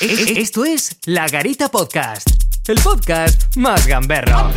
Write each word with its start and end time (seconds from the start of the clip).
Esto 0.00 0.64
es 0.64 0.96
La 1.06 1.26
Garita 1.26 1.68
Podcast, 1.72 2.30
el 2.68 2.78
podcast 2.78 3.56
más 3.56 3.84
gamberro. 3.84 4.48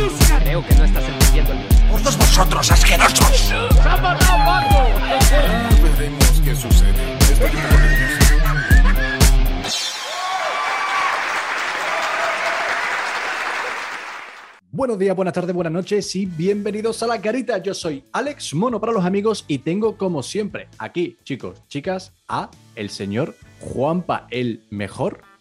Creo 0.44 0.64
que 0.64 0.74
no 0.76 0.84
estás 0.84 1.02
entendiendo 1.02 1.52
el 1.52 1.58
¡Todos 1.90 2.16
vosotros 2.16 2.70
asquerosos! 2.70 3.52
Veremos 5.82 6.42
qué 6.44 6.54
sucede. 6.54 7.18
Buenos 14.70 14.96
días, 14.96 15.16
buenas 15.16 15.34
tardes, 15.34 15.54
buenas 15.56 15.72
noches 15.72 16.14
y 16.14 16.26
bienvenidos 16.26 17.02
a 17.02 17.08
La 17.08 17.18
Garita. 17.18 17.58
Yo 17.58 17.74
soy 17.74 18.04
Alex 18.12 18.54
Mono 18.54 18.80
para 18.80 18.92
los 18.92 19.04
amigos 19.04 19.44
y 19.48 19.58
tengo 19.58 19.96
como 19.96 20.22
siempre 20.22 20.68
aquí, 20.78 21.18
chicos, 21.24 21.66
chicas, 21.66 22.12
a 22.28 22.48
el 22.76 22.90
señor 22.90 23.34
Juanpa, 23.58 24.28
el 24.30 24.62
mejor 24.70 25.31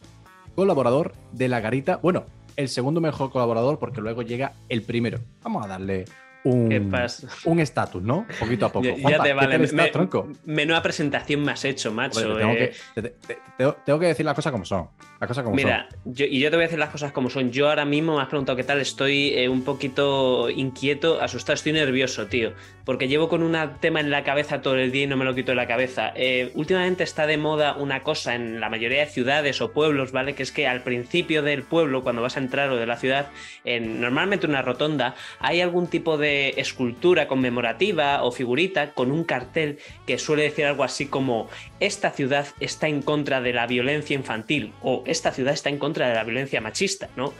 colaborador 0.55 1.13
de 1.31 1.47
La 1.47 1.59
Garita. 1.59 1.97
Bueno, 1.97 2.25
el 2.55 2.69
segundo 2.69 3.01
mejor 3.01 3.31
colaborador 3.31 3.79
porque 3.79 4.01
luego 4.01 4.21
llega 4.21 4.53
el 4.69 4.83
primero. 4.83 5.19
Vamos 5.43 5.65
a 5.65 5.67
darle 5.67 6.05
un 6.43 7.59
estatus, 7.59 8.01
¿no? 8.01 8.25
Poquito 8.39 8.65
a 8.65 8.69
poco. 8.73 8.85
Ya, 8.85 8.95
Juanpa, 8.99 9.23
te 9.23 9.29
¿qué 9.29 9.33
vale. 9.35 9.55
estás, 9.57 9.73
Me- 9.73 9.87
tronco? 9.91 10.27
menuda 10.45 10.81
presentación 10.81 11.43
me 11.43 11.51
has 11.51 11.63
hecho, 11.65 11.91
macho. 11.93 12.19
Hombre, 12.19 12.33
te 12.33 12.39
tengo, 12.39 12.53
eh. 12.53 12.73
que, 12.95 13.01
te- 13.01 13.09
te- 13.27 13.37
te- 13.57 13.73
tengo 13.85 13.99
que 13.99 14.07
decir 14.07 14.25
las 14.25 14.33
cosas 14.35 14.51
como 14.51 14.65
son. 14.65 14.87
Las 15.19 15.27
cosas 15.27 15.43
como 15.43 15.55
Mira, 15.55 15.87
yo, 16.03 16.25
y 16.25 16.39
yo 16.39 16.49
te 16.49 16.55
voy 16.55 16.63
a 16.63 16.65
decir 16.67 16.79
las 16.79 16.89
cosas 16.89 17.11
como 17.11 17.29
son. 17.29 17.52
Yo 17.52 17.69
ahora 17.69 17.85
mismo 17.85 18.15
me 18.15 18.23
has 18.23 18.27
preguntado 18.27 18.55
qué 18.55 18.63
tal. 18.63 18.81
Estoy 18.81 19.33
eh, 19.35 19.49
un 19.49 19.63
poquito 19.63 20.49
inquieto, 20.49 21.21
asustado, 21.21 21.53
estoy 21.53 21.73
nervioso, 21.73 22.25
tío. 22.25 22.53
Porque 22.85 23.08
llevo 23.08 23.30
con 23.30 23.44
un 23.44 23.58
tema 23.80 23.99
en 23.99 24.09
la 24.09 24.23
cabeza 24.23 24.62
todo 24.62 24.76
el 24.76 24.91
día 24.91 25.03
y 25.03 25.08
no 25.08 25.17
me 25.17 25.26
lo 25.26 25.35
quito 25.35 25.52
de 25.52 25.55
la 25.55 25.67
cabeza. 25.67 26.12
Eh, 26.16 26.52
últimamente 26.55 27.03
está 27.03 27.27
de 27.27 27.38
moda 27.38 27.76
una 27.76 28.03
cosa 28.03 28.35
en 28.35 28.59
la 28.59 28.70
mayoría 28.70 29.02
de 29.02 29.05
ciudades 29.08 29.62
o 29.62 29.72
pueblos, 29.72 30.12
¿vale? 30.12 30.36
Que 30.36 30.44
es 30.44 30.52
que 30.52 30.67
al 30.67 30.83
principio 30.83 31.44
del 31.44 31.64
pueblo, 31.64 32.03
cuando 32.03 32.22
vas 32.22 32.38
a 32.38 32.39
entrar 32.39 32.70
o 32.70 32.75
de 32.75 32.86
la 32.86 32.97
ciudad, 32.97 33.28
en 33.64 34.02
normalmente 34.02 34.47
una 34.47 34.61
rotonda, 34.61 35.16
hay 35.39 35.61
algún 35.61 35.88
tipo 35.88 36.17
de 36.17 36.55
escultura 36.58 37.28
conmemorativa 37.28 38.23
o 38.23 38.31
figurita 38.31 38.92
con 38.92 39.11
un 39.11 39.23
cartel 39.23 39.80
que 40.08 40.17
suele 40.17 40.44
decir 40.44 40.66
algo 40.66 40.83
así 40.83 41.05
como 41.05 41.50
esta 41.80 42.11
ciudad 42.11 42.48
está 42.59 42.88
en 42.88 43.02
contra 43.02 43.42
de 43.42 43.53
la 43.53 43.67
violencia 43.67 44.16
infantil 44.16 44.73
o 44.81 45.03
esta 45.05 45.31
ciudad 45.31 45.53
está 45.53 45.70
en 45.70 45.77
contra 45.77 46.09
de 46.09 46.16
la 46.16 46.23
violencia 46.23 46.61
machista, 46.61 47.09
¿no? 47.16 47.33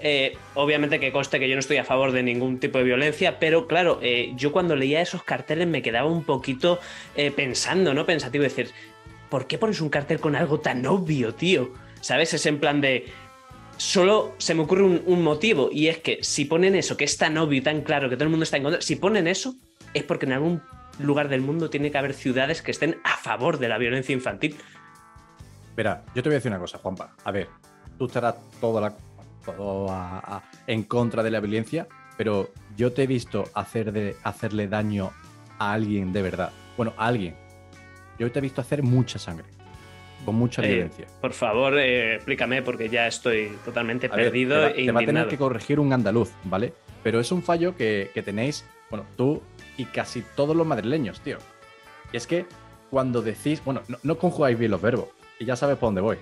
Eh, 0.00 0.36
obviamente 0.54 1.00
que 1.00 1.10
conste 1.10 1.40
que 1.40 1.48
yo 1.48 1.56
no 1.56 1.60
estoy 1.60 1.78
a 1.78 1.84
favor 1.84 2.12
de 2.12 2.22
ningún 2.22 2.60
tipo 2.60 2.78
de 2.78 2.84
violencia, 2.84 3.38
pero 3.40 3.66
claro, 3.66 3.98
eh, 4.00 4.32
yo 4.36 4.52
cuando 4.52 4.76
leía 4.76 5.00
esos 5.00 5.24
carteles 5.24 5.66
me 5.66 5.82
quedaba 5.82 6.08
un 6.08 6.24
poquito 6.24 6.78
eh, 7.16 7.32
pensando, 7.32 7.94
¿no? 7.94 8.06
Pensativo, 8.06 8.44
decir, 8.44 8.70
¿por 9.28 9.46
qué 9.46 9.58
pones 9.58 9.80
un 9.80 9.88
cartel 9.88 10.20
con 10.20 10.36
algo 10.36 10.60
tan 10.60 10.86
obvio, 10.86 11.34
tío? 11.34 11.72
¿Sabes? 12.00 12.34
Es 12.34 12.46
en 12.46 12.60
plan 12.60 12.80
de... 12.80 13.06
Solo 13.76 14.34
se 14.38 14.54
me 14.54 14.62
ocurre 14.62 14.82
un, 14.82 15.22
motivo 15.22 15.68
y 15.70 15.86
es 15.86 15.98
que 15.98 16.18
si 16.22 16.44
ponen 16.44 16.74
eso, 16.74 16.96
que 16.96 17.04
es 17.04 17.16
tan 17.16 17.38
obvio 17.38 17.58
y 17.58 17.60
tan 17.60 17.82
claro 17.82 18.08
que 18.08 18.16
todo 18.16 18.24
el 18.24 18.30
mundo 18.30 18.42
está 18.42 18.56
en 18.56 18.64
contra, 18.64 18.82
si 18.82 18.96
ponen 18.96 19.28
eso 19.28 19.54
es 19.94 20.02
porque 20.02 20.26
en 20.26 20.32
algún 20.32 20.62
lugar 20.98 21.28
del 21.28 21.42
mundo 21.42 21.70
tiene 21.70 21.92
que 21.92 21.98
haber 21.98 22.12
ciudades 22.12 22.60
que 22.60 22.72
estén 22.72 22.98
a 23.04 23.16
favor 23.16 23.60
de 23.60 23.68
la 23.68 23.78
violencia 23.78 24.12
infantil. 24.12 24.56
Verá, 25.76 26.04
yo 26.12 26.24
te 26.24 26.28
voy 26.28 26.34
a 26.34 26.38
decir 26.38 26.50
una 26.50 26.58
cosa, 26.58 26.78
Juanpa. 26.78 27.14
A 27.22 27.30
ver, 27.30 27.46
tú 27.96 28.06
estarás 28.06 28.34
todo, 28.60 28.80
la, 28.80 28.96
todo 29.56 29.90
a- 29.90 30.18
a- 30.18 30.42
en 30.66 30.82
contra 30.84 31.22
de 31.22 31.30
la 31.30 31.40
violencia, 31.40 31.86
pero 32.16 32.50
yo 32.76 32.92
te 32.92 33.04
he 33.04 33.06
visto 33.06 33.44
hacer 33.54 33.92
de, 33.92 34.16
hacerle 34.24 34.68
daño 34.68 35.10
a 35.58 35.72
alguien 35.72 36.12
de 36.12 36.22
verdad. 36.22 36.52
Bueno, 36.76 36.92
a 36.96 37.06
alguien. 37.06 37.34
Yo 38.18 38.30
te 38.32 38.38
he 38.38 38.42
visto 38.42 38.60
hacer 38.60 38.82
mucha 38.82 39.18
sangre, 39.18 39.46
con 40.24 40.34
mucha 40.34 40.62
Eh, 40.62 40.66
violencia. 40.68 41.06
Por 41.20 41.32
favor, 41.32 41.78
eh, 41.78 42.16
explícame 42.16 42.62
porque 42.62 42.88
ya 42.88 43.06
estoy 43.06 43.52
totalmente 43.64 44.06
A 44.10 44.16
ver, 44.16 44.26
perdido 44.26 44.54
te, 44.56 44.60
va, 44.60 44.70
e 44.70 44.84
te 44.86 44.92
va 44.92 45.00
a 45.00 45.06
tener 45.06 45.28
que 45.28 45.38
corregir 45.38 45.78
un 45.80 45.92
andaluz, 45.92 46.30
¿vale? 46.44 46.72
Pero 47.02 47.20
es 47.20 47.30
un 47.30 47.42
fallo 47.42 47.76
que, 47.76 48.10
que 48.12 48.22
tenéis, 48.22 48.64
bueno, 48.90 49.06
tú 49.16 49.40
y 49.76 49.84
casi 49.84 50.22
todos 50.34 50.56
los 50.56 50.66
madrileños, 50.66 51.20
tío. 51.20 51.38
Y 52.12 52.16
es 52.16 52.26
que 52.26 52.46
cuando 52.90 53.22
decís, 53.22 53.62
bueno, 53.64 53.82
no, 53.86 53.98
no 54.02 54.18
conjugáis 54.18 54.58
bien 54.58 54.70
los 54.72 54.80
verbos, 54.82 55.08
y 55.38 55.44
ya 55.44 55.54
sabes 55.54 55.76
por 55.76 55.88
dónde 55.88 56.00
voy. 56.00 56.16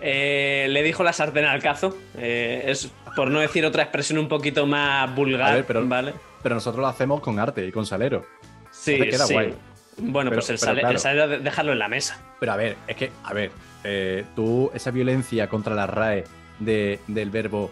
Eh, 0.00 0.66
le 0.70 0.82
dijo 0.82 1.02
la 1.02 1.12
sartén 1.12 1.44
al 1.44 1.62
cazo. 1.62 1.96
eh, 2.16 2.64
es 2.66 2.90
por 3.16 3.30
no 3.30 3.40
decir 3.40 3.64
otra 3.66 3.82
expresión 3.82 4.18
un 4.18 4.28
poquito 4.28 4.66
más 4.66 5.12
vulgar, 5.14 5.54
ver, 5.54 5.64
pero- 5.64 5.86
¿vale? 5.86 6.14
Pero 6.42 6.54
nosotros 6.54 6.80
lo 6.80 6.86
hacemos 6.86 7.20
con 7.20 7.38
arte 7.38 7.66
y 7.66 7.72
con 7.72 7.84
salero. 7.86 8.24
Sí, 8.70 8.96
queda 8.98 9.26
sí. 9.26 9.32
guay. 9.34 9.54
Bueno, 9.96 10.30
Pero- 10.30 10.40
pues 10.40 10.50
el, 10.50 10.56
pero 10.56 10.66
sale- 10.66 10.80
claro. 10.80 10.94
el 10.94 11.00
salero 11.00 11.28
de- 11.28 11.38
dejarlo 11.40 11.72
en 11.72 11.78
la 11.80 11.88
mesa. 11.88 12.20
Pero 12.38 12.52
a 12.52 12.56
ver, 12.56 12.76
es 12.86 12.94
que, 12.96 13.10
a 13.24 13.32
ver, 13.34 13.50
eh, 13.82 14.24
tú 14.36 14.70
esa 14.72 14.92
violencia 14.92 15.48
contra 15.48 15.74
la 15.74 15.86
RAE 15.88 16.24
de- 16.60 17.00
del 17.08 17.30
verbo 17.30 17.70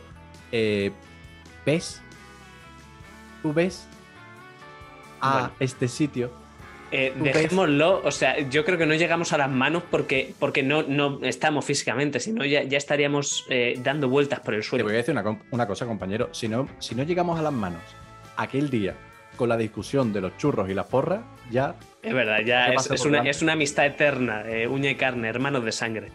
eh, 0.51 0.91
¿ves? 1.65 2.01
¿Tú 3.43 3.53
ves 3.53 3.87
a 5.21 5.33
Bueno. 5.33 5.53
este 5.61 5.87
sitio? 5.89 6.33
Eh, 6.93 7.13
dejémoslo, 7.17 8.01
o 8.05 8.11
sea, 8.13 8.39
yo 8.49 8.65
creo 8.65 8.79
que 8.79 8.87
no 8.87 8.95
llegamos 8.95 9.33
a 9.33 9.39
las 9.39 9.51
manos 9.51 9.83
porque, 9.91 10.35
porque 10.39 10.63
no, 10.63 10.83
no 10.83 11.21
estamos 11.23 11.65
físicamente, 11.65 12.21
sino 12.21 12.45
ya, 12.45 12.63
ya 12.63 12.79
estaríamos 12.79 13.45
eh, 13.51 13.75
dando 13.83 14.09
vueltas 14.09 14.41
por 14.41 14.55
el 14.55 14.61
Te 14.61 14.69
suelo. 14.69 14.85
voy 14.85 14.95
a 14.95 14.97
decir 14.99 15.15
una, 15.51 15.67
cosa, 15.67 15.87
compañero. 15.87 16.29
Si 16.33 16.49
no, 16.49 16.69
si 16.79 16.95
no 16.95 17.03
llegamos 17.03 17.39
a 17.39 17.43
las 17.43 17.53
manos 17.53 17.83
aquel 18.37 18.71
día 18.71 18.95
con 19.37 19.49
la 19.49 19.57
discusión 19.57 20.13
de 20.13 20.21
los 20.21 20.37
churros 20.39 20.71
y 20.71 20.75
las 20.75 20.87
porras, 20.87 21.21
ya 21.51 21.75
Es 22.03 22.15
verdad, 22.15 22.41
ya 22.45 22.71
¿Qué 22.71 22.77
es, 22.77 22.91
es 22.91 23.05
una, 23.05 23.23
es 23.23 23.43
una 23.43 23.53
amistad 23.55 23.87
eterna, 23.87 24.45
eh, 24.49 24.69
uña 24.69 24.91
y 24.91 24.95
carne, 24.95 25.29
hermanos 25.29 25.65
de 25.65 25.73
sangre. 25.73 26.13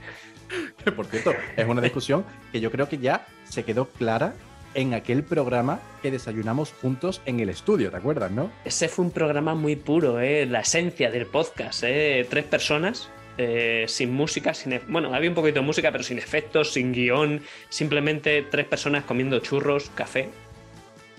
Por 0.95 1.05
cierto, 1.05 1.33
es 1.55 1.67
una 1.67 1.81
discusión 1.81 2.25
que 2.51 2.59
yo 2.61 2.71
creo 2.71 2.87
que 2.87 2.97
ya 2.97 3.25
se 3.43 3.63
quedó 3.63 3.85
clara 3.85 4.33
en 4.73 4.93
aquel 4.93 5.23
programa 5.23 5.79
que 6.01 6.11
desayunamos 6.11 6.71
juntos 6.81 7.21
en 7.25 7.39
el 7.39 7.49
estudio, 7.49 7.91
¿te 7.91 7.97
acuerdas, 7.97 8.31
no? 8.31 8.51
Ese 8.65 8.87
fue 8.87 9.05
un 9.05 9.11
programa 9.11 9.53
muy 9.55 9.75
puro, 9.75 10.19
eh, 10.19 10.45
la 10.45 10.61
esencia 10.61 11.11
del 11.11 11.25
podcast. 11.25 11.83
eh, 11.85 12.25
Tres 12.29 12.45
personas, 12.45 13.09
eh, 13.37 13.85
sin 13.87 14.13
música, 14.13 14.53
sin 14.53 14.73
e- 14.73 14.81
bueno, 14.87 15.13
había 15.13 15.29
un 15.29 15.35
poquito 15.35 15.59
de 15.59 15.65
música, 15.65 15.91
pero 15.91 16.03
sin 16.03 16.17
efectos, 16.17 16.71
sin 16.73 16.91
guion, 16.93 17.41
simplemente 17.69 18.43
tres 18.49 18.65
personas 18.65 19.03
comiendo 19.03 19.39
churros, 19.39 19.89
café. 19.95 20.29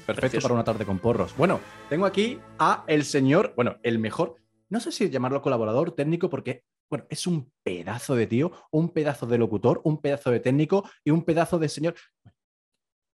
Perfecto 0.07 0.21
Precioso. 0.21 0.45
para 0.49 0.55
una 0.55 0.65
tarde 0.65 0.85
con 0.85 0.99
porros. 0.99 1.35
Bueno, 1.37 1.61
tengo 1.89 2.07
aquí 2.07 2.39
a 2.59 2.85
el 2.87 3.05
señor, 3.05 3.53
bueno, 3.55 3.77
el 3.83 3.99
mejor, 3.99 4.37
no 4.69 4.81
sé 4.81 4.91
si 4.93 5.11
llamarlo 5.11 5.43
colaborador 5.43 5.93
técnico 5.95 6.29
porque, 6.29 6.65
bueno, 6.91 7.07
es 7.09 7.27
un 7.27 7.53
pedazo 7.63 8.17
de 8.17 8.27
tío, 8.27 8.51
un 8.71 8.89
pedazo 8.91 9.27
de 9.27 9.39
locutor, 9.39 9.81
un 9.85 10.01
pedazo 10.01 10.31
de 10.31 10.41
técnico 10.41 10.89
y 11.05 11.11
un 11.11 11.23
pedazo 11.25 11.59
de 11.59 11.69
señor. 11.69 11.95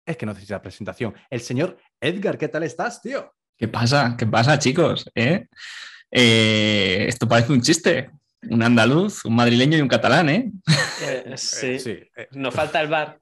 Es 0.05 0.17
que 0.17 0.25
no 0.25 0.33
necesita 0.33 0.61
presentación. 0.61 1.15
El 1.29 1.41
señor 1.41 1.77
Edgar, 1.99 2.37
¿qué 2.37 2.47
tal 2.47 2.63
estás, 2.63 3.01
tío? 3.01 3.33
¿Qué 3.57 3.67
pasa? 3.67 4.15
¿Qué 4.17 4.27
pasa, 4.27 4.59
chicos? 4.59 5.09
¿Eh? 5.15 5.47
Eh, 6.11 7.05
esto 7.07 7.27
parece 7.27 7.51
un 7.51 7.61
chiste. 7.61 8.11
Un 8.47 8.61
andaluz, 8.61 9.25
un 9.25 9.35
madrileño 9.35 9.77
y 9.77 9.81
un 9.81 9.87
catalán, 9.87 10.29
¿eh? 10.29 10.51
Eh, 11.01 11.33
sí. 11.37 11.67
Eh, 11.67 11.79
sí, 11.79 11.89
eh, 12.15 12.27
Nos 12.31 12.53
falta 12.53 12.79
el 12.81 12.87
bar. 12.87 13.19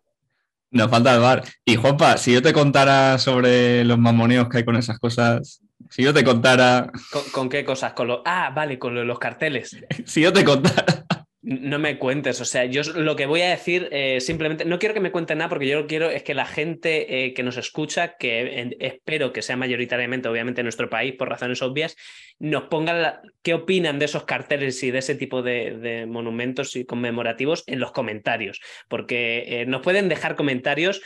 Nos 0.71 0.89
falta 0.89 1.13
el 1.13 1.21
bar. 1.21 1.43
Y 1.63 1.75
Juanpa, 1.75 2.17
si 2.17 2.33
yo 2.33 2.41
te 2.41 2.51
contara 2.51 3.17
sobre 3.17 3.85
los 3.85 3.97
mamoneos 3.97 4.49
que 4.49 4.57
hay 4.57 4.65
con 4.65 4.75
esas 4.75 4.99
cosas, 4.99 5.61
si 5.89 6.03
yo 6.03 6.13
te 6.13 6.23
contara, 6.23 6.91
¿Con, 7.11 7.23
con 7.31 7.49
qué 7.49 7.63
cosas? 7.63 7.93
Con 7.93 8.07
los... 8.07 8.21
Ah, 8.25 8.51
vale, 8.53 8.77
con 8.77 9.07
los 9.07 9.19
carteles. 9.19 9.77
si 10.05 10.21
yo 10.21 10.33
te 10.33 10.43
contara, 10.43 11.02
No 11.45 11.77
me 11.77 11.99
cuentes, 11.99 12.39
o 12.39 12.45
sea, 12.45 12.63
yo 12.63 12.83
lo 12.95 13.17
que 13.17 13.25
voy 13.25 13.41
a 13.41 13.49
decir 13.49 13.89
eh, 13.91 14.21
simplemente, 14.21 14.63
no 14.63 14.79
quiero 14.79 14.93
que 14.93 15.01
me 15.01 15.11
cuenten 15.11 15.39
nada 15.39 15.49
porque 15.49 15.67
yo 15.67 15.81
lo 15.81 15.87
quiero 15.87 16.09
es 16.09 16.23
que 16.23 16.33
la 16.33 16.45
gente 16.45 17.25
eh, 17.25 17.33
que 17.33 17.43
nos 17.43 17.57
escucha, 17.57 18.15
que 18.15 18.77
espero 18.79 19.33
que 19.33 19.41
sea 19.41 19.57
mayoritariamente, 19.57 20.29
obviamente, 20.29 20.61
en 20.61 20.65
nuestro 20.65 20.89
país, 20.89 21.15
por 21.17 21.27
razones 21.27 21.61
obvias, 21.61 21.97
nos 22.39 22.63
pongan 22.69 23.01
la- 23.01 23.21
qué 23.41 23.55
opinan 23.55 23.99
de 23.99 24.05
esos 24.05 24.23
carteles 24.23 24.81
y 24.83 24.91
de 24.91 24.99
ese 24.99 25.15
tipo 25.15 25.41
de, 25.41 26.05
monumentos 26.07 26.77
y 26.77 26.85
conmemorativos 26.85 27.65
en 27.67 27.81
los 27.81 27.91
comentarios, 27.91 28.61
porque 28.87 29.43
eh, 29.45 29.65
nos 29.65 29.81
pueden 29.81 30.07
dejar 30.07 30.37
comentarios, 30.37 31.01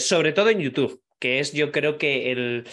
sobre 0.00 0.32
todo 0.34 0.50
en 0.50 0.60
YouTube, 0.60 1.00
que 1.18 1.38
es 1.40 1.52
yo 1.52 1.72
creo 1.72 1.96
que 1.96 2.30
el 2.30 2.64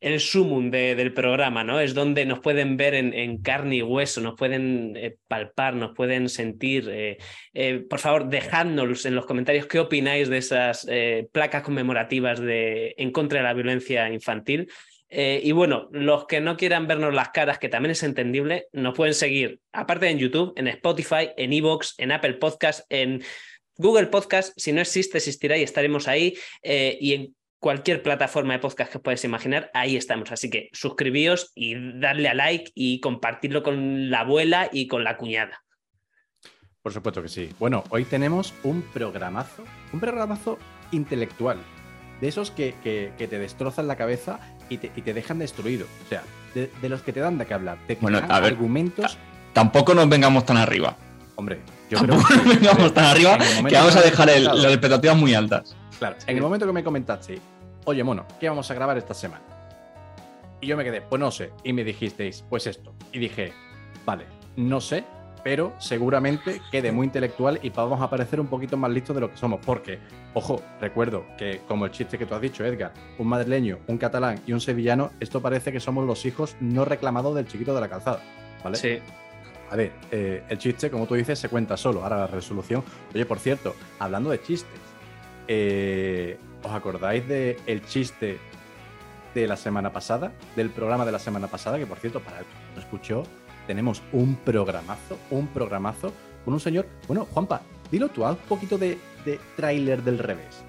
el 0.00 0.20
sumum 0.20 0.70
de- 0.70 0.94
del 0.94 1.12
programa, 1.14 1.64
¿no? 1.64 1.80
Es 1.80 1.94
donde 1.94 2.26
nos 2.26 2.40
pueden 2.40 2.76
ver 2.76 2.94
en, 2.94 3.14
en 3.14 3.38
carne 3.40 3.76
y 3.76 3.82
hueso, 3.82 4.20
nos 4.20 4.34
pueden 4.34 4.94
eh, 4.96 5.16
palpar, 5.28 5.74
nos 5.74 5.94
pueden 5.94 6.28
sentir. 6.28 6.88
eh, 6.90 7.18
eh, 7.54 7.84
por 7.88 7.98
favor, 8.00 8.28
dejadnos 8.28 9.06
en 9.06 9.14
los 9.14 9.26
comentarios 9.26 9.66
qué 9.66 9.78
opináis 9.78 10.28
de 10.28 10.38
esas 10.38 10.86
placas 11.32 11.62
conmemorativas 11.62 12.38
de, 12.40 12.94
en 12.98 13.10
contra 13.12 13.38
de 13.38 13.44
la 13.44 13.54
violencia 13.54 14.08
infantil. 14.12 14.68
Y 15.08 15.52
bueno, 15.52 15.88
los 15.92 16.26
que 16.26 16.40
no 16.40 16.56
quieran 16.56 16.88
vernos 16.88 17.14
las 17.14 17.28
caras, 17.28 17.58
que 17.60 17.68
también 17.68 17.92
es 17.92 18.02
entendible, 18.02 18.66
nos 18.72 18.94
pueden 18.96 19.14
seguir, 19.14 19.60
aparte 19.72 20.08
en 20.08 20.18
YouTube, 20.18 20.52
en 20.56 20.66
Spotify, 20.66 21.30
en 21.36 21.52
Evox, 21.52 21.94
en 21.98 22.10
Apple 22.10 22.34
Podcast, 22.34 22.84
en 22.90 23.22
Google 23.76 24.06
Podcast. 24.06 24.52
Si 24.56 24.72
no 24.72 24.80
existe, 24.80 25.18
existirá 25.18 25.56
y 25.56 25.62
estaremos 25.62 26.08
ahí. 26.08 26.34
y 26.62 27.12
en 27.12 27.34
cualquier 27.64 28.02
plataforma 28.02 28.52
de 28.52 28.58
podcast 28.58 28.92
que 28.92 28.98
puedas 28.98 29.24
imaginar, 29.24 29.70
ahí 29.72 29.96
estamos. 29.96 30.30
Así 30.30 30.50
que 30.50 30.68
suscribíos 30.74 31.50
y 31.54 31.98
darle 31.98 32.28
a 32.28 32.34
like 32.34 32.70
y 32.74 33.00
compartirlo 33.00 33.62
con 33.62 34.10
la 34.10 34.20
abuela 34.20 34.68
y 34.70 34.86
con 34.86 35.02
la 35.02 35.16
cuñada. 35.16 35.64
Por 36.82 36.92
supuesto 36.92 37.22
que 37.22 37.28
sí. 37.28 37.48
Bueno, 37.58 37.82
hoy 37.88 38.04
tenemos 38.04 38.52
un 38.64 38.82
programazo, 38.82 39.64
un 39.94 39.98
programazo 40.00 40.58
intelectual. 40.92 41.56
De 42.20 42.28
esos 42.28 42.50
que, 42.50 42.74
que- 42.82 43.12
que 43.16 43.28
te 43.28 43.38
destrozan 43.38 43.86
la 43.88 43.96
cabeza 43.96 44.40
y 44.68 44.76
te, 44.76 44.92
y 44.94 45.00
te 45.00 45.14
dejan 45.14 45.38
destruido. 45.38 45.86
O 46.04 46.08
sea, 46.10 46.22
de, 46.54 46.70
de 46.82 46.88
los 46.90 47.00
que 47.00 47.14
te 47.14 47.20
dan 47.20 47.38
de 47.38 47.46
qué 47.46 47.54
hablar. 47.54 47.78
Te 47.86 47.94
Bueno, 47.96 48.20
dan 48.20 48.30
a 48.30 48.40
ver, 48.40 48.52
argumentos. 48.52 49.16
Tampoco 49.54 49.94
nos 49.94 50.06
vengamos 50.06 50.44
tan 50.44 50.58
arriba. 50.58 50.98
Hombre, 51.36 51.60
yo 51.90 51.96
creo 51.98 52.10
Tampoco 52.18 52.34
nos 52.34 52.44
vengamos 52.60 52.92
tan 52.92 53.04
arriba 53.06 53.38
que 53.38 53.74
vamos 53.74 53.96
a 53.96 54.02
que 54.02 54.10
dejar 54.10 54.28
el- 54.28 54.44
las 54.44 54.64
expectativas 54.66 55.16
muy 55.16 55.32
altas. 55.32 55.74
Claro, 55.98 56.16
en 56.26 56.36
el 56.36 56.42
momento 56.42 56.66
que 56.66 56.72
me 56.72 56.82
comentaste, 56.84 57.38
oye, 57.84 58.04
mono, 58.04 58.26
¿qué 58.40 58.48
vamos 58.48 58.70
a 58.70 58.74
grabar 58.74 58.98
esta 58.98 59.14
semana? 59.14 59.42
Y 60.60 60.66
yo 60.66 60.76
me 60.76 60.84
quedé, 60.84 61.02
pues 61.02 61.20
no 61.20 61.30
sé. 61.30 61.52
Y 61.62 61.72
me 61.72 61.84
dijisteis, 61.84 62.44
pues 62.48 62.66
esto. 62.66 62.94
Y 63.12 63.18
dije, 63.18 63.52
vale, 64.04 64.26
no 64.56 64.80
sé, 64.80 65.04
pero 65.42 65.74
seguramente 65.78 66.62
quede 66.70 66.90
muy 66.90 67.06
intelectual 67.06 67.60
y 67.62 67.68
vamos 67.68 68.00
a 68.00 68.08
parecer 68.08 68.40
un 68.40 68.46
poquito 68.46 68.78
más 68.78 68.90
listos 68.90 69.14
de 69.14 69.20
lo 69.20 69.30
que 69.30 69.36
somos. 69.36 69.60
Porque, 69.64 69.98
ojo, 70.32 70.62
recuerdo 70.80 71.26
que, 71.36 71.60
como 71.68 71.84
el 71.84 71.90
chiste 71.90 72.16
que 72.16 72.24
tú 72.24 72.34
has 72.34 72.40
dicho, 72.40 72.64
Edgar, 72.64 72.94
un 73.18 73.28
madrileño, 73.28 73.80
un 73.86 73.98
catalán 73.98 74.40
y 74.46 74.54
un 74.54 74.60
sevillano, 74.60 75.10
esto 75.20 75.42
parece 75.42 75.70
que 75.70 75.80
somos 75.80 76.06
los 76.06 76.24
hijos 76.24 76.56
no 76.60 76.86
reclamados 76.86 77.34
del 77.34 77.46
chiquito 77.46 77.74
de 77.74 77.80
la 77.82 77.88
calzada. 77.88 78.20
¿Vale? 78.64 78.76
Sí. 78.76 78.98
A 79.70 79.76
ver, 79.76 79.92
eh, 80.10 80.44
el 80.48 80.56
chiste, 80.56 80.90
como 80.90 81.06
tú 81.06 81.14
dices, 81.14 81.38
se 81.38 81.50
cuenta 81.50 81.76
solo. 81.76 82.02
Ahora 82.02 82.16
la 82.16 82.26
resolución. 82.26 82.82
Oye, 83.14 83.26
por 83.26 83.38
cierto, 83.38 83.74
hablando 83.98 84.30
de 84.30 84.40
chistes, 84.40 84.80
eh, 85.46 86.38
¿os 86.64 86.72
acordáis 86.72 87.22
el 87.28 87.84
chiste 87.86 88.38
de 89.34 89.46
la 89.46 89.56
semana 89.56 89.92
pasada? 89.92 90.32
Del 90.56 90.70
programa 90.70 91.04
de 91.04 91.12
la 91.12 91.18
semana 91.18 91.46
pasada, 91.46 91.78
que 91.78 91.86
por 91.86 91.98
cierto, 91.98 92.20
para 92.20 92.40
el 92.40 92.44
que 92.44 92.50
no 92.74 92.80
escuchó, 92.80 93.22
tenemos 93.66 94.02
un 94.12 94.36
programazo, 94.36 95.18
un 95.30 95.46
programazo 95.48 96.12
con 96.44 96.54
un 96.54 96.60
señor. 96.60 96.86
Bueno, 97.06 97.26
Juanpa, 97.32 97.62
dilo 97.90 98.08
tú, 98.08 98.24
haz 98.24 98.32
un 98.32 98.48
poquito 98.48 98.78
de, 98.78 98.98
de 99.24 99.38
tráiler 99.56 100.02
del 100.02 100.18
revés. 100.18 100.64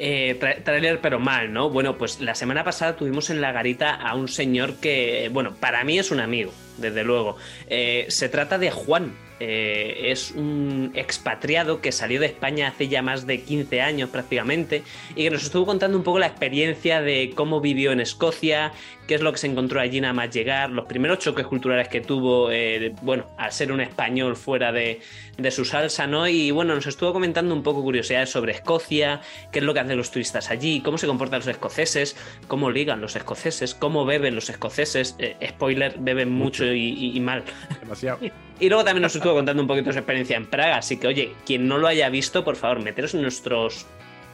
Eh, 0.00 0.38
tra- 0.40 0.62
trailer, 0.62 1.00
pero 1.00 1.18
mal, 1.18 1.52
¿no? 1.52 1.70
Bueno, 1.70 1.98
pues 1.98 2.20
la 2.20 2.36
semana 2.36 2.62
pasada 2.62 2.94
tuvimos 2.94 3.30
en 3.30 3.40
la 3.40 3.50
garita 3.50 3.94
a 3.96 4.14
un 4.14 4.28
señor 4.28 4.76
que, 4.76 5.28
bueno, 5.32 5.56
para 5.56 5.82
mí 5.82 5.98
es 5.98 6.12
un 6.12 6.20
amigo, 6.20 6.52
desde 6.76 7.02
luego. 7.02 7.36
Eh, 7.68 8.06
se 8.08 8.28
trata 8.28 8.58
de 8.58 8.70
Juan. 8.70 9.12
Eh, 9.40 10.10
es 10.10 10.32
un 10.32 10.90
expatriado 10.94 11.80
que 11.80 11.92
salió 11.92 12.20
de 12.20 12.26
España 12.26 12.68
hace 12.68 12.88
ya 12.88 13.02
más 13.02 13.26
de 13.26 13.42
15 13.42 13.80
años 13.80 14.10
prácticamente 14.10 14.82
y 15.14 15.24
que 15.24 15.30
nos 15.30 15.44
estuvo 15.44 15.64
contando 15.64 15.96
un 15.96 16.02
poco 16.02 16.18
la 16.18 16.26
experiencia 16.26 17.00
de 17.00 17.32
cómo 17.34 17.60
vivió 17.60 17.92
en 17.92 18.00
Escocia, 18.00 18.72
qué 19.08 19.14
es 19.16 19.22
lo 19.22 19.32
que 19.32 19.38
se 19.38 19.46
encontró 19.48 19.80
allí 19.80 20.00
nada 20.00 20.12
más 20.14 20.30
llegar, 20.30 20.70
los 20.70 20.84
primeros 20.84 21.18
choques 21.18 21.46
culturales 21.46 21.88
que 21.88 22.00
tuvo, 22.02 22.50
eh, 22.52 22.94
bueno, 23.02 23.26
al 23.38 23.50
ser 23.50 23.72
un 23.72 23.80
español 23.80 24.36
fuera 24.36 24.70
de, 24.70 25.00
de 25.38 25.50
su 25.50 25.64
salsa, 25.64 26.06
¿no? 26.06 26.28
Y 26.28 26.50
bueno, 26.50 26.74
nos 26.74 26.86
estuvo 26.86 27.12
comentando 27.12 27.54
un 27.54 27.62
poco 27.62 27.82
curiosidades 27.82 28.28
sobre 28.30 28.52
Escocia, 28.52 29.20
qué 29.50 29.58
es 29.60 29.64
lo 29.64 29.72
que 29.74 29.80
hacen 29.80 29.96
los 29.96 30.10
turistas 30.10 30.50
allí, 30.50 30.82
cómo 30.82 30.98
se 30.98 31.06
comportan 31.06 31.40
los 31.40 31.48
escoceses, 31.48 32.16
cómo 32.46 32.70
ligan 32.70 33.00
los 33.00 33.16
escoceses, 33.16 33.74
cómo 33.74 34.04
beben 34.04 34.34
los 34.34 34.50
escoceses. 34.50 35.16
Eh, 35.18 35.36
spoiler, 35.48 35.94
beben 35.98 36.30
mucho, 36.30 36.66
y, 36.66 36.78
y- 36.90 37.16
y 37.16 37.20
mal. 37.20 37.42
Demasiado. 37.80 38.18
Y 38.60 38.68
luego 38.68 38.82
también 38.82 39.02
nos 39.02 39.14
estuvo 39.14 39.34
contando 39.34 39.62
un 39.62 39.68
poquito 39.68 39.92
su 39.92 39.98
experiencia 40.00 40.36
en 40.36 40.44
Praga. 40.46 40.78
Así 40.78 40.96
que, 40.98 41.06
oye, 41.06 41.32
quien 41.46 41.68
no 41.68 41.78
lo 41.78 41.86
haya 41.86 42.08
visto, 42.10 42.42
por 42.44 42.56
favor, 42.56 42.82
meteros 42.82 43.14
en 43.14 43.22
nuestros 43.22 43.86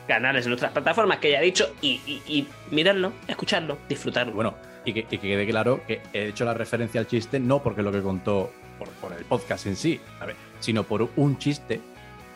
canales, 0.07 0.45
en 0.45 0.51
nuestras 0.51 0.73
plataformas 0.73 1.19
que 1.19 1.29
haya 1.29 1.41
dicho 1.41 1.75
y, 1.81 2.01
y, 2.07 2.23
y 2.27 2.49
miradlo, 2.71 3.13
escucharlo, 3.27 3.79
disfrutarlo. 3.89 4.33
Bueno, 4.33 4.55
y 4.85 4.93
que, 4.93 5.01
y 5.01 5.05
que 5.05 5.19
quede 5.19 5.47
claro 5.47 5.81
que 5.87 6.01
he 6.13 6.29
hecho 6.29 6.45
la 6.45 6.55
referencia 6.55 7.01
al 7.01 7.07
chiste 7.07 7.41
no 7.41 7.63
porque 7.63 7.83
lo 7.83 7.91
que 7.91 8.03
contó 8.03 8.51
por, 8.79 8.89
por 8.89 9.13
el 9.13 9.25
podcast 9.25 9.67
en 9.67 9.77
sí, 9.77 10.01
¿sabes? 10.19 10.37
sino 10.61 10.85
por 10.85 11.09
un 11.17 11.39
chiste 11.39 11.81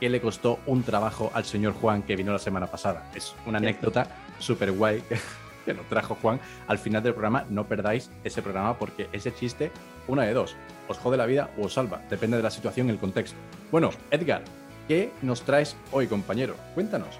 que 0.00 0.08
le 0.08 0.20
costó 0.20 0.60
un 0.66 0.82
trabajo 0.82 1.30
al 1.34 1.44
señor 1.44 1.72
Juan 1.74 2.02
que 2.02 2.16
vino 2.16 2.32
la 2.32 2.38
semana 2.38 2.66
pasada. 2.68 3.10
Es 3.14 3.34
una 3.46 3.58
anécdota 3.58 4.06
súper 4.38 4.72
guay 4.72 5.02
que, 5.02 5.18
que 5.66 5.74
nos 5.74 5.86
trajo 5.86 6.16
Juan 6.20 6.40
al 6.68 6.78
final 6.78 7.02
del 7.02 7.12
programa. 7.12 7.44
No 7.50 7.66
perdáis 7.66 8.10
ese 8.24 8.42
programa 8.42 8.78
porque 8.78 9.08
ese 9.12 9.34
chiste, 9.34 9.70
una 10.06 10.22
de 10.22 10.32
dos, 10.32 10.56
os 10.86 10.98
jode 10.98 11.16
la 11.16 11.26
vida 11.26 11.50
o 11.58 11.66
os 11.66 11.74
salva, 11.74 12.00
depende 12.08 12.36
de 12.36 12.42
la 12.42 12.50
situación 12.50 12.86
y 12.86 12.90
el 12.90 12.98
contexto. 12.98 13.36
Bueno, 13.70 13.90
Edgar, 14.10 14.42
¿qué 14.86 15.10
nos 15.22 15.42
traes 15.42 15.76
hoy, 15.90 16.06
compañero? 16.06 16.54
Cuéntanos. 16.74 17.18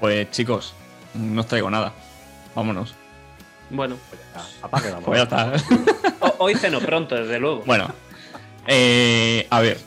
Pues 0.00 0.30
chicos, 0.30 0.74
no 1.14 1.40
os 1.42 1.46
traigo 1.46 1.70
nada. 1.70 1.92
Vámonos. 2.54 2.94
Bueno, 3.70 3.96
Pues 4.08 4.20
ya 4.20 4.40
está, 4.40 4.66
apague 4.66 4.90
la 4.90 4.98
Pues 4.98 5.18
ya 5.18 5.22
está. 5.24 5.52
ho- 6.20 6.34
hoy 6.38 6.54
ceno 6.54 6.80
pronto, 6.80 7.14
desde 7.14 7.38
luego. 7.38 7.62
Bueno, 7.66 7.88
eh, 8.66 9.46
a 9.50 9.60
ver, 9.60 9.78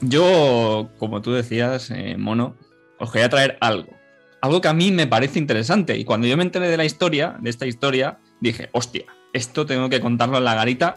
yo, 0.00 0.88
como 0.98 1.22
tú 1.22 1.32
decías, 1.32 1.90
eh, 1.90 2.16
Mono, 2.18 2.56
os 2.98 3.12
quería 3.12 3.28
traer 3.28 3.56
algo. 3.60 3.92
Algo 4.40 4.60
que 4.60 4.68
a 4.68 4.72
mí 4.72 4.90
me 4.90 5.06
parece 5.06 5.38
interesante. 5.38 5.96
Y 5.98 6.04
cuando 6.04 6.26
yo 6.26 6.36
me 6.36 6.42
enteré 6.42 6.68
de 6.68 6.76
la 6.76 6.84
historia, 6.84 7.36
de 7.40 7.50
esta 7.50 7.66
historia, 7.66 8.18
dije, 8.40 8.70
hostia, 8.72 9.04
esto 9.32 9.66
tengo 9.66 9.88
que 9.90 10.00
contarlo 10.00 10.38
en 10.38 10.44
la 10.44 10.54
garita 10.54 10.96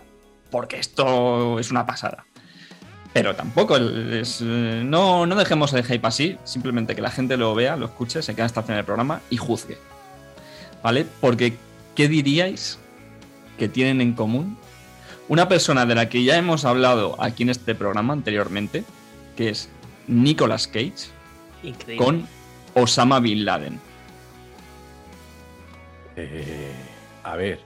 porque 0.50 0.78
esto 0.80 1.60
es 1.60 1.70
una 1.70 1.86
pasada. 1.86 2.26
Pero 3.14 3.36
tampoco, 3.36 3.78
es, 3.78 4.42
no, 4.42 5.26
no 5.28 5.36
dejemos 5.36 5.72
el 5.74 5.84
hype 5.84 6.08
así, 6.08 6.38
simplemente 6.44 6.96
que 6.96 7.02
la 7.02 7.12
gente 7.12 7.38
lo 7.38 7.54
vea, 7.54 7.76
lo 7.76 7.86
escuche, 7.86 8.24
se 8.24 8.34
quede 8.34 8.46
hasta 8.46 8.62
el 8.62 8.66
final 8.66 8.78
del 8.80 8.86
programa 8.86 9.22
y 9.30 9.38
juzgue. 9.38 9.78
¿Vale? 10.82 11.06
Porque, 11.22 11.56
¿qué 11.96 12.08
diríais 12.08 12.80
que 13.58 13.70
tienen 13.70 14.02
en 14.02 14.14
común 14.14 14.58
una 15.30 15.48
persona 15.48 15.86
de 15.86 15.96
la 15.96 16.10
que 16.10 16.24
ya 16.24 16.38
hemos 16.38 16.66
hablado 16.66 17.16
aquí 17.22 17.44
en 17.44 17.50
este 17.50 17.76
programa 17.76 18.14
anteriormente, 18.14 18.84
que 19.38 19.50
es 19.50 19.70
Nicolas 20.08 20.68
Cage, 20.68 21.10
Increíble. 21.64 22.04
con 22.04 22.28
Osama 22.74 23.20
Bin 23.20 23.46
Laden. 23.46 23.80
Eh, 26.16 26.72
a 27.24 27.36
ver, 27.36 27.62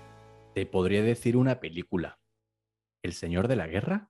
te 0.54 0.66
podría 0.66 1.02
decir 1.02 1.36
una 1.36 1.60
película. 1.60 2.20
¿El 3.04 3.14
Señor 3.14 3.48
de 3.48 3.56
la 3.56 3.68
Guerra? 3.68 4.10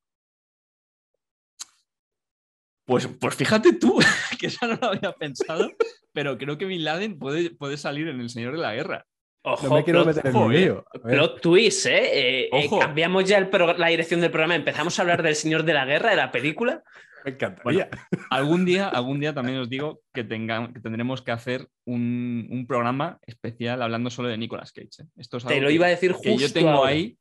Pues, 2.88 3.06
pues 3.20 3.36
fíjate 3.36 3.74
tú, 3.74 4.00
que 4.40 4.48
eso 4.48 4.66
no 4.66 4.78
lo 4.82 4.88
había 4.88 5.12
pensado, 5.12 5.70
pero 6.14 6.38
creo 6.38 6.58
que 6.58 6.66
Bin 6.66 6.84
Laden 6.84 7.20
puede, 7.20 7.52
puede 7.52 7.78
salir 7.78 8.08
en 8.08 8.20
El 8.22 8.30
Señor 8.30 8.54
de 8.54 8.60
la 8.62 8.74
Guerra. 8.74 9.06
Ojo, 9.44 9.68
No 9.68 9.76
me 9.76 9.84
quiero 9.84 10.04
plot, 10.04 10.16
meter 10.16 10.30
en 10.32 10.36
ojo, 10.36 10.46
un 10.46 10.56
eh. 10.56 10.74
plot 11.04 11.42
twist, 11.42 11.86
¿eh? 11.86 12.00
Eh, 12.46 12.50
eh, 12.52 12.70
cambiamos 12.80 13.26
ya 13.26 13.38
el 13.38 13.50
la 13.78 13.88
dirección 13.88 14.20
del 14.22 14.32
programa. 14.32 14.56
Empezamos 14.56 14.98
a 14.98 15.02
hablar 15.04 15.22
del 15.22 15.36
Señor 15.36 15.64
de 15.64 15.74
la 15.74 15.86
Guerra, 15.86 16.10
de 16.10 16.16
la 16.18 16.32
película. 16.32 16.82
me 17.24 17.32
encantaría. 17.32 17.90
Algún 18.30 18.66
día, 18.66 18.88
algún 18.90 19.20
día 19.20 19.34
también 19.34 19.58
os 19.60 19.70
digo 19.70 20.02
que, 20.14 20.24
tenga- 20.26 20.74
que 20.74 20.80
tendremos 20.82 21.22
que 21.22 21.32
hacer 21.32 21.68
un, 21.86 22.48
un 22.52 22.68
programa 22.68 23.20
especial 23.26 23.82
hablando 23.82 24.10
solo 24.10 24.28
de 24.30 24.38
Nicolas 24.38 24.72
Cage. 24.74 25.04
¿eh? 25.04 25.06
Esto 25.18 25.38
es 25.38 25.46
Te 25.46 25.54
algo 25.54 25.64
lo 25.64 25.68
que- 25.70 25.74
iba 25.76 25.86
a 25.86 25.90
decir 25.90 26.12
que 26.22 26.32
justo 26.32 26.48
yo 26.48 26.54
tengo 26.54 26.70
ahora. 26.70 26.92
ahí 26.92 27.18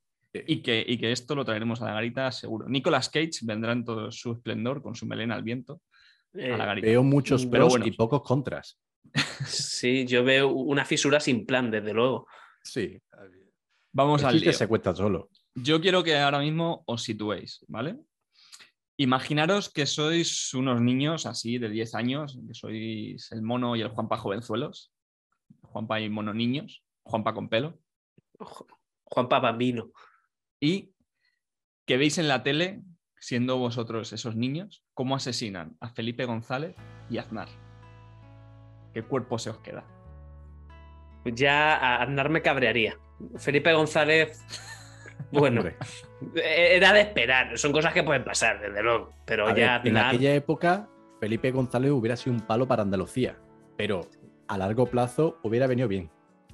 y 0.46 0.62
que, 0.62 0.84
y 0.86 0.98
que 0.98 1.12
esto 1.12 1.34
lo 1.34 1.44
traeremos 1.44 1.80
a 1.82 1.86
la 1.86 1.92
garita 1.94 2.30
seguro. 2.32 2.68
Nicolas 2.68 3.08
Cage 3.08 3.30
vendrá 3.42 3.72
en 3.72 3.84
todo 3.84 4.10
su 4.12 4.32
esplendor 4.32 4.82
con 4.82 4.94
su 4.94 5.06
melena 5.06 5.34
al 5.34 5.42
viento 5.42 5.80
Eh, 6.34 6.52
a 6.52 6.56
la 6.56 6.66
garita. 6.66 6.86
Veo 6.86 7.02
muchos 7.02 7.46
Pero 7.46 7.64
pros 7.64 7.70
bueno. 7.74 7.86
y 7.86 7.92
pocos 7.92 8.22
contras. 8.22 8.78
sí, 9.46 10.04
yo 10.06 10.24
veo 10.24 10.48
una 10.48 10.84
fisura 10.84 11.20
sin 11.20 11.46
plan, 11.46 11.70
desde 11.70 11.92
luego. 11.94 12.26
Sí. 12.62 13.00
Vamos 13.92 14.22
El 14.22 14.28
al 14.28 14.40
lío. 14.40 14.52
se 14.52 14.66
cuenta 14.68 14.94
solo. 14.94 15.30
Yo 15.54 15.80
quiero 15.80 16.02
que 16.02 16.16
ahora 16.18 16.40
mismo 16.40 16.82
os 16.86 17.02
situéis, 17.02 17.64
¿vale? 17.68 17.96
Imaginaros 18.98 19.70
que 19.70 19.86
sois 19.86 20.52
unos 20.54 20.80
niños 20.80 21.26
así 21.26 21.58
de 21.58 21.68
10 21.68 21.94
años, 21.94 22.38
que 22.46 22.54
sois 22.54 23.30
el 23.32 23.42
mono 23.42 23.76
y 23.76 23.82
el 23.82 23.88
Juanpa 23.88 24.16
jovenzuelos, 24.16 24.92
Juanpa 25.62 26.00
y 26.00 26.08
mono 26.08 26.32
niños, 26.32 26.82
Juanpa 27.04 27.32
con 27.34 27.48
pelo, 27.48 27.78
Juan 29.04 29.28
Bambino. 29.28 29.92
Y 30.60 30.92
que 31.86 31.96
veis 31.96 32.18
en 32.18 32.28
la 32.28 32.42
tele, 32.42 32.82
siendo 33.18 33.58
vosotros 33.58 34.12
esos 34.12 34.36
niños, 34.36 34.84
cómo 34.94 35.14
asesinan 35.16 35.76
a 35.80 35.90
Felipe 35.90 36.24
González 36.24 36.74
y 37.08 37.18
a 37.18 37.22
Aznar. 37.22 37.48
¿Qué 38.92 39.02
cuerpo 39.02 39.38
se 39.38 39.50
os 39.50 39.58
queda? 39.58 39.84
Pues 41.22 41.34
ya 41.34 41.76
a 41.76 42.02
Aznar 42.02 42.28
me 42.30 42.42
cabrearía. 42.42 42.98
Felipe 43.36 43.72
González, 43.72 44.44
bueno, 45.32 45.60
Hombre, 45.60 45.76
era 46.44 46.92
de 46.92 47.00
esperar. 47.02 47.56
Son 47.58 47.72
cosas 47.72 47.92
que 47.92 48.02
pueden 48.02 48.24
pasar, 48.24 48.60
desde 48.60 48.82
luego. 48.82 49.12
Pero 49.24 49.44
a 49.48 49.52
ver, 49.52 49.56
ya 49.64 49.76
en 49.84 49.96
Aznar- 49.96 50.08
aquella 50.08 50.34
época, 50.34 50.88
Felipe 51.20 51.50
González 51.50 51.90
hubiera 51.90 52.16
sido 52.16 52.34
un 52.36 52.42
palo 52.42 52.66
para 52.66 52.82
Andalucía. 52.82 53.36
Pero 53.76 54.02
a 54.48 54.56
largo 54.58 54.86
plazo 54.86 55.38
hubiera 55.42 55.66
venido 55.66 55.88
bien. 55.88 56.10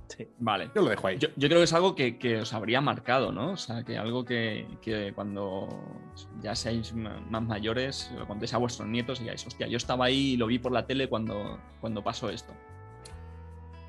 Sí. 0.09 0.29
Vale. 0.39 0.71
Yo 0.75 0.83
lo 0.83 0.91
dejo 0.91 1.07
ahí. 1.07 1.19
Yo, 1.19 1.29
yo 1.37 1.49
creo 1.49 1.61
que 1.61 1.65
es 1.65 1.73
algo 1.73 1.95
que, 1.95 2.19
que 2.19 2.41
os 2.41 2.53
habría 2.53 2.81
marcado, 2.81 3.33
¿no? 3.33 3.53
O 3.53 3.57
sea, 3.57 3.83
que 3.83 3.99
algo 3.99 4.25
que, 4.25 4.67
que 4.81 5.13
cuando 5.15 5.69
ya 6.41 6.55
seáis 6.55 6.95
más 6.95 7.43
mayores, 7.43 8.11
lo 8.17 8.27
contéis 8.27 8.55
a 8.55 8.59
vuestros 8.59 8.89
nietos 8.89 9.21
y 9.21 9.25
digáis, 9.25 9.47
hostia, 9.47 9.67
yo 9.67 9.77
estaba 9.77 10.07
ahí 10.07 10.33
y 10.33 10.37
lo 10.37 10.47
vi 10.47 10.59
por 10.59 10.73
la 10.73 10.87
tele 10.87 11.09
cuando, 11.09 11.59
cuando 11.81 12.03
pasó 12.03 12.31
esto. 12.31 12.53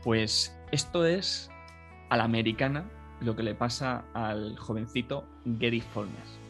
Pues 0.03 0.58
esto 0.72 1.05
es 1.05 1.50
a 2.10 2.17
la 2.17 2.25
americana 2.25 2.89
lo 3.22 3.36
que 3.36 3.43
le 3.43 3.55
pasa 3.55 4.05
al 4.13 4.58
jovencito 4.58 5.25
Gary 5.46 5.82
Follner. 5.82 6.43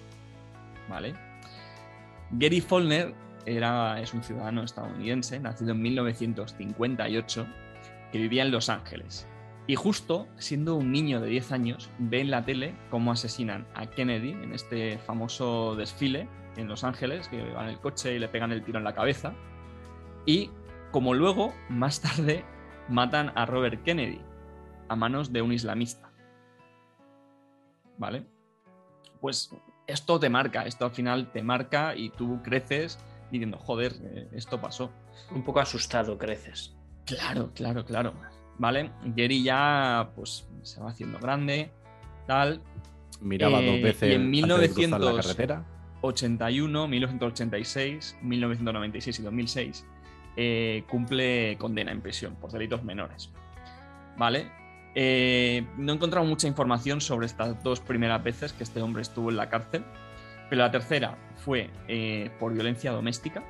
¿Vale? 0.90 1.14
Gary 2.32 2.62
Follner 2.62 3.14
era, 3.46 4.00
es 4.02 4.14
un 4.14 4.24
ciudadano 4.24 4.64
estadounidense, 4.64 5.40
nacido 5.40 5.72
en 5.72 5.82
1958, 5.82 7.48
que 8.12 8.18
vivía 8.18 8.44
en 8.44 8.52
Los 8.52 8.70
Ángeles. 8.70 9.28
Y 9.66 9.76
justo 9.76 10.28
siendo 10.38 10.76
un 10.76 10.92
niño 10.92 11.22
de 11.22 11.30
10 11.30 11.52
años, 11.54 11.90
ve 11.98 12.20
en 12.22 12.32
la 12.32 12.44
tele 12.44 12.76
cómo 12.90 13.12
asesinan 13.12 13.66
a 13.76 13.88
Kennedy 13.88 14.32
en 14.32 14.54
este 14.54 14.98
famoso 14.98 15.76
desfile 15.76 16.28
en 16.58 16.68
Los 16.68 16.84
Ángeles, 16.84 17.28
que 17.30 17.42
van 17.54 17.66
en 17.66 17.72
el 17.72 17.80
coche 17.80 18.14
y 18.16 18.20
le 18.20 18.28
pegan 18.28 18.52
el 18.52 18.64
tiro 18.64 18.78
en 18.78 18.84
la 18.84 18.94
cabeza. 18.94 19.34
Y 20.26 20.50
como 20.92 21.14
luego, 21.14 21.54
más 21.70 22.02
tarde, 22.02 22.44
matan 22.90 23.32
a 23.36 23.46
Robert 23.46 23.84
Kennedy 23.84 24.22
a 24.90 24.96
manos 24.96 25.32
de 25.32 25.42
un 25.42 25.54
islamista. 25.54 26.12
¿Vale? 27.98 28.26
Pues 29.22 29.56
esto 29.88 30.20
te 30.20 30.30
marca, 30.30 30.64
esto 30.64 30.86
al 30.86 30.92
final 30.92 31.32
te 31.32 31.42
marca 31.42 31.96
y 31.96 32.10
tú 32.10 32.42
creces 32.44 33.00
diciendo, 33.32 33.58
joder, 33.58 33.94
eh, 34.04 34.30
esto 34.34 34.60
pasó. 34.60 34.92
Un 35.32 35.44
poco 35.44 35.62
asustado 35.62 36.18
creces. 36.18 36.76
Claro, 37.06 37.52
claro, 37.54 37.86
claro. 37.86 38.14
¿Vale? 38.58 38.92
Jerry 39.16 39.44
ya 39.44 40.12
pues 40.16 40.48
se 40.62 40.80
va 40.80 40.90
haciendo 40.90 41.20
grande, 41.20 41.72
tal. 42.28 42.62
Miraba 43.22 43.60
Eh, 43.62 43.66
dos 43.66 43.82
veces 43.82 44.12
y 44.12 44.14
en 44.14 44.22
antes 44.44 44.60
de 44.62 44.74
cruzar 44.74 45.00
la 45.02 45.12
1900 45.12 45.26
carretera. 45.26 45.66
81, 46.02 46.88
1986, 46.88 48.18
1996 48.22 49.20
y 49.20 49.24
2006 49.24 49.86
eh, 50.36 50.84
cumple 50.90 51.58
condena 51.58 51.92
en 51.92 52.02
prisión 52.02 52.36
por 52.36 52.52
delitos 52.52 52.84
menores. 52.84 53.32
¿Vale? 54.18 54.52
Eh, 54.96 55.66
no 55.78 55.92
he 55.92 55.96
encontrado 55.96 56.26
mucha 56.26 56.48
información 56.48 57.02
sobre 57.02 57.26
estas 57.26 57.64
dos 57.64 57.80
primeras 57.80 58.24
veces 58.24 58.54
que 58.54 58.64
este 58.64 58.82
hombre 58.82 59.02
estuvo 59.02 59.30
en 59.30 59.38
la 59.38 59.50
cárcel, 59.50 59.84
pero 60.50 60.62
la 60.62 60.72
tercera 60.72 61.18
fue 61.38 61.70
eh, 61.88 62.32
por 62.40 62.54
violencia 62.54 62.92
doméstica. 62.92 63.44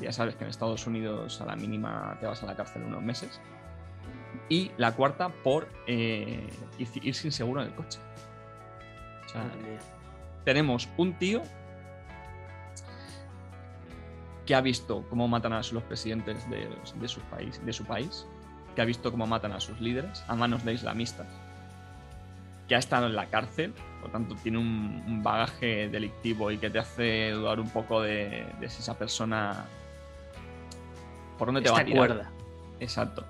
Ya 0.00 0.12
sabes 0.12 0.34
que 0.36 0.44
en 0.44 0.50
Estados 0.50 0.86
Unidos 0.86 1.40
a 1.40 1.46
la 1.46 1.56
mínima 1.56 2.16
te 2.20 2.26
vas 2.26 2.42
a 2.42 2.46
la 2.46 2.56
cárcel 2.56 2.82
unos 2.82 3.02
meses. 3.02 3.40
Y 4.48 4.70
la 4.76 4.92
cuarta 4.92 5.30
por 5.30 5.68
eh, 5.86 6.48
ir, 6.78 6.88
ir 7.02 7.14
sin 7.14 7.32
seguro 7.32 7.62
en 7.62 7.68
el 7.68 7.74
coche. 7.74 7.98
O 9.24 9.28
sea, 9.28 9.42
mía. 9.42 9.78
tenemos 10.44 10.88
un 10.96 11.14
tío 11.14 11.42
que 14.46 14.54
ha 14.54 14.60
visto 14.60 15.04
cómo 15.08 15.26
matan 15.28 15.52
a 15.54 15.56
los 15.58 15.82
presidentes 15.84 16.48
de, 16.50 16.68
de 17.00 17.08
su 17.08 17.20
país, 17.22 17.64
de 17.64 17.72
su 17.72 17.84
país, 17.84 18.26
que 18.74 18.82
ha 18.82 18.84
visto 18.84 19.10
cómo 19.10 19.26
matan 19.26 19.52
a 19.52 19.60
sus 19.60 19.80
líderes 19.80 20.22
a 20.28 20.34
manos 20.34 20.64
de 20.64 20.74
islamistas, 20.74 21.26
que 22.68 22.74
ha 22.74 22.78
estado 22.78 23.06
en 23.06 23.16
la 23.16 23.26
cárcel, 23.26 23.72
por 24.00 24.08
lo 24.08 24.12
tanto 24.12 24.34
tiene 24.36 24.58
un, 24.58 25.02
un 25.06 25.22
bagaje 25.22 25.88
delictivo 25.88 26.50
y 26.50 26.58
que 26.58 26.70
te 26.70 26.78
hace 26.78 27.30
dudar 27.30 27.60
un 27.60 27.70
poco 27.70 28.02
de, 28.02 28.46
de 28.60 28.68
si 28.68 28.80
esa 28.80 28.98
persona 28.98 29.64
por 31.38 31.48
dónde 31.48 31.62
te 31.62 31.70
va 31.70 31.80
a 31.80 31.84
tirar. 31.84 32.08
cuerda. 32.08 32.30
Exacto. 32.80 33.24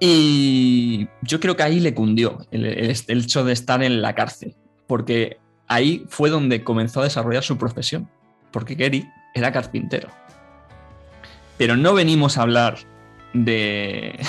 Y 0.00 1.08
yo 1.22 1.40
creo 1.40 1.56
que 1.56 1.64
ahí 1.64 1.80
le 1.80 1.94
cundió 1.94 2.46
el, 2.50 2.90
hecho 3.08 3.44
de 3.44 3.52
estar 3.52 3.82
en 3.82 4.00
la 4.00 4.14
cárcel, 4.14 4.54
porque 4.86 5.38
ahí 5.66 6.04
fue 6.08 6.30
donde 6.30 6.62
comenzó 6.62 7.00
a 7.00 7.04
desarrollar 7.04 7.42
su 7.42 7.58
profesión, 7.58 8.08
porque 8.52 8.76
Gary 8.76 9.08
era 9.34 9.52
carpintero. 9.52 10.08
Pero 11.56 11.76
no 11.76 11.94
venimos 11.94 12.38
a 12.38 12.42
hablar 12.42 12.78
de, 13.34 14.20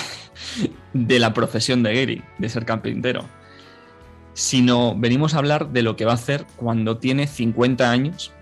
la 0.92 1.32
profesión 1.32 1.84
de 1.84 1.94
Gary, 1.94 2.24
de 2.38 2.48
ser 2.48 2.64
carpintero, 2.64 3.24
sino 4.32 4.96
venimos 4.96 5.34
a 5.34 5.38
hablar 5.38 5.70
de 5.70 5.82
lo 5.82 5.94
que 5.94 6.04
va 6.04 6.12
a 6.12 6.16
hacer 6.16 6.46
cuando 6.56 6.98
tiene 6.98 7.28
50 7.28 7.88
años 7.88 8.32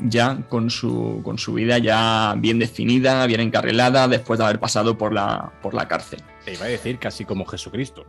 ya 0.00 0.38
con 0.48 0.68
su, 0.68 1.22
vida 1.54 1.78
ya 1.78 2.34
bien 2.36 2.58
definida, 2.58 3.24
bien 3.26 3.40
encarrilada, 3.40 4.08
después 4.08 4.38
de 4.38 4.46
haber 4.46 4.58
pasado 4.58 4.98
por 4.98 5.12
la 5.12 5.52
cárcel. 5.88 6.20
Te 6.44 6.54
iba 6.54 6.64
a 6.64 6.68
decir 6.68 6.98
casi 6.98 7.24
como 7.24 7.44
Jesucristo. 7.46 8.04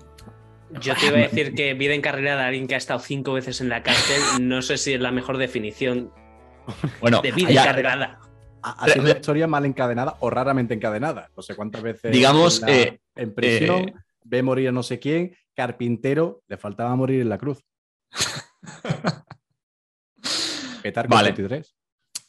Yo 0.82 0.96
te 0.96 1.06
iba 1.08 1.18
a 1.18 1.22
decir 1.22 1.54
que 1.54 1.74
vida 1.76 1.94
encarrilada 1.94 2.42
de 2.42 2.48
alguien 2.48 2.68
que 2.68 2.74
ha 2.76 2.80
estado 2.80 3.00
cinco 3.00 3.34
veces 3.34 3.62
en 3.62 3.70
la 3.70 3.84
cárcel, 3.84 4.48
no 4.48 4.62
sé 4.64 4.78
si 4.78 4.94
es 4.94 5.00
la 5.02 5.12
mejor 5.12 5.38
definición 5.38 6.12
Bueno, 7.00 7.22
de 7.22 7.32
vida 7.32 7.52
ya- 7.52 7.62
encarrilada. 7.64 8.20
Ha- 8.64 8.72
Haciendo 8.86 9.12
una 9.12 9.20
historia 9.20 9.46
mal 9.46 9.66
encadenada 9.66 10.16
o 10.22 10.30
raramente 10.30 10.74
encadenada. 10.74 11.30
No 11.36 11.44
sé 11.44 11.56
cuántas 11.56 11.84
veces. 11.84 12.12
Digamos, 12.12 12.62
en, 12.62 12.66
la- 12.68 12.74
eh, 12.76 13.00
en 13.16 13.36
prisión, 13.36 13.90
eh, 13.90 13.94
ve 14.24 14.42
morir 14.42 14.70
a 14.70 14.72
no 14.72 14.82
sé 14.82 15.00
quién, 15.00 15.36
carpintero, 15.54 16.42
le 16.48 16.58
faltaba 16.58 16.96
morir 16.96 17.22
en 17.22 17.30
la 17.30 17.38
cruz. 17.38 17.64
Petar 20.82 21.08
con 21.08 21.18
Vale. 21.18 21.30
23. 21.34 21.76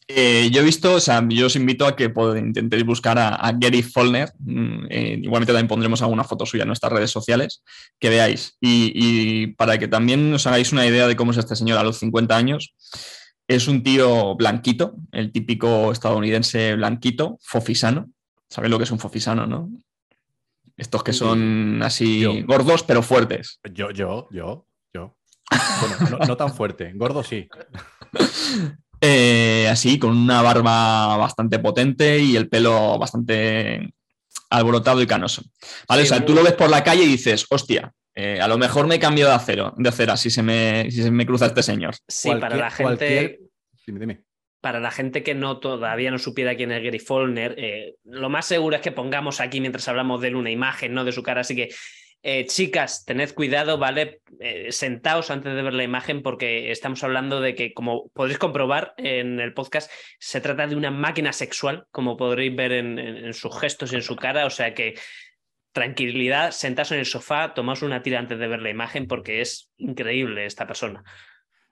Eh, 0.07 0.51
yo 0.53 0.61
he 0.61 0.65
visto, 0.65 0.95
o 0.95 1.01
sea, 1.01 1.25
yo 1.29 1.47
os 1.47 1.57
invito 1.57 1.87
a 1.87 1.97
que 1.97 2.13
intentéis 2.37 2.85
buscar 2.85 3.19
a, 3.19 3.35
a 3.37 3.53
Gary 3.53 3.83
Follner. 3.83 4.31
mm, 4.39 4.87
eh, 4.91 5.19
igualmente 5.23 5.53
también 5.53 5.69
pondremos 5.69 6.03
alguna 6.03 6.25
foto 6.25 6.45
suya 6.45 6.63
en 6.63 6.69
nuestras 6.69 6.93
redes 6.93 7.11
sociales, 7.11 7.63
que 7.99 8.11
veáis. 8.11 8.57
Y, 8.61 8.93
y 8.95 9.47
para 9.49 9.79
que 9.79 9.89
también 9.89 10.33
os 10.35 10.47
hagáis 10.47 10.73
una 10.73 10.87
idea 10.87 11.07
de 11.09 11.17
cómo 11.17 11.31
es 11.31 11.39
este 11.39 11.57
señor 11.57 11.79
a 11.79 11.83
los 11.83 11.99
50 11.99 12.37
años, 12.37 12.75
es 13.49 13.69
un 13.69 13.83
tío 13.83 14.35
blanquito, 14.37 14.95
el 15.13 15.33
típico 15.33 15.91
estadounidense 15.93 16.75
blanquito, 16.77 17.39
fofisano. 17.43 18.11
¿Sabéis 18.49 18.71
lo 18.71 18.79
que 18.79 18.85
es 18.85 18.91
un 18.91 18.99
fofisano, 18.99 19.47
no? 19.47 19.71
Estos 20.77 21.03
que 21.03 21.13
son 21.13 21.81
así 21.83 22.21
Yo. 22.21 22.33
gordos 22.47 22.83
pero 22.83 23.03
fuertes. 23.03 23.61
Yo, 23.73 23.91
yo, 23.91 24.29
yo, 24.33 24.67
yo. 24.93 25.17
Bueno, 25.81 26.19
no, 26.19 26.27
no 26.27 26.37
tan 26.37 26.53
fuerte. 26.55 26.93
Gordo 26.95 27.23
sí. 27.23 27.49
Eh, 29.07 29.69
así, 29.69 29.99
con 29.99 30.17
una 30.17 30.41
barba 30.41 31.17
bastante 31.19 31.59
potente 31.59 32.19
y 32.19 32.37
el 32.37 32.49
pelo 32.49 32.99
bastante 32.99 33.93
alborotado 34.49 35.03
y 35.03 35.07
canoso. 35.07 35.43
¿Vale? 35.89 36.03
Sí, 36.03 36.07
o 36.07 36.09
sea, 36.09 36.19
muy- 36.21 36.27
tú 36.27 36.35
lo 36.35 36.43
ves 36.43 36.55
por 36.55 36.71
la 36.71 36.83
calle 36.83 37.03
y 37.05 37.09
dices, 37.09 37.45
hostia, 37.51 37.93
eh, 38.15 38.41
a 38.41 38.49
lo 38.49 38.57
mejor 38.57 38.87
me 38.87 38.99
cambio 38.99 39.27
de 39.27 39.35
acero, 39.35 39.75
de 39.77 39.89
acera 39.89 40.17
si 40.17 40.31
se 40.31 40.43
me, 40.43 40.91
si 40.91 41.03
se 41.03 41.11
me 41.11 41.27
cruza 41.27 41.47
este 41.47 41.63
señor. 41.63 41.95
Sí, 42.09 42.31
para 42.31 42.57
la 42.57 42.71
gente. 42.71 42.83
cualquier- 42.83 43.39
Dime, 43.87 44.01
dime. 44.01 44.21
Para 44.63 44.81
la 44.81 44.91
gente 44.91 45.23
que 45.23 45.35
no 45.35 45.59
todavía 45.59 46.11
no 46.11 46.19
supiera 46.19 46.57
quién 46.57 46.73
es 46.73 46.83
Gary 46.83 46.99
Follner, 46.99 47.55
eh, 47.59 47.97
lo 48.05 48.31
más 48.31 48.47
seguro 48.47 48.75
es 48.77 48.81
que 48.81 48.93
pongamos 48.93 49.41
aquí 49.41 49.61
mientras 49.61 49.87
hablamos 49.89 50.23
de 50.23 50.29
él 50.29 50.37
una 50.37 50.51
imagen, 50.51 50.95
no 50.95 51.05
de 51.05 51.13
su 51.13 51.23
cara. 51.23 51.43
Así 51.43 51.55
que, 51.55 51.69
eh, 52.27 52.47
chicas, 52.47 53.05
tened 53.05 53.35
cuidado, 53.35 53.77
¿vale? 53.77 54.23
Eh, 54.41 54.73
sentaos 54.73 55.31
antes 55.31 55.55
de 55.55 55.63
ver 55.63 55.75
la 55.75 55.85
imagen 55.85 56.23
porque 56.23 56.71
estamos 56.73 57.05
hablando 57.05 57.41
de 57.43 57.55
que, 57.55 57.75
como 57.75 58.09
podréis 58.15 58.39
comprobar 58.39 58.95
en 58.97 59.41
el 59.41 59.53
podcast, 59.53 59.91
se 60.19 60.41
trata 60.41 60.67
de 60.67 60.75
una 60.75 60.91
máquina 60.91 61.35
sexual, 61.35 61.87
como 61.91 62.17
podréis 62.17 62.57
ver 62.57 62.73
en, 62.73 62.99
en- 62.99 63.17
en 63.27 63.35
sus 63.35 63.57
gestos 63.61 63.93
y 63.93 63.97
en 63.97 64.03
su 64.03 64.17
cara. 64.17 64.47
O 64.47 64.51
sea 64.51 64.73
que, 64.73 64.95
tranquilidad, 65.73 66.53
sentaos 66.53 66.93
en 66.93 67.01
el 67.01 67.07
sofá, 67.07 67.53
tomaos 67.53 67.83
una 67.83 68.03
tira 68.03 68.19
antes 68.19 68.39
de 68.39 68.49
ver 68.49 68.63
la 68.63 68.71
imagen 68.71 69.07
porque 69.07 69.41
es 69.43 69.71
increíble 69.77 70.47
esta 70.47 70.67
persona. 70.67 71.05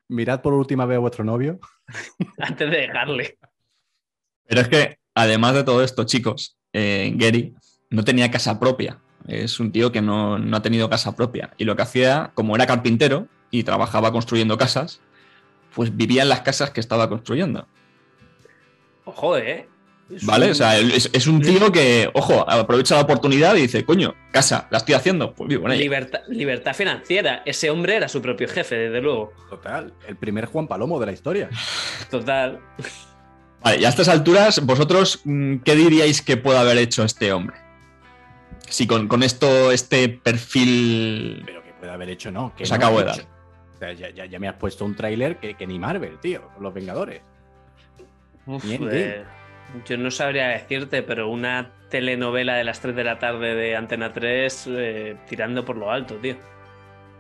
Mirad 0.09 0.43
por 0.43 0.53
última 0.53 0.85
vez 0.85 0.97
a 0.97 1.01
vuestro 1.01 1.25
novio. 1.25 1.59
Antes 2.39 2.71
de 2.71 2.77
dejarle. 2.77 3.39
Pero 4.47 4.61
es 4.61 4.69
que, 4.69 4.99
además 5.15 5.55
de 5.55 5.65
todo 5.65 5.83
esto, 5.83 6.05
chicos, 6.05 6.59
eh, 6.75 7.11
Gary 7.15 7.55
no 7.89 8.05
tenía 8.05 8.31
casa 8.31 8.61
propia. 8.61 9.01
Es 9.29 9.61
un 9.61 9.73
tío 9.73 9.93
que 9.93 10.03
no, 10.03 10.39
no 10.39 10.57
ha 10.57 10.63
tenido 10.63 10.89
casa 10.91 11.15
propia. 11.15 11.53
Y 11.59 11.65
lo 11.65 11.77
que 11.77 11.83
hacía, 11.83 12.31
como 12.35 12.55
era 12.57 12.67
carpintero 12.67 13.29
y 13.51 13.63
trabajaba 13.65 14.13
construyendo 14.13 14.59
casas, 14.59 15.01
pues 15.75 15.97
vivía 15.97 16.23
en 16.23 16.29
las 16.29 16.41
casas 16.41 16.71
que 16.71 16.81
estaba 16.81 17.09
construyendo. 17.09 17.67
Ojo, 19.05 19.37
¿eh? 19.37 19.69
Es 20.15 20.27
¿Vale? 20.27 20.47
un- 20.47 20.53
O 20.53 20.55
sea, 20.55 20.79
es 20.79 21.27
un 21.27 21.41
tío 21.41 21.73
que, 21.73 22.11
ojo, 22.13 22.45
aprovecha 22.49 22.97
la 22.97 23.03
oportunidad 23.03 23.55
y 23.57 23.63
dice, 23.63 23.85
coño, 23.85 24.15
casa, 24.31 24.67
la 24.71 24.79
estoy 24.79 24.95
haciendo, 24.95 25.35
pues 25.35 25.49
vivo 25.49 25.67
en 25.67 25.73
ella. 25.73 25.81
Libertad, 25.83 26.21
libertad 26.29 26.75
financiera. 26.75 27.43
Ese 27.47 27.71
hombre 27.71 27.97
era 27.97 28.09
su 28.09 28.21
propio 28.21 28.49
jefe, 28.49 28.75
desde 28.77 29.01
luego. 29.01 29.33
Total. 29.49 29.95
El 30.07 30.17
primer 30.17 30.47
Juan 30.47 30.67
Palomo 30.69 31.01
de 31.01 31.07
la 31.07 31.13
historia. 31.13 31.49
Total. 32.11 32.61
Vale, 33.63 33.81
y 33.81 33.85
a 33.85 33.89
estas 33.89 34.09
alturas, 34.09 34.61
vosotros, 34.67 35.21
mm, 35.25 35.59
¿qué 35.59 35.77
diríais 35.77 36.21
que 36.21 36.37
puede 36.37 36.59
haber 36.59 36.77
hecho 36.79 37.05
este 37.05 37.33
hombre? 37.33 37.57
Si 38.73 38.87
con, 38.87 39.07
con 39.09 39.23
esto, 39.23 39.71
este 39.71 40.09
perfil... 40.09 41.43
Pero 41.45 41.63
que 41.63 41.73
puede 41.75 41.93
haber 41.93 42.09
hecho, 42.11 42.31
no. 42.31 42.55
Que 42.57 42.65
no 42.65 42.75
acabo 42.75 42.99
ha 43.01 43.05
de. 43.05 43.11
O 43.11 43.79
sea, 43.79 43.93
ya, 43.93 44.11
ya- 44.11 44.27
ya 44.27 44.39
me 44.39 44.49
has 44.49 44.55
puesto 44.55 44.85
un 44.85 44.95
tráiler 44.97 45.37
que, 45.39 45.55
que 45.55 45.67
ni 45.67 45.79
Marvel, 45.79 46.19
tío. 46.21 46.49
con 46.55 46.63
Los 46.63 46.73
Vengadores. 46.75 47.21
Uf, 48.47 48.65
Bien, 48.65 48.89
eh, 48.91 49.25
yo 49.87 49.97
no 49.99 50.11
sabría 50.11 50.49
decirte, 50.49 51.03
pero 51.03 51.29
una 51.29 51.71
telenovela 51.91 52.55
de 52.55 52.65
las 52.65 52.81
3 52.81 52.97
de 52.97 53.05
la 53.05 53.19
tarde 53.19 53.55
de 53.55 53.77
Antena 53.77 54.13
3 54.13 54.65
eh, 54.71 55.17
tirando 55.29 55.65
por 55.65 55.77
lo 55.77 55.91
alto, 55.91 56.15
tío. 56.17 56.37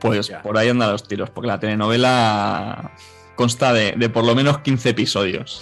Pues 0.00 0.26
Ya. 0.28 0.42
por 0.42 0.56
ahí 0.58 0.68
andan 0.68 0.90
los 0.90 1.06
tiros, 1.06 1.30
porque 1.30 1.46
la 1.48 1.60
telenovela 1.60 2.92
consta 3.36 3.72
de, 3.72 3.92
de 3.92 4.08
por 4.08 4.24
lo 4.24 4.34
menos 4.34 4.58
15 4.60 4.88
episodios. 4.90 5.60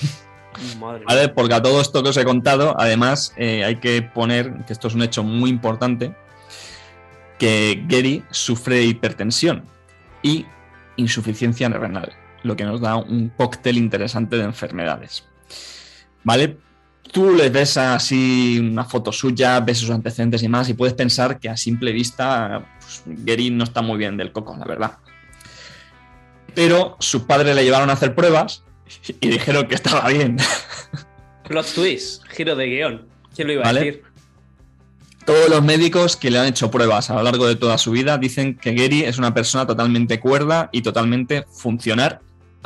Madre 0.79 1.05
¿Vale? 1.07 1.29
Porque 1.29 1.55
a 1.55 1.63
todo 1.63 1.81
esto 1.81 2.03
que 2.03 2.11
os 2.11 2.17
he 2.17 2.25
contado, 2.25 2.75
además, 2.79 3.33
eh, 3.37 3.65
hay 3.65 3.77
que 3.77 4.03
poner 4.03 4.65
que 4.67 4.73
esto 4.73 4.89
es 4.89 4.95
un 4.95 5.03
hecho 5.03 5.23
muy 5.23 5.51
importante, 5.51 6.15
que 7.39 7.83
Gary 7.87 8.23
sufre 8.31 8.83
hipertensión 8.83 9.65
y 10.23 10.47
insuficiencia 10.97 11.69
renal, 11.69 12.13
lo 12.43 12.55
que 12.57 12.65
nos 12.65 12.81
da 12.81 12.97
un 12.97 13.31
cóctel 13.31 13.79
interesante 13.79 14.37
de 14.37 14.45
enfermedades. 14.45 15.25
¿vale? 16.23 16.59
Tú 17.13 17.35
le 17.35 17.49
ves 17.51 17.77
así 17.77 18.59
una 18.61 18.85
foto 18.85 19.11
suya, 19.11 19.59
ves 19.61 19.79
sus 19.79 19.91
antecedentes 19.91 20.43
y 20.43 20.49
más, 20.49 20.69
y 20.69 20.75
puedes 20.75 20.95
pensar 20.95 21.41
que 21.41 21.49
a 21.49 21.57
simple 21.57 21.93
vista 21.93 22.65
pues, 22.79 23.03
Gary 23.07 23.51
no 23.51 23.65
está 23.65 23.83
muy 23.83 23.99
bien 23.99 24.17
del 24.17 24.33
coco, 24.33 24.57
la 24.57 24.65
verdad. 24.65 24.99
Pero 26.55 26.97
sus 27.01 27.23
padres 27.23 27.55
le 27.55 27.65
llevaron 27.65 27.91
a 27.91 27.95
hacer 27.95 28.15
pruebas 28.15 28.65
y 29.21 29.29
dijeron 29.29 29.67
que 29.67 29.75
estaba 29.75 30.09
bien. 30.09 30.37
Plot 31.49 31.75
twist, 31.75 32.25
giro 32.29 32.57
de 32.57 32.67
guion. 32.67 33.09
¿Quién 33.35 33.49
lo 33.49 33.55
iba 33.55 33.63
Vale. 33.63 33.81
a 33.81 33.85
decir? 33.85 34.03
Todos 35.25 35.49
los 35.49 35.63
médicos 35.63 36.17
que 36.17 36.31
le 36.31 36.39
han 36.39 36.47
hecho 36.47 36.71
pruebas 36.71 37.11
a 37.11 37.15
lo 37.15 37.23
largo 37.23 37.47
de 37.47 37.55
toda 37.55 37.79
su 37.79 37.93
vida 37.93 38.19
dicen 38.19 38.57
que 38.57 38.73
Gary 38.73 39.05
es 39.05 39.19
una 39.19 39.35
persona 39.35 39.67
totalmente 39.67 40.19
cuerda 40.19 40.71
y 40.73 40.83
totalmente 40.83 41.45
funcional, 41.53 42.21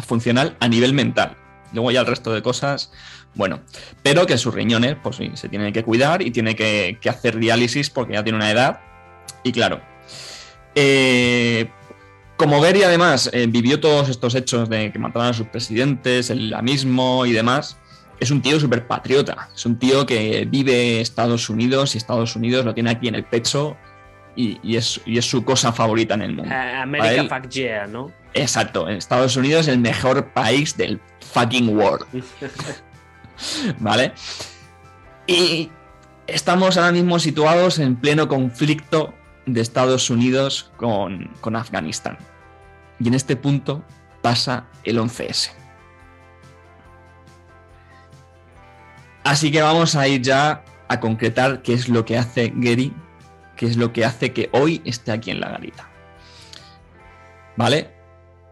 funcional 0.06 0.56
a 0.60 0.68
nivel 0.68 0.94
mental. 0.94 1.36
Luego 1.72 1.90
ya 1.90 2.00
el 2.00 2.06
resto 2.06 2.32
de 2.32 2.42
cosas, 2.42 2.92
bueno, 3.34 3.60
pero 4.02 4.26
que 4.26 4.38
sus 4.38 4.54
riñones, 4.54 4.96
pues 5.02 5.16
sí, 5.16 5.30
se 5.34 5.48
tienen 5.48 5.72
que 5.72 5.82
cuidar 5.82 6.22
y 6.22 6.30
tiene 6.30 6.54
que, 6.54 6.98
que 7.00 7.10
hacer 7.10 7.38
diálisis 7.38 7.90
porque 7.90 8.14
ya 8.14 8.22
tiene 8.22 8.36
una 8.36 8.50
edad. 8.50 8.80
Y 9.42 9.52
claro, 9.52 9.80
eh, 10.74 11.70
como 12.36 12.60
Gary 12.60 12.82
además 12.82 13.30
eh, 13.32 13.46
vivió 13.48 13.80
todos 13.80 14.08
estos 14.08 14.34
hechos 14.34 14.68
de 14.68 14.90
que 14.92 14.98
mataron 14.98 15.28
a 15.28 15.32
sus 15.32 15.46
presidentes, 15.48 16.30
el 16.30 16.40
islamismo 16.42 17.26
y 17.26 17.32
demás, 17.32 17.78
es 18.20 18.30
un 18.30 18.42
tío 18.42 18.58
súper 18.60 18.86
patriota. 18.86 19.48
Es 19.54 19.66
un 19.66 19.78
tío 19.78 20.06
que 20.06 20.46
vive 20.50 21.00
Estados 21.00 21.48
Unidos 21.48 21.94
y 21.94 21.98
Estados 21.98 22.36
Unidos 22.36 22.64
lo 22.64 22.74
tiene 22.74 22.90
aquí 22.90 23.08
en 23.08 23.14
el 23.16 23.24
pecho 23.24 23.76
y, 24.36 24.58
y 24.62 24.76
es, 24.76 25.00
y 25.06 25.18
es 25.18 25.24
su 25.26 25.44
cosa 25.44 25.72
favorita 25.72 26.14
en 26.14 26.22
el 26.22 26.32
mundo. 26.34 26.54
America 26.54 27.10
él- 27.14 27.28
Fuck 27.28 27.48
Yeah, 27.50 27.86
¿no? 27.86 28.10
Exacto, 28.34 28.88
en 28.88 28.96
Estados 28.96 29.36
Unidos 29.36 29.62
es 29.62 29.68
el 29.74 29.78
mejor 29.78 30.32
país 30.32 30.76
del 30.76 31.00
fucking 31.32 31.76
world. 31.76 32.04
¿Vale? 33.78 34.12
Y 35.26 35.70
estamos 36.26 36.76
ahora 36.76 36.92
mismo 36.92 37.18
situados 37.18 37.78
en 37.78 37.96
pleno 37.96 38.28
conflicto 38.28 39.14
de 39.46 39.60
Estados 39.60 40.10
Unidos 40.10 40.70
con, 40.76 41.30
con 41.40 41.56
Afganistán. 41.56 42.18
Y 42.98 43.08
en 43.08 43.14
este 43.14 43.36
punto 43.36 43.84
pasa 44.22 44.66
el 44.84 44.98
11S. 44.98 45.50
Así 49.24 49.50
que 49.50 49.62
vamos 49.62 49.96
a 49.96 50.06
ir 50.06 50.22
ya 50.22 50.64
a 50.88 51.00
concretar 51.00 51.62
qué 51.62 51.72
es 51.72 51.88
lo 51.88 52.04
que 52.04 52.18
hace 52.18 52.52
Gary, 52.54 52.92
qué 53.56 53.66
es 53.66 53.76
lo 53.76 53.92
que 53.92 54.04
hace 54.04 54.32
que 54.32 54.50
hoy 54.52 54.82
esté 54.84 55.12
aquí 55.12 55.30
en 55.30 55.40
la 55.40 55.48
garita. 55.48 55.88
¿Vale? 57.56 57.90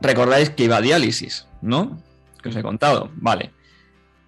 Recordáis 0.00 0.50
que 0.50 0.64
iba 0.64 0.76
a 0.76 0.80
diálisis, 0.80 1.46
¿no? 1.60 2.02
Que 2.42 2.48
os 2.48 2.56
he 2.56 2.62
contado. 2.62 3.10
Vale. 3.16 3.52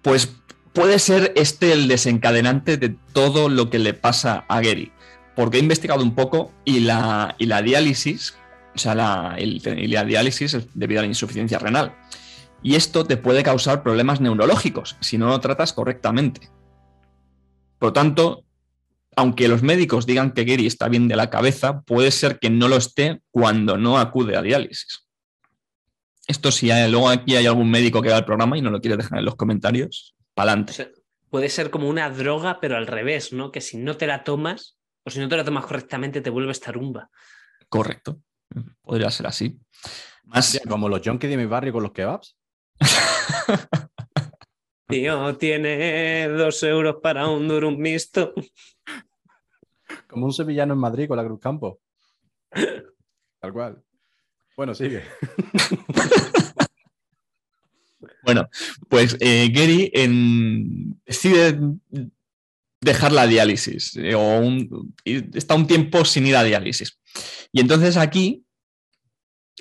Pues 0.01 0.35
puede 0.73 0.99
ser 0.99 1.33
este 1.35 1.73
el 1.73 1.87
desencadenante 1.87 2.77
de 2.77 2.95
todo 3.13 3.49
lo 3.49 3.69
que 3.69 3.79
le 3.79 3.93
pasa 3.93 4.45
a 4.47 4.61
Gary. 4.61 4.91
Porque 5.35 5.57
he 5.57 5.59
investigado 5.59 6.01
un 6.03 6.15
poco 6.15 6.53
y 6.63 6.79
la, 6.81 7.35
y 7.37 7.45
la 7.45 7.61
diálisis, 7.61 8.35
o 8.73 8.77
sea, 8.77 8.95
la, 8.95 9.35
el- 9.37 9.61
y 9.65 9.87
la 9.87 10.03
diálisis 10.05 10.53
es 10.53 10.67
debido 10.73 10.99
a 11.01 11.03
la 11.03 11.07
insuficiencia 11.07 11.59
renal. 11.59 11.95
Y 12.63 12.75
esto 12.75 13.05
te 13.05 13.17
puede 13.17 13.43
causar 13.43 13.83
problemas 13.83 14.21
neurológicos 14.21 14.95
si 15.01 15.17
no 15.17 15.27
lo 15.27 15.39
tratas 15.39 15.73
correctamente. 15.73 16.49
Por 17.79 17.89
lo 17.89 17.93
tanto, 17.93 18.43
aunque 19.17 19.47
los 19.47 19.61
médicos 19.61 20.05
digan 20.05 20.31
que 20.31 20.45
Gary 20.45 20.65
está 20.65 20.87
bien 20.89 21.07
de 21.07 21.15
la 21.15 21.29
cabeza, 21.29 21.81
puede 21.81 22.11
ser 22.11 22.39
que 22.39 22.49
no 22.49 22.67
lo 22.67 22.77
esté 22.77 23.21
cuando 23.31 23.77
no 23.77 23.97
acude 23.99 24.35
a 24.35 24.41
diálisis. 24.41 25.05
Esto 26.27 26.51
si 26.51 26.71
hay- 26.71 26.89
luego 26.89 27.09
aquí 27.09 27.35
hay 27.35 27.45
algún 27.45 27.69
médico 27.69 28.01
que 28.01 28.09
va 28.09 28.17
al 28.17 28.25
programa 28.25 28.57
y 28.57 28.61
no 28.61 28.71
lo 28.71 28.81
quiere 28.81 28.97
dejar 28.97 29.19
en 29.19 29.25
los 29.25 29.35
comentarios, 29.35 30.15
O 30.17 30.33
pa'lante. 30.33 30.73
sea, 30.73 30.89
puede 31.29 31.49
ser 31.49 31.69
como 31.69 31.87
una 31.87 32.09
droga, 32.09 32.59
pero 32.59 32.77
al 32.77 32.87
revés, 32.87 33.31
¿no? 33.31 33.51
Que 33.51 33.61
si 33.61 33.77
no 33.77 33.95
te 33.95 34.07
la 34.07 34.23
tomas, 34.23 34.74
o 35.05 35.09
si 35.09 35.19
no 35.19 35.29
te 35.29 35.37
la 35.37 35.45
tomas 35.45 35.65
correctamente, 35.65 36.21
te 36.21 36.29
vuelves 36.29 36.59
tarumba. 36.59 37.09
Correcto. 37.69 38.21
Podría 38.81 39.09
ser 39.11 39.27
así. 39.27 39.59
Más, 40.23 40.53
Ya, 40.53 40.61
Como 40.69 40.89
los 40.89 41.01
junkies 41.03 41.29
de 41.29 41.37
mi 41.37 41.45
barrio 41.45 41.71
con 41.73 41.83
los 41.83 41.91
kebabs. 41.91 42.35
Tío, 44.87 45.35
tiene 45.37 46.27
dos 46.27 46.61
euros 46.63 46.97
para 47.01 47.27
un 47.27 47.47
durum 47.47 47.77
mixto. 47.77 48.33
Como 50.07 50.25
un 50.25 50.33
sevillano 50.33 50.73
en 50.73 50.79
Madrid 50.79 51.07
con 51.07 51.17
la 51.17 51.25
Cruz 51.25 51.39
Campo. 51.39 51.79
Tal 53.39 53.53
cual. 53.53 53.83
Bueno, 54.57 54.73
sigue. 54.73 55.03
Bueno, 58.23 58.47
pues 58.89 59.15
eh, 59.19 59.49
Gary 59.53 59.91
en- 59.93 60.99
decide 61.05 61.59
dejar 62.85 63.11
la 63.11 63.25
diálisis 63.25 63.95
eh, 63.97 64.13
o 64.15 64.39
un- 64.39 64.93
está 65.03 65.55
un 65.55 65.65
tiempo 65.67 66.05
sin 66.05 66.27
ir 66.27 66.35
a 66.35 66.43
diálisis. 66.43 66.99
Y 67.51 67.59
entonces 67.59 67.97
aquí 67.97 68.45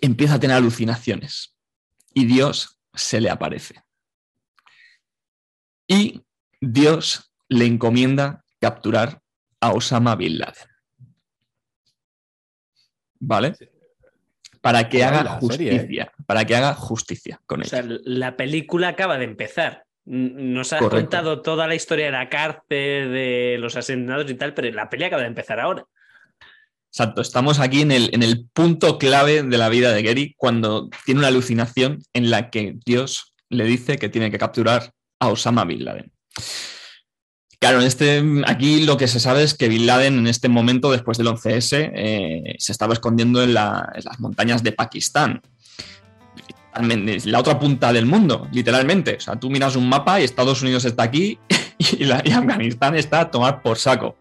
empieza 0.00 0.34
a 0.34 0.40
tener 0.40 0.56
alucinaciones 0.56 1.56
y 2.12 2.26
Dios 2.26 2.78
se 2.92 3.20
le 3.20 3.30
aparece. 3.30 3.82
Y 5.87 6.22
Dios 6.60 7.32
le 7.48 7.64
encomienda 7.66 8.44
capturar 8.60 9.20
a 9.60 9.72
Osama 9.72 10.16
Bin 10.16 10.38
Laden. 10.38 10.68
¿Vale? 13.20 13.54
Para 14.60 14.88
que 14.88 15.02
haga 15.04 15.22
¿eh? 15.37 15.38
justicia, 15.40 16.12
para 16.26 16.44
que 16.44 16.56
haga 16.56 16.74
justicia 16.74 17.40
con 17.46 17.60
O 17.60 17.62
él. 17.64 17.68
sea, 17.70 17.84
la 17.87 18.37
película 18.37 18.88
acaba 18.88 19.16
de 19.18 19.24
empezar. 19.24 19.83
Nos 20.06 20.72
has 20.72 20.80
Correcto. 20.80 21.00
contado 21.02 21.40
toda 21.42 21.66
la 21.66 21.74
historia 21.74 22.06
de 22.06 22.12
la 22.12 22.28
cárcel, 22.28 23.10
de 23.12 23.56
los 23.58 23.74
asesinatos 23.76 24.30
y 24.30 24.34
tal, 24.34 24.52
pero 24.54 24.70
la 24.72 24.90
peli 24.90 25.04
acaba 25.04 25.22
de 25.22 25.28
empezar 25.28 25.60
ahora. 25.60 25.84
Exacto, 26.92 27.22
estamos 27.22 27.58
aquí 27.58 27.80
en 27.80 27.90
el, 27.90 28.10
en 28.12 28.22
el 28.22 28.46
punto 28.52 28.98
clave 28.98 29.42
de 29.42 29.58
la 29.58 29.68
vida 29.68 29.92
de 29.92 30.02
Gary 30.02 30.34
cuando 30.36 30.88
tiene 31.04 31.20
una 31.20 31.28
alucinación 31.28 32.00
en 32.12 32.30
la 32.30 32.50
que 32.50 32.76
Dios 32.84 33.34
le 33.48 33.64
dice 33.64 33.98
que 33.98 34.08
tiene 34.08 34.30
que 34.30 34.38
capturar 34.38 34.92
a 35.18 35.28
Osama 35.28 35.64
Bin 35.64 35.84
Laden. 35.84 36.12
Claro, 37.58 37.80
este, 37.80 38.22
aquí 38.46 38.84
lo 38.84 38.96
que 38.98 39.08
se 39.08 39.20
sabe 39.20 39.42
es 39.42 39.54
que 39.54 39.68
Bin 39.68 39.86
Laden 39.86 40.18
en 40.18 40.26
este 40.26 40.48
momento, 40.48 40.92
después 40.92 41.16
del 41.16 41.28
11S, 41.28 41.90
eh, 41.94 42.54
se 42.58 42.72
estaba 42.72 42.92
escondiendo 42.92 43.42
en, 43.42 43.54
la- 43.54 43.90
en 43.94 44.04
las 44.04 44.20
montañas 44.20 44.62
de 44.62 44.72
Pakistán. 44.72 45.40
La 47.24 47.38
otra 47.38 47.58
punta 47.58 47.92
del 47.92 48.06
mundo, 48.06 48.48
literalmente. 48.52 49.16
O 49.16 49.20
sea, 49.20 49.37
tú 49.37 49.50
miras 49.50 49.76
un 49.76 49.88
mapa 49.88 50.20
y 50.20 50.24
Estados 50.24 50.62
Unidos 50.62 50.84
está 50.84 51.04
aquí 51.04 51.38
y 51.78 52.10
Afganistán 52.10 52.96
está 52.96 53.20
a 53.20 53.30
tomar 53.30 53.62
por 53.62 53.78
saco. 53.78 54.16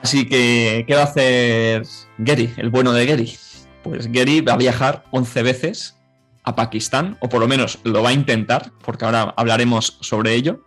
Así 0.00 0.26
que, 0.26 0.84
¿qué 0.86 0.94
va 0.94 1.00
a 1.00 1.04
hacer 1.04 1.82
Gary, 2.18 2.52
el 2.58 2.68
bueno 2.68 2.92
de 2.92 3.06
Gary? 3.06 3.36
Pues 3.82 4.12
Gary 4.12 4.42
va 4.42 4.52
a 4.52 4.58
viajar 4.58 5.04
11 5.12 5.42
veces 5.42 5.96
a 6.42 6.54
Pakistán, 6.54 7.16
o 7.20 7.28
por 7.28 7.40
lo 7.40 7.48
menos 7.48 7.78
lo 7.84 8.02
va 8.02 8.10
a 8.10 8.12
intentar, 8.12 8.70
porque 8.84 9.06
ahora 9.06 9.32
hablaremos 9.36 9.96
sobre 10.02 10.34
ello, 10.34 10.62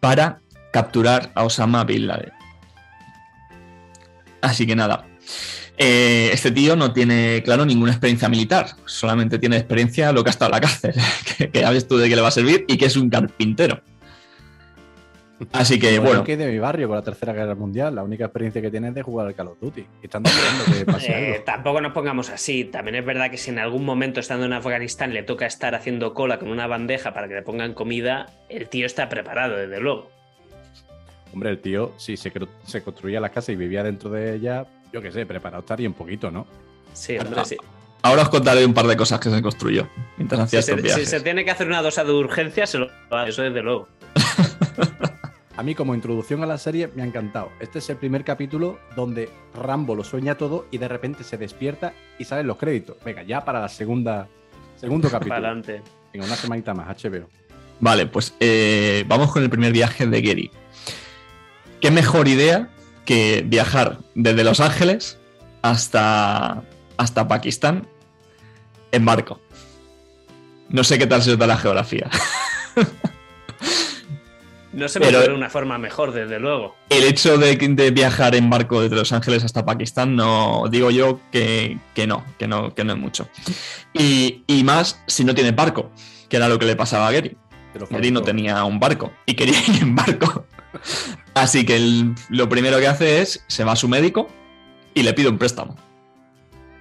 para 0.00 0.40
capturar 0.72 1.30
a 1.36 1.44
Osama 1.44 1.84
Bin 1.84 2.08
Laden. 2.08 2.32
Así 4.40 4.66
que 4.66 4.74
nada, 4.74 5.06
eh, 5.78 6.30
este 6.32 6.50
tío 6.50 6.76
no 6.76 6.92
tiene, 6.92 7.42
claro, 7.44 7.64
ninguna 7.64 7.92
experiencia 7.92 8.28
militar, 8.28 8.66
solamente 8.84 9.38
tiene 9.38 9.56
experiencia 9.56 10.12
lo 10.12 10.22
que 10.22 10.30
ha 10.30 10.32
estado 10.32 10.50
en 10.50 10.54
la 10.56 10.60
cárcel, 10.60 10.94
que, 11.38 11.50
que 11.50 11.60
ya 11.60 11.70
ves 11.70 11.88
tú 11.88 11.96
de 11.98 12.08
qué 12.08 12.16
le 12.16 12.22
va 12.22 12.28
a 12.28 12.32
servir 12.32 12.64
y 12.68 12.76
que 12.76 12.86
es 12.86 12.96
un 12.96 13.08
carpintero. 13.10 13.80
Así 15.52 15.80
que 15.80 15.88
Como 15.96 16.02
bueno, 16.02 16.16
junkies 16.18 16.38
de 16.38 16.46
mi 16.52 16.58
barrio 16.60 16.86
con 16.86 16.96
la 16.96 17.02
Tercera 17.02 17.32
Guerra 17.32 17.56
Mundial. 17.56 17.96
La 17.96 18.04
única 18.04 18.26
experiencia 18.26 18.62
que 18.62 18.70
tiene 18.70 18.88
es 18.90 18.94
de 18.94 19.02
jugar 19.02 19.26
al 19.26 19.34
Call 19.34 19.48
of 19.48 19.58
Duty. 19.60 19.80
Y 20.00 20.04
están 20.04 20.22
esperando 20.24 20.64
que 20.66 20.84
pase 20.92 21.10
Eh, 21.10 21.32
algo. 21.32 21.44
tampoco 21.44 21.80
nos 21.80 21.92
pongamos 21.92 22.30
así. 22.30 22.62
También 22.64 22.94
es 22.94 23.04
verdad 23.04 23.28
que 23.28 23.36
si 23.38 23.50
en 23.50 23.58
algún 23.58 23.84
momento 23.84 24.20
estando 24.20 24.46
en 24.46 24.52
Afganistán 24.52 25.12
le 25.12 25.24
toca 25.24 25.44
estar 25.46 25.74
haciendo 25.74 26.14
cola 26.14 26.38
con 26.38 26.48
una 26.48 26.68
bandeja 26.68 27.12
para 27.12 27.26
que 27.26 27.34
le 27.34 27.42
pongan 27.42 27.74
comida, 27.74 28.26
el 28.48 28.68
tío 28.68 28.86
está 28.86 29.08
preparado, 29.08 29.56
desde 29.56 29.80
luego. 29.80 30.08
Hombre, 31.32 31.50
el 31.50 31.58
tío, 31.58 31.92
se, 31.96 32.12
cru- 32.14 32.46
se 32.64 32.82
construía 32.82 33.18
la 33.18 33.30
casa 33.30 33.50
y 33.50 33.56
vivía 33.56 33.82
dentro 33.82 34.10
de 34.10 34.36
ella, 34.36 34.66
yo 34.92 35.00
qué 35.00 35.10
sé, 35.10 35.26
preparado 35.26 35.60
estaría 35.60 35.88
un 35.88 35.94
poquito, 35.94 36.30
¿no? 36.30 36.46
Sí, 36.92 37.16
hombre, 37.18 37.44
sí. 37.44 37.56
ahora 38.02 38.22
os 38.22 38.28
contaré 38.28 38.64
un 38.64 38.74
par 38.74 38.86
de 38.86 38.96
cosas 38.96 39.18
que 39.18 39.30
se 39.30 39.40
construyó 39.40 39.88
mientras 40.18 40.42
hacía 40.42 40.60
Si 40.62 40.70
estos 40.72 40.92
se, 40.92 41.00
si 41.00 41.06
se 41.06 41.20
tiene 41.20 41.44
que 41.44 41.50
hacer 41.50 41.66
una 41.66 41.80
dosa 41.82 42.04
de 42.04 42.12
urgencia, 42.12 42.66
se 42.66 42.78
lo 42.78 42.90
eso 43.26 43.42
desde 43.42 43.62
luego. 43.62 43.88
A 45.54 45.62
mí, 45.62 45.74
como 45.74 45.94
introducción 45.94 46.42
a 46.42 46.46
la 46.46 46.56
serie, 46.56 46.88
me 46.94 47.02
ha 47.02 47.04
encantado. 47.04 47.50
Este 47.60 47.78
es 47.78 47.90
el 47.90 47.96
primer 47.96 48.24
capítulo 48.24 48.78
donde 48.96 49.28
Rambo 49.54 49.94
lo 49.94 50.02
sueña 50.02 50.34
todo 50.34 50.66
y 50.70 50.78
de 50.78 50.88
repente 50.88 51.24
se 51.24 51.36
despierta 51.36 51.92
y 52.18 52.24
salen 52.24 52.46
los 52.46 52.56
créditos. 52.56 52.96
Venga, 53.04 53.22
ya 53.22 53.44
para 53.44 53.60
la 53.60 53.68
segunda, 53.68 54.28
segundo 54.76 55.08
Para 55.08 55.18
capítulo. 55.18 55.34
adelante. 55.34 55.82
Venga, 56.12 56.26
una 56.26 56.36
semanita 56.36 56.72
más, 56.72 56.96
HBO. 57.04 57.28
Vale, 57.80 58.06
pues 58.06 58.34
eh, 58.40 59.04
vamos 59.06 59.30
con 59.30 59.42
el 59.42 59.50
primer 59.50 59.72
viaje 59.72 60.06
de 60.06 60.22
Gary. 60.22 60.50
¿Qué 61.80 61.90
mejor 61.90 62.28
idea 62.28 62.70
que 63.04 63.42
viajar 63.46 63.98
desde 64.14 64.44
Los 64.44 64.60
Ángeles 64.60 65.18
hasta, 65.62 66.62
hasta 66.96 67.28
Pakistán 67.28 67.86
en 68.92 69.04
barco? 69.04 69.40
No 70.68 70.84
sé 70.84 70.98
qué 70.98 71.06
tal 71.06 71.22
se 71.22 71.32
os 71.32 71.38
da 71.38 71.46
la 71.46 71.56
geografía. 71.58 72.08
No 74.72 74.88
se 74.88 75.00
me 75.00 75.06
Pero- 75.06 75.18
ocurre 75.18 75.34
una 75.34 75.50
forma 75.50 75.76
mejor, 75.76 76.12
desde 76.12 76.38
luego. 76.40 76.74
El 76.88 77.04
hecho 77.04 77.36
de, 77.36 77.56
de 77.56 77.90
viajar 77.90 78.34
en 78.34 78.48
barco 78.48 78.80
desde 78.80 78.96
Los 78.96 79.12
Ángeles 79.12 79.44
hasta 79.44 79.66
Pakistán, 79.66 80.16
no 80.16 80.64
digo 80.70 80.90
yo 80.90 81.20
que, 81.30 81.76
que 81.94 82.06
no, 82.06 82.24
que 82.38 82.48
no, 82.48 82.74
que 82.74 82.82
no 82.82 82.94
es 82.94 82.98
mucho. 82.98 83.28
Y, 83.92 84.44
y 84.46 84.64
más 84.64 85.02
si 85.06 85.24
no 85.24 85.34
tiene 85.34 85.50
barco, 85.52 85.90
que 86.30 86.38
era 86.38 86.48
lo 86.48 86.58
que 86.58 86.64
le 86.64 86.74
pasaba 86.74 87.06
a 87.08 87.12
Gary. 87.12 87.36
Gary 87.90 88.10
no 88.10 88.22
tenía 88.22 88.64
un 88.64 88.80
barco 88.80 89.12
y 89.26 89.34
quería 89.34 89.58
ir 89.68 89.82
en 89.82 89.94
barco. 89.94 90.46
Así 91.34 91.64
que 91.64 91.76
el- 91.76 92.14
lo 92.28 92.48
primero 92.48 92.78
que 92.78 92.86
hace 92.88 93.20
es 93.20 93.44
se 93.46 93.64
va 93.64 93.72
a 93.72 93.76
su 93.76 93.88
médico 93.88 94.28
y 94.94 95.02
le 95.02 95.12
pide 95.14 95.28
un 95.28 95.38
préstamo. 95.38 95.76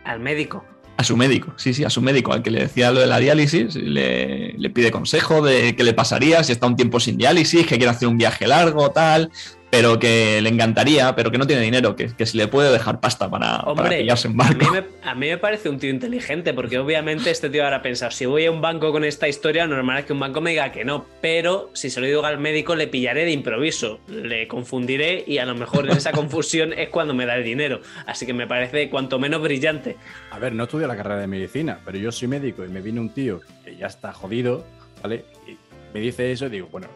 Al 0.03 0.19
médico. 0.19 0.65
A 0.97 1.03
su 1.03 1.17
médico, 1.17 1.53
sí, 1.57 1.73
sí, 1.73 1.83
a 1.83 1.89
su 1.89 2.01
médico, 2.01 2.31
al 2.33 2.43
que 2.43 2.51
le 2.51 2.59
decía 2.59 2.91
lo 2.91 2.99
de 2.99 3.07
la 3.07 3.17
diálisis, 3.17 3.75
le, 3.75 4.53
le 4.53 4.69
pide 4.69 4.91
consejo 4.91 5.41
de 5.41 5.75
qué 5.75 5.83
le 5.83 5.93
pasaría 5.93 6.43
si 6.43 6.51
está 6.51 6.67
un 6.67 6.75
tiempo 6.75 6.99
sin 6.99 7.17
diálisis, 7.17 7.65
que 7.65 7.77
quiere 7.77 7.89
hacer 7.89 8.07
un 8.07 8.17
viaje 8.17 8.45
largo, 8.45 8.91
tal, 8.91 9.31
pero 9.71 9.97
que 9.97 10.41
le 10.41 10.49
encantaría, 10.49 11.15
pero 11.15 11.31
que 11.31 11.37
no 11.37 11.47
tiene 11.47 11.61
dinero, 11.61 11.95
que, 11.95 12.13
que 12.13 12.25
si 12.25 12.37
le 12.37 12.47
puede 12.47 12.71
dejar 12.71 12.99
pasta 12.99 13.29
para, 13.29 13.59
para 13.61 13.89
pillarse 13.89 14.27
en 14.27 14.39
a 14.39 14.49
mí, 14.49 14.55
barco. 14.59 14.71
me, 14.73 15.09
a 15.09 15.15
mí 15.15 15.29
me 15.29 15.37
parece 15.37 15.69
un 15.69 15.79
tío 15.79 15.89
inteligente, 15.89 16.53
porque 16.53 16.77
obviamente 16.77 17.31
este 17.31 17.49
tío 17.49 17.63
habrá 17.63 17.81
pensado, 17.81 18.11
si 18.11 18.25
voy 18.25 18.45
a 18.45 18.51
un 18.51 18.61
banco 18.61 18.91
con 18.91 19.05
esta 19.05 19.29
historia, 19.29 19.65
lo 19.65 19.75
normal 19.75 19.99
es 19.99 20.05
que 20.05 20.13
un 20.13 20.19
banco 20.19 20.41
me 20.41 20.51
diga 20.51 20.71
que 20.73 20.83
no, 20.83 21.05
pero 21.21 21.71
si 21.73 21.89
se 21.89 22.01
lo 22.01 22.05
digo 22.05 22.25
al 22.25 22.37
médico, 22.37 22.75
le 22.75 22.87
pillaré 22.87 23.23
de 23.23 23.31
improviso, 23.31 24.01
le 24.09 24.47
confundiré 24.47 25.23
y 25.25 25.37
a 25.37 25.45
lo 25.45 25.55
mejor 25.55 25.89
en 25.89 25.95
esa 25.95 26.11
confusión 26.11 26.73
es 26.73 26.89
cuando 26.89 27.13
me 27.13 27.25
da 27.25 27.35
el 27.35 27.45
dinero. 27.45 27.81
Así 28.05 28.25
que 28.25 28.33
me 28.33 28.47
parece 28.47 28.89
cuanto 28.89 29.19
menos 29.19 29.41
brillante. 29.41 29.95
A 30.31 30.39
ver, 30.39 30.53
no 30.53 30.65
estudio 30.65 30.87
la 30.87 30.97
carrera 30.97 31.19
de 31.21 31.27
medicina, 31.27 31.79
pero 31.85 31.97
yo 31.97 32.11
soy 32.11 32.27
médico 32.27 32.65
y 32.65 32.67
me 32.67 32.81
viene 32.81 32.99
un 32.99 33.09
tío 33.09 33.39
que 33.63 33.77
ya 33.77 33.87
está 33.87 34.11
jodido, 34.11 34.65
¿vale? 35.01 35.23
Y 35.47 35.57
me 35.93 36.01
dice 36.01 36.31
eso 36.31 36.47
y 36.47 36.49
digo, 36.49 36.67
bueno, 36.71 36.87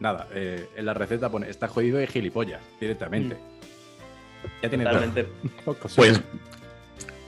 nada, 0.00 0.28
eh, 0.32 0.68
en 0.76 0.86
la 0.86 0.94
receta 0.94 1.30
pone, 1.30 1.48
está 1.50 1.68
jodido 1.68 2.02
y 2.02 2.06
gilipollas, 2.06 2.60
directamente. 2.80 3.36
Ya 4.62 4.68
tiene 4.68 4.84
Totalmente. 4.84 5.28
Pues 5.96 6.20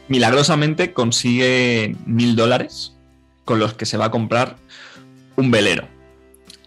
milagrosamente 0.09 0.93
consigue 0.93 1.97
mil 2.07 2.37
dólares 2.37 2.97
con 3.45 3.59
los 3.59 3.75
que 3.75 3.87
se 3.87 3.97
va 3.97 4.07
a 4.07 4.11
comprar 4.11 4.57
un 5.37 5.51
velero. 5.51 5.89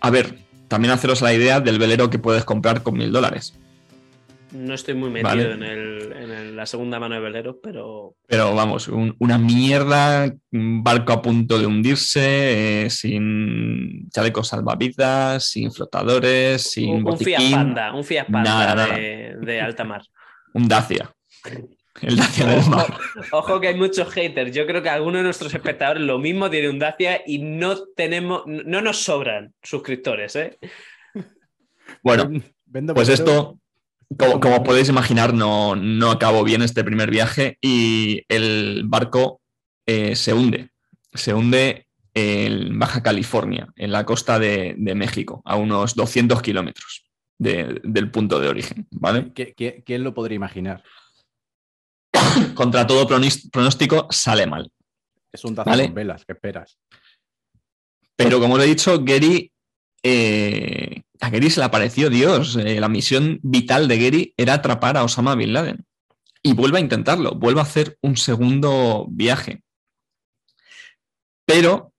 A 0.02 0.10
ver, 0.10 0.39
también 0.68 0.94
haceros 0.94 1.22
la 1.22 1.34
idea 1.34 1.60
del 1.60 1.80
velero 1.80 2.10
que 2.10 2.20
puedes 2.20 2.46
comprar 2.46 2.84
con 2.84 2.98
mil 2.98 3.12
dólares. 3.12 3.54
No 4.54 4.74
estoy 4.76 4.94
muy 4.94 5.10
metido 5.10 5.30
Vale. 5.30 5.54
en, 5.54 5.63
el- 5.63 6.13
en 6.13 6.32
el- 6.32 6.56
la 6.56 6.66
segunda 6.68 7.00
mano 7.00 7.16
de 7.16 7.22
veleros, 7.22 7.56
pero 7.62 8.16
Pero 8.28 8.54
vamos, 8.54 8.88
un- 8.88 9.16
una 9.20 9.38
mierda, 9.39 10.32
un 10.52 10.84
barco 10.84 11.12
a 11.13 11.22
punto 11.22 11.58
de 11.58 11.66
hundirse, 11.66 12.86
eh, 12.86 12.89
sin 12.92 14.10
chalecos 14.12 14.50
salvavidas, 14.50 15.46
sin 15.46 15.72
flotadores, 15.72 16.62
sin 16.72 16.89
un, 16.89 17.08
un 17.08 17.18
Fiat 17.18 17.38
botiquín, 17.39 17.52
Panda, 17.58 17.94
un 17.94 18.04
Fiat 18.04 18.26
Panda 18.28 18.44
Nada, 18.44 18.76
nada. 18.76 18.96
de, 18.98 19.36
de 19.42 19.62
alta 19.62 19.84
mar. 19.84 20.04
un 20.54 20.68
Dacia. 20.68 21.12
El 22.02 22.16
Dacia 22.18 22.46
del 22.46 22.60
Ojo, 22.60 22.70
mar. 22.70 22.98
ojo 23.32 23.60
que 23.60 23.68
hay 23.70 23.76
muchos 23.76 24.08
haters. 24.12 24.52
Yo 24.54 24.66
creo 24.68 24.82
que 24.84 24.89
algunos 24.89 25.20
de 25.20 25.24
nuestros 25.24 25.54
espectadores 25.54 26.04
lo 26.04 26.20
mismo 26.20 26.50
tiene 26.50 26.70
un 26.70 26.78
Dacia 26.80 27.22
y 27.26 27.39
no 27.39 27.76
tenemos, 27.96 28.44
no 28.46 28.82
nos 28.82 28.98
sobran 29.02 29.54
suscriptores, 29.63 30.36
¿eh? 30.36 30.58
Bueno, 32.04 32.30
Pues 32.94 33.10
esto, 33.10 33.60
como, 34.39 34.63
podéis 34.63 34.89
imaginar, 34.89 35.34
no, 35.34 35.76
no 35.76 36.12
acabó 36.12 36.44
bien 36.44 36.62
este 36.62 36.84
primer 36.84 37.10
viaje 37.10 37.58
y 37.62 38.24
el 38.30 38.84
barco 38.86 39.42
eh, 39.86 40.16
se 40.16 40.34
hunde. 40.34 40.70
Se 41.13 41.34
hunde 41.34 41.88
en 42.13 42.78
Baja 42.80 43.02
California, 43.02 43.68
en 43.76 43.92
la 43.92 44.06
costa 44.06 44.38
de, 44.39 44.76
de 44.78 44.96
México, 44.96 45.42
a 45.46 45.56
unos 45.56 45.96
200 45.96 46.42
kilómetros 46.42 47.06
de- 47.39 47.82
del 47.84 48.12
punto 48.12 48.39
de 48.39 48.48
origen. 48.50 48.88
¿vale? 48.92 49.32
¿Qué- 49.34 49.54
qué- 49.56 49.84
¿Quién 49.86 50.04
lo 50.04 50.13
podría 50.13 50.36
imaginar? 50.36 50.84
Contra 52.56 52.86
todo 52.88 53.08
pronóstico, 53.08 54.08
sale 54.12 54.46
mal. 54.48 54.72
Es 55.32 55.44
un 55.46 55.56
tazo 55.56 55.70
Vale. 55.70 55.86
con 55.86 55.96
velas, 55.96 56.26
¿qué 56.26 56.34
esperas? 56.34 56.78
Pero 58.16 58.39
como 58.39 58.56
os 58.56 58.63
he 58.63 58.68
dicho, 58.68 59.00
Gary, 59.04 59.52
eh, 60.04 61.04
a 61.22 61.30
Gary 61.30 61.50
se 61.50 61.60
le 61.62 61.66
apareció 61.66 62.10
Dios. 62.10 62.58
Eh, 62.58 62.80
la 62.80 62.89
misión 62.89 63.39
vital 63.44 63.88
de 63.88 63.98
Gary 63.98 64.34
era 64.38 64.56
atrapar 64.56 64.98
a 64.98 65.04
Osama 65.04 65.36
Bin 65.36 65.54
Laden. 65.54 65.86
Y 66.42 66.54
vuelve 66.54 66.78
a 66.78 66.82
intentarlo, 66.82 67.36
vuelve 67.36 67.62
a 67.62 67.63
hacer 67.63 67.98
un 68.02 68.18
segundo 68.18 69.08
viaje. 69.10 69.63
Pero 71.46 71.94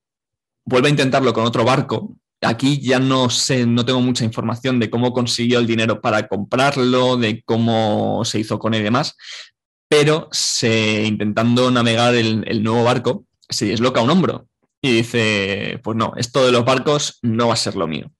vuelve 0.65 0.89
a 0.89 0.91
intentarlo 0.91 1.33
con 1.33 1.45
otro 1.47 1.65
barco. 1.65 2.17
Aquí 2.43 2.79
ya 2.81 2.99
no 2.99 3.31
sé, 3.31 3.65
no 3.67 3.85
tengo 3.87 4.01
mucha 4.03 4.25
información 4.25 4.79
de 4.79 4.91
cómo 4.91 5.13
consiguió 5.15 5.59
el 5.59 5.67
dinero 5.67 6.01
para 6.03 6.29
comprarlo, 6.29 7.17
de 7.17 7.43
cómo 7.43 8.23
se 8.27 8.41
hizo 8.41 8.59
con 8.59 8.75
él 8.75 8.83
y 8.83 8.85
demás. 8.85 9.17
Pero 9.89 10.29
se, 10.31 11.05
intentando 11.05 11.71
navegar 11.71 12.15
el- 12.15 12.45
el 12.47 12.63
nuevo 12.63 12.85
barco, 12.85 13.25
se 13.49 13.67
disloca 13.67 14.03
un 14.03 14.11
hombro 14.11 14.49
y 14.85 14.93
dice, 14.93 15.81
pues 15.83 15.97
no, 15.97 16.13
esto 16.19 16.45
de 16.45 16.53
los 16.53 16.63
barcos 16.63 17.19
no 17.23 17.49
va 17.49 17.55
a 17.55 17.57
ser 17.57 17.75
lo 17.75 17.87
mío. 17.87 18.13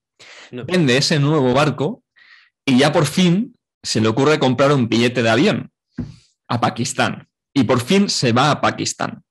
No. 0.49 0.65
Vende 0.65 0.97
ese 0.97 1.19
nuevo 1.19 1.53
barco 1.53 2.01
y 2.65 2.79
ya 2.79 2.91
por 2.91 3.05
fin 3.05 3.55
se 3.83 4.01
le 4.01 4.07
ocurre 4.07 4.39
comprar 4.39 4.71
un 4.71 4.89
billete 4.89 5.21
de 5.21 5.29
avión 5.29 5.71
a 6.47 6.59
Pakistán. 6.59 7.27
Y 7.53 7.65
por 7.65 7.81
fin 7.81 8.09
se 8.09 8.31
va 8.31 8.49
a 8.49 8.61
Pakistán. 8.61 9.21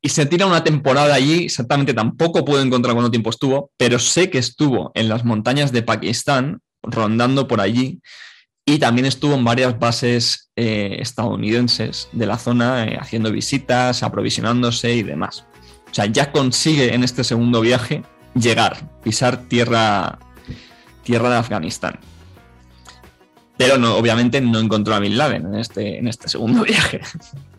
Y 0.00 0.10
se 0.10 0.24
tira 0.26 0.46
una 0.46 0.62
temporada 0.62 1.12
allí, 1.12 1.46
exactamente 1.46 1.92
tampoco 1.92 2.44
puedo 2.44 2.62
encontrar 2.62 2.94
cuánto 2.94 3.10
tiempo 3.10 3.30
estuvo, 3.30 3.72
pero 3.76 3.98
sé 3.98 4.30
que 4.30 4.38
estuvo 4.38 4.92
en 4.94 5.08
las 5.08 5.24
montañas 5.24 5.72
de 5.72 5.82
Pakistán, 5.82 6.60
rondando 6.80 7.48
por 7.48 7.60
allí, 7.60 8.00
y 8.64 8.78
también 8.78 9.06
estuvo 9.06 9.34
en 9.34 9.42
varias 9.42 9.76
bases 9.80 10.52
eh, 10.54 10.98
estadounidenses 11.00 12.08
de 12.12 12.26
la 12.26 12.38
zona, 12.38 12.84
eh, 12.84 12.96
haciendo 13.00 13.32
visitas, 13.32 14.04
aprovisionándose 14.04 14.94
y 14.94 15.02
demás. 15.02 15.47
O 15.90 15.94
sea, 15.94 16.06
ya 16.06 16.30
consigue 16.32 16.94
en 16.94 17.04
este 17.04 17.24
segundo 17.24 17.60
viaje 17.60 18.02
llegar, 18.34 18.88
pisar 19.02 19.48
tierra, 19.48 20.18
tierra 21.02 21.30
de 21.30 21.36
Afganistán. 21.36 21.98
Pero 23.56 23.76
no, 23.76 23.96
obviamente 23.96 24.40
no 24.40 24.60
encontró 24.60 24.94
a 24.94 25.00
Bin 25.00 25.18
Laden 25.18 25.46
en 25.46 25.54
este, 25.56 25.98
en 25.98 26.06
este 26.06 26.28
segundo 26.28 26.62
viaje. 26.64 27.00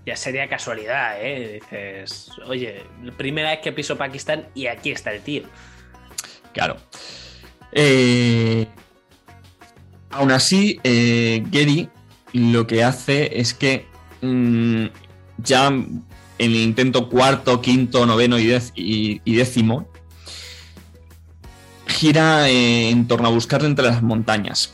Ya 0.06 0.16
sería 0.16 0.48
casualidad, 0.48 1.22
¿eh? 1.22 1.60
Dices, 1.62 2.32
oye, 2.46 2.84
primera 3.18 3.50
vez 3.50 3.60
que 3.60 3.72
piso 3.74 3.98
Pakistán 3.98 4.48
y 4.56 4.68
aquí 4.68 4.92
está 4.92 5.12
el 5.12 5.22
tío. 5.22 5.44
Claro. 6.54 6.78
Eh, 7.72 8.66
aún 10.12 10.32
así, 10.32 10.80
eh, 10.84 11.44
Gary 11.52 11.90
lo 12.34 12.66
que 12.66 12.84
hace 12.84 13.40
es 13.40 13.54
que 13.54 13.86
mm, 14.22 14.86
ya 15.38 15.72
en 16.40 16.52
el 16.52 16.58
intento 16.58 17.10
cuarto, 17.10 17.62
quinto, 17.62 18.06
noveno 18.06 18.38
y, 18.40 19.20
décimo, 19.26 19.88
gira 21.86 22.50
eh, 22.50 22.90
en 22.90 23.08
torno 23.08 23.28
a 23.28 23.32
buscarle 23.32 23.68
entre 23.68 23.86
las 23.86 24.02
montañas. 24.02 24.74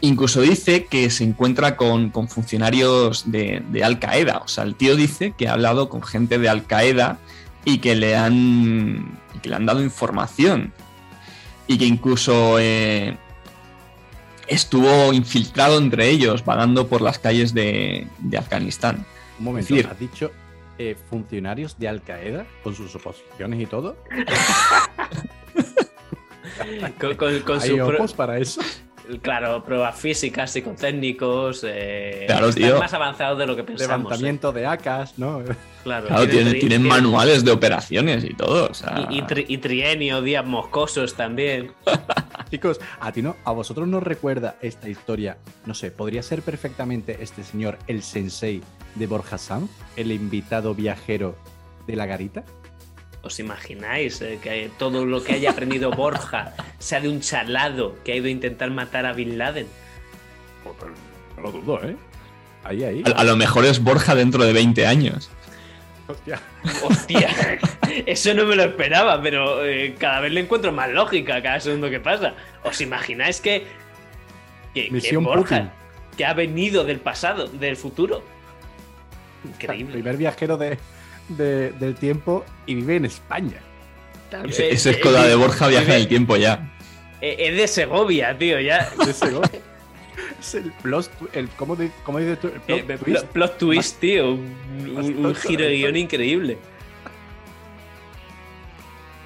Incluso 0.00 0.40
dice 0.40 0.86
que 0.86 1.10
se 1.10 1.22
encuentra 1.22 1.76
con, 1.76 2.10
con 2.10 2.28
funcionarios 2.28 3.30
de, 3.30 3.62
Al 3.84 4.00
Qaeda. 4.00 4.38
O 4.38 4.48
sea, 4.48 4.64
el 4.64 4.74
tío 4.74 4.96
dice 4.96 5.32
que 5.38 5.46
ha 5.46 5.52
hablado 5.52 5.88
con 5.88 6.02
gente 6.02 6.38
de 6.38 6.48
Al 6.48 6.66
Qaeda 6.66 7.18
y 7.64 7.78
que 7.78 7.94
le 7.94 8.16
han, 8.16 9.20
que 9.42 9.48
le 9.48 9.54
han 9.54 9.64
dado 9.64 9.80
información. 9.80 10.72
Y 11.68 11.78
que 11.78 11.86
incluso 11.86 12.58
eh, 12.58 13.16
estuvo 14.48 15.12
infiltrado 15.12 15.78
entre 15.78 16.10
ellos, 16.10 16.44
vagando 16.44 16.88
por 16.88 17.00
las 17.00 17.20
calles 17.20 17.54
de 17.54 18.08
Afganistán. 18.36 19.06
Un 19.42 19.46
momento, 19.46 19.74
¿has 19.90 19.98
dicho 19.98 20.30
eh, 20.78 20.96
funcionarios 21.10 21.76
de 21.76 21.88
Al 21.88 22.00
Qaeda 22.00 22.46
con 22.62 22.76
sus 22.76 22.94
oposiciones 22.94 23.60
y 23.60 23.66
todo? 23.66 23.96
Con, 27.00 27.16
con- 27.16 27.40
con 27.40 27.60
¿Hay 27.60 27.70
su 27.70 27.76
pro- 27.76 27.88
opos 27.96 28.12
para 28.12 28.38
eso? 28.38 28.60
Claro, 29.20 29.62
pruebas 29.64 29.98
físicas 29.98 30.54
y 30.56 30.62
con 30.62 30.76
técnicos. 30.76 31.64
eh, 31.66 32.24
Claro, 32.26 32.48
están 32.48 32.62
tío. 32.64 32.78
más 32.78 32.94
avanzados 32.94 33.38
de 33.38 33.46
lo 33.46 33.56
que 33.56 33.64
pensamos. 33.64 33.94
¿eh? 33.94 33.98
Levantamiento 34.04 34.52
de 34.52 34.66
ACAS, 34.66 35.18
¿no? 35.18 35.42
Claro, 35.82 36.06
Claro, 36.06 36.28
tienen, 36.28 36.58
tienen 36.60 36.82
manuales 36.82 37.44
de 37.44 37.50
operaciones 37.50 38.24
y 38.24 38.34
todo. 38.34 38.68
o 38.70 38.74
sea, 38.74 39.08
Y, 39.10 39.18
y 39.18 39.22
tri- 39.22 39.44
y 39.48 39.58
trienio, 39.58 40.22
días 40.22 40.44
moscosos 40.46 41.14
también. 41.14 41.72
Chicos, 42.50 42.80
a 43.00 43.10
ti 43.12 43.22
no, 43.22 43.36
a 43.44 43.52
vosotros 43.52 43.88
nos 43.88 44.02
recuerda 44.02 44.56
esta 44.62 44.88
historia, 44.88 45.38
no 45.66 45.74
sé, 45.74 45.90
podría 45.90 46.22
ser 46.22 46.42
perfectamente 46.42 47.18
este 47.20 47.42
señor, 47.44 47.78
el 47.86 48.02
sensei 48.02 48.62
de 48.94 49.06
Borja 49.06 49.38
Sanz, 49.38 49.70
el 49.96 50.12
invitado 50.12 50.74
viajero 50.74 51.34
de 51.86 51.96
la 51.96 52.06
garita. 52.06 52.44
¿Os 53.22 53.38
imagináis 53.38 54.20
eh, 54.20 54.38
que 54.42 54.70
todo 54.78 55.06
lo 55.06 55.22
que 55.22 55.34
haya 55.34 55.50
aprendido 55.50 55.90
Borja 55.92 56.54
sea 56.78 57.00
de 57.00 57.08
un 57.08 57.20
chalado 57.20 57.96
que 58.04 58.12
ha 58.12 58.16
ido 58.16 58.26
a 58.26 58.30
intentar 58.30 58.70
matar 58.70 59.06
a 59.06 59.12
Bin 59.12 59.38
Laden? 59.38 59.66
No 61.36 61.42
lo 61.42 61.52
dudo, 61.52 61.84
¿eh? 61.84 61.96
Ahí, 62.64 62.84
ahí. 62.84 63.02
a, 63.06 63.10
a 63.10 63.24
lo 63.24 63.36
mejor 63.36 63.64
es 63.64 63.82
Borja 63.82 64.14
dentro 64.14 64.44
de 64.44 64.52
20 64.52 64.86
años. 64.86 65.30
Hostia. 66.08 66.40
Hostia, 66.82 67.28
eso 68.06 68.34
no 68.34 68.44
me 68.44 68.56
lo 68.56 68.64
esperaba, 68.64 69.20
pero 69.22 69.64
eh, 69.64 69.94
cada 69.98 70.20
vez 70.20 70.32
le 70.32 70.40
encuentro 70.40 70.72
más 70.72 70.90
lógica 70.90 71.40
cada 71.42 71.58
segundo 71.60 71.88
que 71.90 72.00
pasa. 72.00 72.34
¿Os 72.64 72.80
imagináis 72.80 73.40
que, 73.40 73.66
que, 74.74 74.90
que 74.90 75.16
Borja, 75.16 75.56
Putin. 75.58 75.70
que 76.16 76.24
ha 76.24 76.34
venido 76.34 76.84
del 76.84 76.98
pasado, 77.00 77.46
del 77.46 77.76
futuro? 77.76 78.22
El 79.44 79.50
Increíble. 79.50 79.92
primer 79.94 80.16
viajero 80.16 80.56
de, 80.56 80.78
de- 81.28 81.72
del 81.72 81.94
tiempo 81.94 82.44
y 82.66 82.74
vive 82.76 82.96
en 82.96 83.04
España. 83.06 83.60
Ese, 84.48 84.70
ese 84.72 84.90
eh, 84.90 84.92
escoda 84.94 85.24
de 85.26 85.32
eh, 85.32 85.36
Borja 85.36 85.68
viaja 85.68 85.94
en 85.94 86.00
el 86.02 86.08
tiempo 86.08 86.36
ya. 86.36 86.72
eh, 87.20 87.36
Es 87.38 87.56
de 87.56 87.68
Segovia, 87.68 88.36
tío, 88.38 88.58
ya. 88.60 88.90
De 89.04 89.12
Segovia. 89.12 89.50
es 90.40 90.54
el 90.54 90.72
plot, 90.82 91.10
tu- 91.18 91.28
el, 91.34 91.48
¿cómo, 91.50 91.76
di- 91.76 91.90
cómo 92.04 92.18
dices 92.18 92.40
tú? 92.40 92.48
El 92.48 92.60
plot 92.60 92.78
Eh, 92.78 92.82
twist. 92.84 93.04
plot, 93.04 93.26
plot 93.32 93.58
twist, 93.58 94.00
tío. 94.00 94.32
Un, 94.32 95.26
un- 95.26 95.34
giro 95.34 95.64
de 95.64 95.70
de 95.70 95.76
guion 95.76 95.96
increíble. 95.96 96.58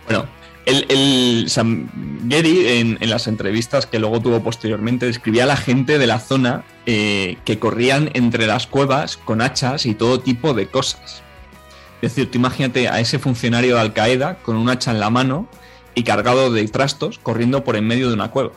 Bueno, 0.06 0.26
el, 0.66 0.86
el 0.88 1.44
Sam 1.48 1.88
Gary 2.24 2.66
en, 2.78 2.98
en 3.00 3.10
las 3.10 3.26
entrevistas 3.26 3.86
que 3.86 3.98
luego 3.98 4.20
tuvo 4.20 4.42
posteriormente 4.42 5.06
describía 5.06 5.44
a 5.44 5.46
la 5.46 5.56
gente 5.56 5.98
de 5.98 6.06
la 6.06 6.18
zona 6.20 6.64
eh, 6.86 7.38
que 7.44 7.58
corrían 7.58 8.10
entre 8.14 8.46
las 8.46 8.66
cuevas 8.66 9.16
con 9.16 9.40
hachas 9.40 9.86
y 9.86 9.94
todo 9.94 10.20
tipo 10.20 10.54
de 10.54 10.66
cosas. 10.68 11.22
Es 12.02 12.14
decir, 12.14 12.30
tú 12.30 12.38
imagínate 12.38 12.88
a 12.88 13.00
ese 13.00 13.18
funcionario 13.18 13.74
de 13.76 13.80
Al 13.80 13.92
Qaeda 13.92 14.36
con 14.42 14.56
un 14.56 14.68
hacha 14.68 14.90
en 14.90 15.00
la 15.00 15.10
mano 15.10 15.48
y 15.94 16.02
cargado 16.02 16.52
de 16.52 16.66
trastos 16.68 17.18
corriendo 17.18 17.64
por 17.64 17.74
en 17.76 17.86
medio 17.86 18.08
de 18.08 18.14
una 18.14 18.30
cueva. 18.30 18.52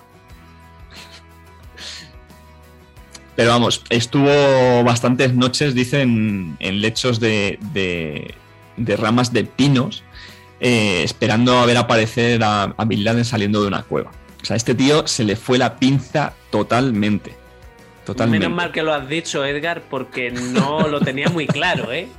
Pero 3.36 3.52
vamos, 3.52 3.84
estuvo 3.90 4.84
bastantes 4.84 5.34
noches, 5.34 5.74
dicen, 5.74 6.58
en 6.60 6.82
lechos 6.82 7.20
de, 7.20 7.58
de- 7.74 8.36
de 8.76 8.96
ramas 8.98 9.32
de 9.34 9.46
pinos, 9.46 10.04
eh, 10.60 11.02
esperando 11.04 11.58
a 11.60 11.66
ver 11.66 11.78
aparecer 11.78 12.44
a, 12.44 12.64
a 12.78 12.86
Bin 12.86 13.04
Laden 13.04 13.24
saliendo 13.26 13.62
de 13.62 13.68
una 13.68 13.84
cueva. 13.84 14.12
O 14.42 14.46
sea, 14.46 14.56
a 14.56 14.58
este 14.58 14.76
tío 14.76 15.08
se 15.08 15.24
le 15.24 15.36
fue 15.38 15.58
la 15.58 15.78
pinza 15.78 16.34
totalmente. 16.50 17.34
Totalmente. 18.06 18.46
Menos 18.48 18.58
mal 18.58 18.72
que 18.72 18.84
lo 18.84 18.94
has 18.94 19.08
dicho, 19.08 19.46
Edgar, 19.46 19.84
porque 19.90 20.32
no 20.32 20.88
lo 20.88 21.00
tenía 21.00 21.30
muy 21.30 21.48
claro, 21.48 21.92
¿eh? 21.94 22.08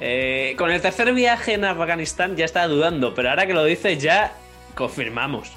Eh, 0.00 0.54
Con 0.58 0.70
el 0.70 0.80
tercer 0.80 1.12
viaje 1.14 1.54
en 1.54 1.64
Afganistán 1.64 2.36
ya 2.36 2.44
estaba 2.44 2.66
dudando, 2.66 3.14
pero 3.14 3.30
ahora 3.30 3.46
que 3.46 3.54
lo 3.54 3.64
dices 3.64 4.02
ya 4.02 4.36
confirmamos. 4.74 5.52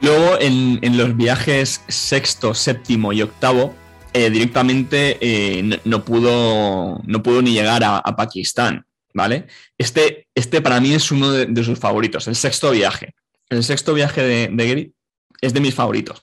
Luego, 0.00 0.38
en, 0.40 0.96
los 0.96 1.16
viajes 1.16 1.82
sexto, 1.88 2.54
séptimo 2.54 3.12
y 3.12 3.22
octavo, 3.22 3.74
eh, 4.12 4.30
directamente 4.30 5.16
eh, 5.20 5.80
no, 5.84 6.04
pudo, 6.04 7.00
no 7.04 7.22
pudo 7.22 7.42
ni 7.42 7.52
llegar 7.52 7.82
a, 7.82 8.02
Pakistán, 8.16 8.86
¿vale? 9.14 9.46
Este, 9.78 10.28
este 10.34 10.60
para 10.60 10.80
mí 10.80 10.92
es 10.92 11.10
uno 11.10 11.32
de, 11.32 11.46
de 11.46 11.64
sus 11.64 11.78
favoritos, 11.78 12.28
el 12.28 12.36
sexto 12.36 12.70
viaje. 12.70 13.14
El 13.48 13.64
sexto 13.64 13.94
viaje 13.94 14.22
de, 14.22 14.48
de 14.52 14.68
Gary 14.68 14.92
es 15.40 15.54
de 15.54 15.60
mis 15.60 15.74
favoritos. 15.74 16.22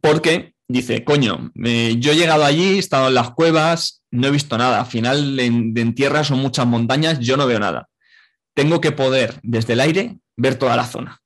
Porque 0.00 0.53
dice, 0.68 1.04
coño, 1.04 1.52
eh, 1.64 1.96
yo 1.98 2.12
he 2.12 2.16
llegado 2.16 2.44
allí, 2.44 2.76
he 2.76 2.78
estado 2.78 3.08
en 3.08 3.14
las 3.14 3.30
cuevas, 3.32 4.02
no 4.10 4.28
he 4.28 4.30
visto 4.30 4.56
nada. 4.58 4.80
Al 4.80 4.86
final, 4.86 5.38
en, 5.40 5.76
en 5.76 5.94
tierra 5.94 6.24
son 6.24 6.38
muchas 6.38 6.66
montañas, 6.66 7.18
yo 7.20 7.36
no 7.36 7.46
veo 7.46 7.58
nada. 7.60 7.88
Tengo 8.54 8.80
que 8.80 8.92
poder, 8.92 9.40
desde 9.42 9.72
el 9.74 9.80
aire, 9.80 10.18
ver 10.36 10.56
toda 10.56 10.76
la 10.76 10.86
zona. 10.86 11.20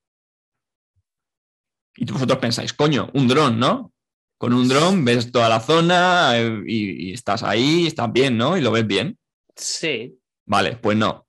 Y 1.96 2.04
vosotros 2.10 2.38
pensáis, 2.38 2.72
coño, 2.72 3.10
un 3.14 3.28
dron, 3.28 3.58
¿no? 3.58 3.92
Con 4.38 4.52
un 4.54 4.68
dron 4.68 5.04
ves 5.04 5.32
toda 5.32 5.48
la 5.48 5.60
zona 5.60 6.38
eh, 6.38 6.62
y, 6.66 7.08
y 7.10 7.12
estás 7.12 7.42
ahí, 7.42 7.86
estás 7.88 8.12
bien, 8.12 8.36
¿no? 8.38 8.56
Y 8.56 8.60
lo 8.60 8.70
ves 8.70 8.86
bien. 8.86 9.18
Sí. 9.56 10.16
Vale, 10.46 10.76
pues 10.76 10.96
no. 10.96 11.26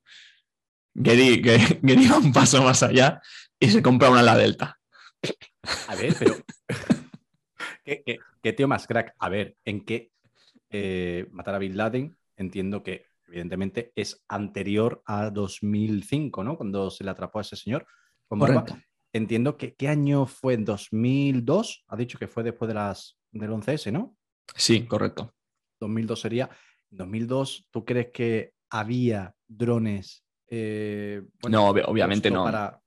Gary, 0.94 1.42
Gary- 1.42 1.80
Gary 1.82 2.08
va 2.08 2.18
un 2.20 2.32
paso 2.32 2.62
más 2.64 2.84
allá 2.84 3.20
y 3.60 3.70
se 3.72 3.82
compra 3.82 4.10
una 4.12 4.22
la 4.22 4.38
Delta. 4.38 4.80
A 5.88 5.96
ver, 5.96 6.16
pero. 6.20 6.36
¿Qué, 7.90 8.04
qué- 8.06 8.20
qué 8.44 8.54
tío 8.54 8.68
más 8.68 8.86
crack? 8.86 9.16
A 9.18 9.30
ver, 9.30 9.58
¿en 9.66 9.84
qué 9.84 10.12
eh, 10.70 11.26
matar 11.32 11.56
a 11.56 11.58
Bin 11.58 11.76
Laden? 11.76 12.16
Entiendo 12.38 12.84
que, 12.84 13.06
evidentemente, 13.28 13.92
es 13.96 14.24
anterior 14.28 15.02
a 15.08 15.32
2005, 15.32 16.44
¿no? 16.44 16.56
Cuando 16.56 16.92
se 16.92 17.04
le 17.04 17.10
atrapó 17.10 17.40
a 17.40 17.42
ese 17.42 17.56
señor. 17.56 17.88
con. 18.28 18.40
Entiendo 19.12 19.58
que. 19.58 19.74
¿Qué 19.74 19.88
año 19.88 20.28
fue? 20.28 20.56
¿2002? 20.58 21.84
Ha 21.88 21.96
dicho 21.98 22.20
que 22.20 22.28
fue 22.28 22.44
después 22.44 22.68
de 22.68 22.76
las, 22.76 23.18
del 23.32 23.50
11S, 23.50 23.92
¿no? 23.92 24.16
Sí, 24.56 24.86
correcto. 24.86 25.34
2002 25.80 26.20
sería. 26.22 26.48
2002, 26.92 27.68
¿tú 27.72 27.84
crees 27.86 28.10
que 28.12 28.54
había 28.70 29.34
drones? 29.48 30.24
eh, 30.48 31.24
No, 31.48 31.74
ob- 31.74 31.84
obviamente 31.88 32.30
no. 32.30 32.44
Para... 32.44 32.80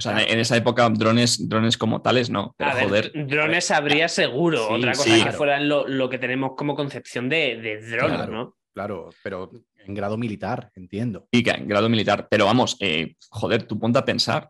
O 0.00 0.02
sea, 0.02 0.22
en 0.22 0.38
esa 0.38 0.56
época 0.56 0.88
drones, 0.88 1.46
drones 1.46 1.76
como 1.76 2.00
tales 2.00 2.30
no. 2.30 2.54
Pero 2.56 2.70
a 2.70 2.74
ver, 2.74 2.84
joder, 2.88 3.12
drones 3.26 3.70
habría 3.70 4.08
seguro. 4.08 4.66
Sí, 4.68 4.74
Otra 4.74 4.92
cosa 4.92 5.04
sí. 5.04 5.10
que 5.10 5.20
Claro. 5.22 5.36
fueran 5.36 5.68
lo, 5.68 5.86
lo 5.86 6.08
que 6.08 6.18
tenemos 6.18 6.52
como 6.56 6.74
concepción 6.74 7.28
de, 7.28 7.58
de 7.60 7.86
drones, 7.86 8.16
Claro. 8.16 8.32
¿no? 8.32 8.56
Claro, 8.72 9.10
pero 9.22 9.50
en 9.86 9.94
grado 9.94 10.16
militar, 10.16 10.70
entiendo. 10.74 11.28
y 11.30 11.42
que 11.42 11.50
en 11.50 11.68
grado 11.68 11.88
militar. 11.90 12.28
Pero 12.30 12.46
vamos, 12.46 12.76
eh, 12.80 13.14
joder, 13.28 13.64
tú 13.64 13.78
ponte 13.78 13.98
a 13.98 14.04
pensar. 14.06 14.48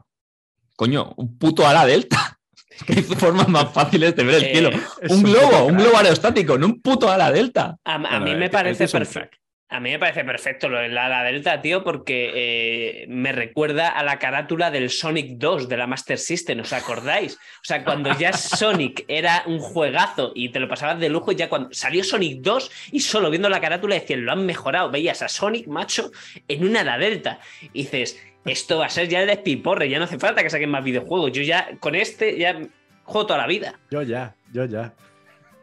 Coño, 0.76 1.12
un 1.16 1.36
puto 1.36 1.66
ala 1.66 1.84
delta. 1.84 2.36
Es 2.70 2.84
que 2.84 2.92
hay 2.94 3.02
formas 3.02 3.48
más 3.48 3.72
fáciles 3.72 4.14
de 4.16 4.22
ver 4.24 4.36
el 4.36 4.44
Eh, 4.44 4.52
cielo. 4.52 4.70
es 5.02 5.10
Un 5.12 5.22
globo, 5.24 5.64
un 5.66 5.76
globo 5.76 5.96
aerostático, 5.98 6.56
no 6.56 6.66
un 6.66 6.80
puto 6.80 7.10
ala 7.10 7.30
delta. 7.32 7.76
A, 7.84 7.94
a 7.96 7.98
Bueno, 7.98 8.20
mí 8.24 8.34
me 8.36 8.48
tío- 8.48 8.52
parece 8.52 8.86
perfecto. 8.88 9.36
A 9.72 9.78
mí 9.78 9.90
me 9.90 10.00
parece 10.00 10.24
perfecto 10.24 10.68
lo 10.68 10.80
de 10.80 10.88
la, 10.88 11.08
la 11.08 11.22
Delta, 11.22 11.62
tío, 11.62 11.84
porque 11.84 12.32
eh, 12.34 13.06
me 13.06 13.30
recuerda 13.30 13.88
a 13.88 14.02
la 14.02 14.18
carátula 14.18 14.68
del 14.72 14.90
Sonic 14.90 15.38
2 15.38 15.68
de 15.68 15.76
la 15.76 15.86
Master 15.86 16.18
System, 16.18 16.58
¿os 16.58 16.72
acordáis? 16.72 17.36
O 17.36 17.64
sea, 17.64 17.84
cuando 17.84 18.12
ya 18.18 18.32
Sonic 18.34 19.04
era 19.06 19.44
un 19.46 19.60
juegazo 19.60 20.32
y 20.34 20.48
te 20.48 20.58
lo 20.58 20.66
pasabas 20.66 20.98
de 20.98 21.08
lujo, 21.08 21.30
ya 21.30 21.48
cuando 21.48 21.72
salió 21.72 22.02
Sonic 22.02 22.40
2 22.40 22.70
y 22.90 22.98
solo 22.98 23.30
viendo 23.30 23.48
la 23.48 23.60
carátula 23.60 23.94
decían, 23.94 24.24
lo 24.24 24.32
han 24.32 24.44
mejorado, 24.44 24.90
veías 24.90 25.22
a 25.22 25.28
Sonic, 25.28 25.68
macho, 25.68 26.10
en 26.48 26.64
una 26.64 26.82
la 26.82 26.98
Delta. 26.98 27.38
Y 27.72 27.82
dices, 27.82 28.20
esto 28.44 28.78
va 28.78 28.86
a 28.86 28.90
ser 28.90 29.06
ya 29.06 29.20
el 29.20 29.28
despiporre, 29.28 29.88
ya 29.88 29.98
no 29.98 30.04
hace 30.06 30.18
falta 30.18 30.42
que 30.42 30.50
saquen 30.50 30.70
más 30.70 30.82
videojuegos, 30.82 31.30
yo 31.30 31.42
ya 31.42 31.76
con 31.78 31.94
este 31.94 32.36
ya 32.36 32.58
juego 33.04 33.26
toda 33.26 33.38
la 33.38 33.46
vida. 33.46 33.78
Yo 33.92 34.02
ya, 34.02 34.34
yo 34.52 34.64
ya. 34.64 34.92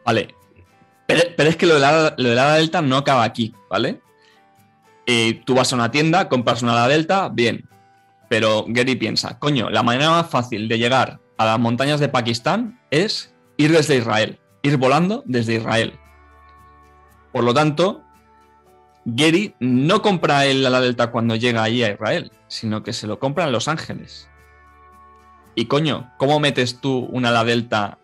Vale. 0.06 0.37
Pero, 1.08 1.48
es 1.48 1.56
que 1.56 1.64
lo 1.64 1.74
de, 1.74 1.80
la, 1.80 2.14
lo 2.18 2.28
de 2.28 2.34
la 2.34 2.44
ala 2.44 2.54
delta 2.56 2.82
no 2.82 2.98
acaba 2.98 3.24
aquí, 3.24 3.54
¿vale? 3.70 4.02
Tú 5.46 5.54
vas 5.54 5.72
a 5.72 5.76
una 5.76 5.90
tienda, 5.90 6.28
compras 6.28 6.62
una 6.62 6.72
ala 6.72 6.86
delta, 6.86 7.30
bien. 7.30 7.66
Pero 8.28 8.66
Gary 8.68 8.94
piensa, 8.94 9.38
coño, 9.38 9.70
la 9.70 9.82
manera 9.82 10.10
más 10.10 10.28
fácil 10.28 10.68
de 10.68 10.76
llegar 10.76 11.18
a 11.38 11.46
las 11.46 11.58
montañas 11.58 11.98
de 11.98 12.10
Pakistán 12.10 12.78
es 12.90 13.32
ir 13.56 13.72
desde 13.72 13.96
Israel, 13.96 14.38
ir 14.62 14.76
volando 14.76 15.22
desde 15.24 15.54
Israel. 15.54 15.98
Por 17.32 17.42
lo 17.42 17.54
tanto, 17.54 18.02
Gary 19.06 19.54
no 19.60 20.02
compra 20.02 20.44
el 20.44 20.66
ala 20.66 20.82
delta 20.82 21.10
cuando 21.10 21.36
llega 21.36 21.62
allí 21.62 21.82
a 21.84 21.92
Israel, 21.92 22.32
sino 22.48 22.82
que 22.82 22.92
se 22.92 23.06
lo 23.06 23.18
compra 23.18 23.44
en 23.44 23.52
Los 23.52 23.66
Ángeles. 23.66 24.28
Y 25.54 25.64
coño, 25.64 26.12
¿cómo 26.18 26.38
metes 26.38 26.82
tú 26.82 27.08
una 27.10 27.30
ala 27.30 27.44
delta 27.44 27.96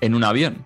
en 0.00 0.16
un 0.16 0.24
avión? 0.24 0.64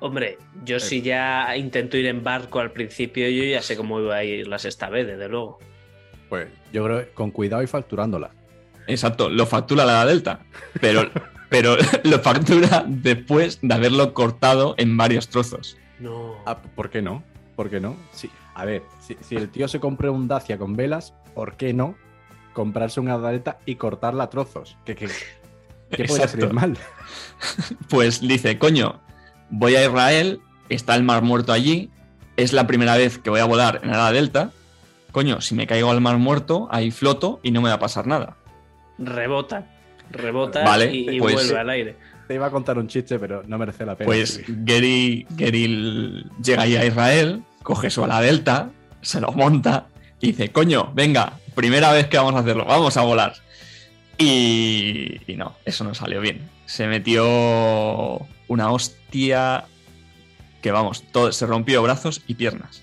Hombre, 0.00 0.38
yo 0.64 0.78
si 0.78 1.00
ya 1.00 1.56
intento 1.56 1.96
ir 1.96 2.06
en 2.06 2.22
barco 2.22 2.60
al 2.60 2.70
principio, 2.70 3.28
yo 3.28 3.44
ya 3.44 3.62
sé 3.62 3.76
cómo 3.76 4.00
iba 4.00 4.16
a 4.16 4.24
ir 4.24 4.46
las 4.46 4.64
esta 4.64 4.90
vez, 4.90 5.06
desde 5.06 5.28
luego. 5.28 5.58
Pues 6.28 6.48
yo 6.72 6.84
creo 6.84 7.00
que 7.00 7.12
con 7.12 7.30
cuidado 7.30 7.62
y 7.62 7.66
facturándola. 7.66 8.30
Exacto, 8.86 9.30
lo 9.30 9.46
factura 9.46 9.84
la 9.84 10.04
Delta, 10.04 10.40
pero, 10.80 11.10
pero 11.48 11.76
lo 12.04 12.18
factura 12.20 12.84
después 12.86 13.58
de 13.62 13.74
haberlo 13.74 14.12
cortado 14.12 14.74
en 14.76 14.96
varios 14.96 15.28
trozos. 15.28 15.76
No. 15.98 16.36
Ah, 16.44 16.60
¿Por 16.60 16.90
qué 16.90 17.00
no? 17.00 17.22
¿Por 17.56 17.70
qué 17.70 17.80
no? 17.80 17.96
Sí. 18.12 18.30
A 18.54 18.64
ver, 18.64 18.82
si, 19.00 19.16
si 19.22 19.36
el 19.36 19.48
tío 19.48 19.66
se 19.66 19.80
compra 19.80 20.10
un 20.10 20.28
Dacia 20.28 20.58
con 20.58 20.76
velas, 20.76 21.14
¿por 21.34 21.56
qué 21.56 21.72
no 21.72 21.96
comprarse 22.52 23.00
una 23.00 23.18
Delta 23.18 23.58
y 23.66 23.76
cortarla 23.76 24.24
a 24.24 24.30
trozos? 24.30 24.76
¿Qué, 24.84 24.94
qué, 24.94 25.08
qué 25.90 26.02
Exacto. 26.02 26.28
salir 26.28 26.52
mal? 26.52 26.76
Pues 27.88 28.20
dice, 28.20 28.58
coño, 28.58 29.00
voy 29.50 29.76
a 29.76 29.84
Israel, 29.84 30.40
está 30.68 30.94
el 30.94 31.02
Mar 31.02 31.22
Muerto 31.22 31.52
allí, 31.52 31.90
es 32.36 32.52
la 32.52 32.66
primera 32.66 32.96
vez 32.96 33.18
que 33.18 33.30
voy 33.30 33.40
a 33.40 33.44
volar 33.44 33.80
en 33.82 33.90
la 33.90 34.12
Delta. 34.12 34.50
Coño, 35.12 35.40
si 35.40 35.54
me 35.54 35.66
caigo 35.66 35.90
al 35.90 36.00
Mar 36.00 36.18
Muerto, 36.18 36.68
ahí 36.70 36.90
floto 36.90 37.40
y 37.42 37.50
no 37.50 37.62
me 37.62 37.68
va 37.68 37.76
a 37.76 37.78
pasar 37.78 38.06
nada. 38.06 38.36
Rebota. 38.98 39.66
Rebota 40.10 40.62
Vale, 40.64 40.94
y, 40.94 41.16
y 41.16 41.18
pues- 41.20 41.34
vuelve 41.34 41.58
al 41.58 41.70
aire. 41.70 41.96
Te 42.28 42.34
iba 42.34 42.46
a 42.46 42.50
contar 42.50 42.76
un 42.76 42.88
chiste, 42.88 43.20
pero 43.20 43.44
no 43.46 43.56
merece 43.56 43.86
la 43.86 43.94
pena. 43.94 44.06
Pues 44.06 44.42
Gary, 44.48 45.26
Gary 45.30 46.24
llega 46.42 46.62
ahí 46.62 46.74
a 46.74 46.84
Israel, 46.84 47.44
coge 47.62 47.88
su 47.88 48.02
ala 48.02 48.20
delta, 48.20 48.70
se 49.00 49.20
lo 49.20 49.30
monta 49.30 49.86
y 50.20 50.28
dice, 50.28 50.50
coño, 50.50 50.90
venga, 50.92 51.34
primera 51.54 51.92
vez 51.92 52.08
que 52.08 52.16
vamos 52.16 52.34
a 52.34 52.40
hacerlo, 52.40 52.64
vamos 52.64 52.96
a 52.96 53.02
volar. 53.02 53.34
Y, 54.18 55.20
y 55.30 55.36
no, 55.36 55.54
eso 55.64 55.84
no 55.84 55.94
salió 55.94 56.20
bien. 56.20 56.48
Se 56.64 56.88
metió 56.88 58.18
una 58.48 58.70
hostia 58.70 59.64
que, 60.62 60.70
vamos, 60.72 61.04
todo, 61.12 61.32
se 61.32 61.46
rompió 61.46 61.82
brazos 61.82 62.22
y 62.26 62.34
piernas. 62.34 62.82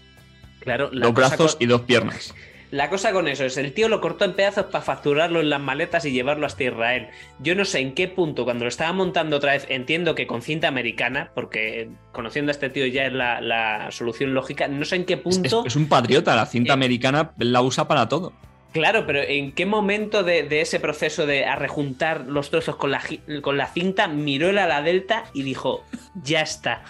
Claro, 0.59 0.89
la 0.91 1.07
dos 1.07 1.15
brazos 1.15 1.55
con- 1.55 1.63
y 1.63 1.65
dos 1.67 1.81
piernas. 1.81 2.33
La 2.71 2.89
cosa 2.89 3.11
con 3.11 3.27
eso 3.27 3.45
es, 3.45 3.55
el 3.57 3.71
tío 3.71 3.87
lo 3.87 4.01
cortó 4.01 4.25
en 4.25 4.33
pedazos 4.33 4.65
para 4.65 4.83
facturarlo 4.83 5.41
en 5.41 5.51
las 5.51 5.61
maletas 5.61 6.05
y 6.05 6.11
llevarlo 6.11 6.47
hasta 6.47 6.63
Israel. 6.63 7.09
Yo 7.37 7.53
no 7.53 7.65
sé 7.65 7.79
en 7.81 7.93
qué 7.93 8.07
punto, 8.07 8.45
cuando 8.45 8.65
lo 8.65 8.69
estaba 8.69 8.91
montando 8.93 9.37
otra 9.37 9.51
vez, 9.51 9.67
entiendo 9.69 10.15
que 10.15 10.25
con 10.25 10.41
cinta 10.41 10.69
americana, 10.69 11.29
porque 11.35 11.89
conociendo 12.13 12.49
a 12.49 12.53
este 12.53 12.71
tío 12.71 12.87
ya 12.87 13.05
es 13.05 13.13
la, 13.13 13.41
la 13.41 13.91
solución 13.91 14.33
lógica, 14.33 14.67
no 14.67 14.85
sé 14.85 14.95
en 14.95 15.05
qué 15.05 15.13
Es, 15.13 15.19
punto... 15.19 15.63
es 15.67 15.75
un 15.75 15.87
patriota, 15.87 16.35
la 16.35 16.47
cinta 16.47 16.71
Eh. 16.71 16.73
americana 16.73 17.31
la 17.37 17.61
usa 17.61 17.87
para 17.87 18.09
todo. 18.09 18.33
Claro, 18.73 19.05
pero 19.05 19.21
¿en 19.21 19.51
qué 19.51 19.65
momento 19.67 20.23
de, 20.23 20.43
de 20.43 20.61
ese 20.61 20.79
proceso 20.79 21.27
de 21.27 21.45
a 21.45 21.55
rejuntar 21.55 22.25
los 22.27 22.49
trozos 22.49 22.75
con 22.75 22.89
la, 22.89 22.99
gi- 22.99 23.21
con 23.41 23.55
la 23.55 23.67
cinta 23.67 24.07
miró 24.07 24.49
él 24.49 24.57
a 24.57 24.65
la 24.67 24.81
Delta 24.81 25.25
y 25.33 25.43
dijo, 25.43 25.85
ya 26.23 26.41
está, 26.41 26.83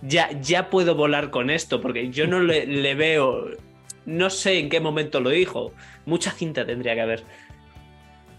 ya, 0.00 0.30
ya 0.40 0.70
puedo 0.70 0.94
volar 0.94 1.30
con 1.30 1.50
esto? 1.50 1.82
Porque 1.82 2.10
yo 2.10 2.26
no 2.26 2.40
le, 2.40 2.66
le 2.82 2.94
veo, 2.94 3.50
no 4.06 4.30
sé 4.30 4.58
en 4.58 4.70
qué 4.70 4.80
momento 4.80 5.20
lo 5.20 5.28
dijo. 5.28 5.74
Mucha 6.06 6.30
cinta 6.30 6.64
tendría 6.64 6.94
que 6.94 7.02
haber. 7.02 7.22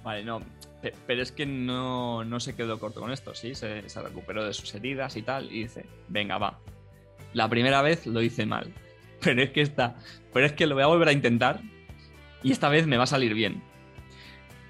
Vale, 0.04 0.24
no. 0.24 0.42
pe- 0.82 0.94
Pero 1.06 1.22
es 1.22 1.32
que 1.32 1.46
no, 1.46 2.24
no 2.24 2.40
se 2.40 2.56
quedó 2.56 2.80
corto 2.80 3.00
con 3.00 3.12
esto, 3.12 3.36
sí, 3.36 3.54
se, 3.54 3.88
se 3.88 4.02
recuperó 4.02 4.44
de 4.44 4.54
sus 4.54 4.74
heridas 4.74 5.16
y 5.18 5.22
tal, 5.22 5.52
y 5.52 5.64
dice, 5.64 5.86
venga, 6.08 6.40
va. 6.40 6.60
La 7.34 7.48
primera 7.48 7.84
vez 7.84 8.08
lo 8.08 8.24
hice 8.24 8.48
mal. 8.48 8.74
Pero 9.22 9.44
es 9.44 9.52
que 9.52 9.62
esta. 9.62 9.98
Pero 10.34 10.48
es 10.48 10.54
que 10.54 10.66
lo 10.66 10.74
voy 10.74 10.84
a 10.84 10.88
volver 10.88 11.10
a 11.10 11.12
intentar. 11.12 11.60
Y 12.48 12.54
esta 12.54 12.70
vez 12.70 12.88
me 12.88 12.96
va 12.96 13.04
a 13.04 13.08
salir 13.08 13.34
bien. 13.34 13.62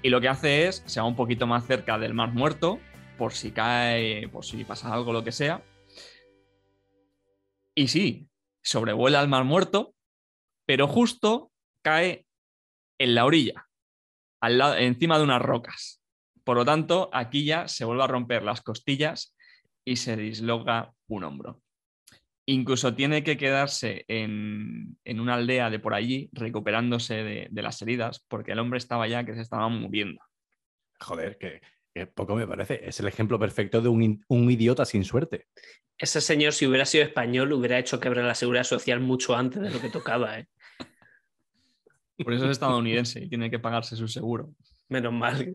Y 0.02 0.08
lo 0.08 0.20
que 0.20 0.26
hace 0.26 0.66
es, 0.66 0.82
se 0.86 0.98
va 0.98 1.06
un 1.06 1.14
poquito 1.14 1.46
más 1.46 1.64
cerca 1.64 1.96
del 1.96 2.12
mar 2.12 2.34
muerto, 2.34 2.80
por 3.16 3.32
si 3.34 3.52
cae, 3.52 4.26
por 4.30 4.44
si 4.44 4.64
pasa 4.64 4.92
algo, 4.92 5.12
lo 5.12 5.22
que 5.22 5.30
sea. 5.30 5.62
Y 7.76 7.86
sí, 7.86 8.28
sobrevuela 8.64 9.20
al 9.20 9.28
mar 9.28 9.44
muerto, 9.44 9.94
pero 10.66 10.88
justo 10.88 11.52
cae 11.80 12.26
en 12.98 13.14
la 13.14 13.24
orilla 13.24 13.68
al 14.40 14.58
lado, 14.58 14.74
encima 14.74 15.16
de 15.16 15.22
unas 15.22 15.40
rocas. 15.40 16.02
Por 16.42 16.56
lo 16.56 16.64
tanto, 16.64 17.10
aquí 17.12 17.44
ya 17.44 17.68
se 17.68 17.84
vuelve 17.84 18.02
a 18.02 18.08
romper 18.08 18.42
las 18.42 18.60
costillas 18.60 19.36
y 19.84 19.94
se 19.94 20.16
disloca 20.16 20.92
un 21.06 21.22
hombro. 21.22 21.62
Incluso 22.50 22.94
tiene 22.94 23.22
que 23.22 23.36
quedarse 23.36 24.06
en, 24.08 24.96
en 25.04 25.20
una 25.20 25.34
aldea 25.34 25.68
de 25.68 25.78
por 25.78 25.92
allí 25.92 26.30
recuperándose 26.32 27.22
de, 27.22 27.48
de 27.50 27.62
las 27.62 27.82
heridas 27.82 28.24
porque 28.26 28.52
el 28.52 28.58
hombre 28.58 28.78
estaba 28.78 29.06
ya 29.06 29.22
que 29.26 29.34
se 29.34 29.42
estaba 29.42 29.68
muriendo. 29.68 30.22
Joder, 30.98 31.36
que, 31.36 31.60
que 31.94 32.06
poco 32.06 32.34
me 32.36 32.46
parece. 32.46 32.80
Es 32.88 33.00
el 33.00 33.06
ejemplo 33.06 33.38
perfecto 33.38 33.82
de 33.82 33.90
un, 33.90 34.24
un 34.28 34.50
idiota 34.50 34.86
sin 34.86 35.04
suerte. 35.04 35.44
Ese 35.98 36.22
señor, 36.22 36.54
si 36.54 36.66
hubiera 36.66 36.86
sido 36.86 37.04
español, 37.04 37.52
hubiera 37.52 37.78
hecho 37.78 38.00
quebrar 38.00 38.24
la 38.24 38.34
seguridad 38.34 38.64
social 38.64 39.00
mucho 39.00 39.36
antes 39.36 39.60
de 39.60 39.70
lo 39.70 39.78
que 39.78 39.90
tocaba, 39.90 40.38
¿eh? 40.38 40.48
Por 42.16 42.32
eso 42.32 42.46
es 42.46 42.52
estadounidense 42.52 43.22
y 43.22 43.28
tiene 43.28 43.50
que 43.50 43.58
pagarse 43.58 43.94
su 43.94 44.08
seguro. 44.08 44.54
Menos 44.88 45.12
mal. 45.12 45.54